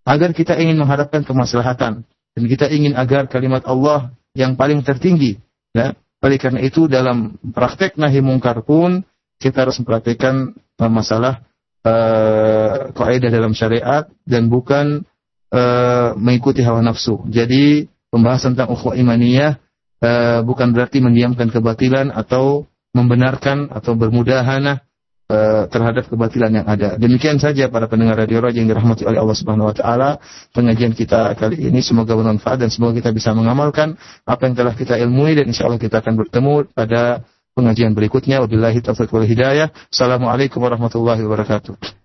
Agar 0.05 0.29
kita 0.35 0.53
ingin 0.59 0.75
mengharapkan 0.77 1.23
kemaslahatan. 1.25 2.03
Dan 2.37 2.43
kita 2.51 2.67
ingin 2.69 2.93
agar 2.99 3.25
kalimat 3.31 3.63
Allah 3.65 4.11
yang 4.37 4.53
paling 4.59 4.83
tertinggi, 4.85 5.39
ya. 5.73 5.95
Oleh 6.21 6.35
karena 6.37 6.59
itu 6.61 6.85
dalam 6.91 7.33
praktek 7.49 7.95
nahi 7.97 8.19
mungkar 8.21 8.59
pun 8.67 9.01
kita 9.41 9.63
harus 9.65 9.79
memperhatikan 9.81 10.51
masalah 10.75 11.47
uh, 11.85 12.91
kaidah 12.95 13.31
dalam 13.31 13.53
syariat 13.55 14.07
dan 14.27 14.47
bukan 14.51 15.05
uh, 15.53 16.15
mengikuti 16.19 16.63
hawa 16.65 16.83
nafsu. 16.83 17.21
Jadi 17.29 17.85
pembahasan 18.09 18.55
tentang 18.57 18.73
ukhuwah 18.73 18.95
imaniyah 18.97 19.59
uh, 20.01 20.39
bukan 20.43 20.73
berarti 20.75 20.99
mendiamkan 21.03 21.47
kebatilan 21.53 22.09
atau 22.11 22.65
membenarkan 22.89 23.69
atau 23.69 23.93
bermudahanah 23.93 24.81
uh, 25.29 25.63
terhadap 25.69 26.09
kebatilan 26.09 26.63
yang 26.63 26.67
ada. 26.67 26.97
Demikian 26.97 27.37
saja 27.37 27.69
para 27.69 27.85
pendengar 27.85 28.17
Radio 28.17 28.41
Raja 28.41 28.57
yang 28.57 28.69
dirahmati 28.73 29.05
oleh 29.05 29.21
Allah 29.21 29.37
Subhanahu 29.37 29.69
wa 29.69 29.75
taala, 29.77 30.09
pengajian 30.57 30.97
kita 30.97 31.37
kali 31.37 31.69
ini 31.69 31.85
semoga 31.85 32.17
bermanfaat 32.17 32.65
dan 32.65 32.69
semoga 32.73 32.97
kita 32.97 33.13
bisa 33.13 33.29
mengamalkan 33.37 33.93
apa 34.25 34.41
yang 34.49 34.55
telah 34.57 34.73
kita 34.73 34.97
ilmui 34.97 35.37
dan 35.37 35.45
insya 35.45 35.69
Allah 35.69 35.77
kita 35.81 36.01
akan 36.01 36.13
bertemu 36.17 36.53
pada 36.73 37.21
pengajian 37.59 37.91
berikutnya. 37.91 38.39
Wabillahi 38.39 38.79
taufiq 38.79 39.11
wal 39.11 39.27
hidayah. 39.27 39.67
Assalamualaikum 39.91 40.63
warahmatullahi 40.63 41.19
wabarakatuh. 41.27 41.91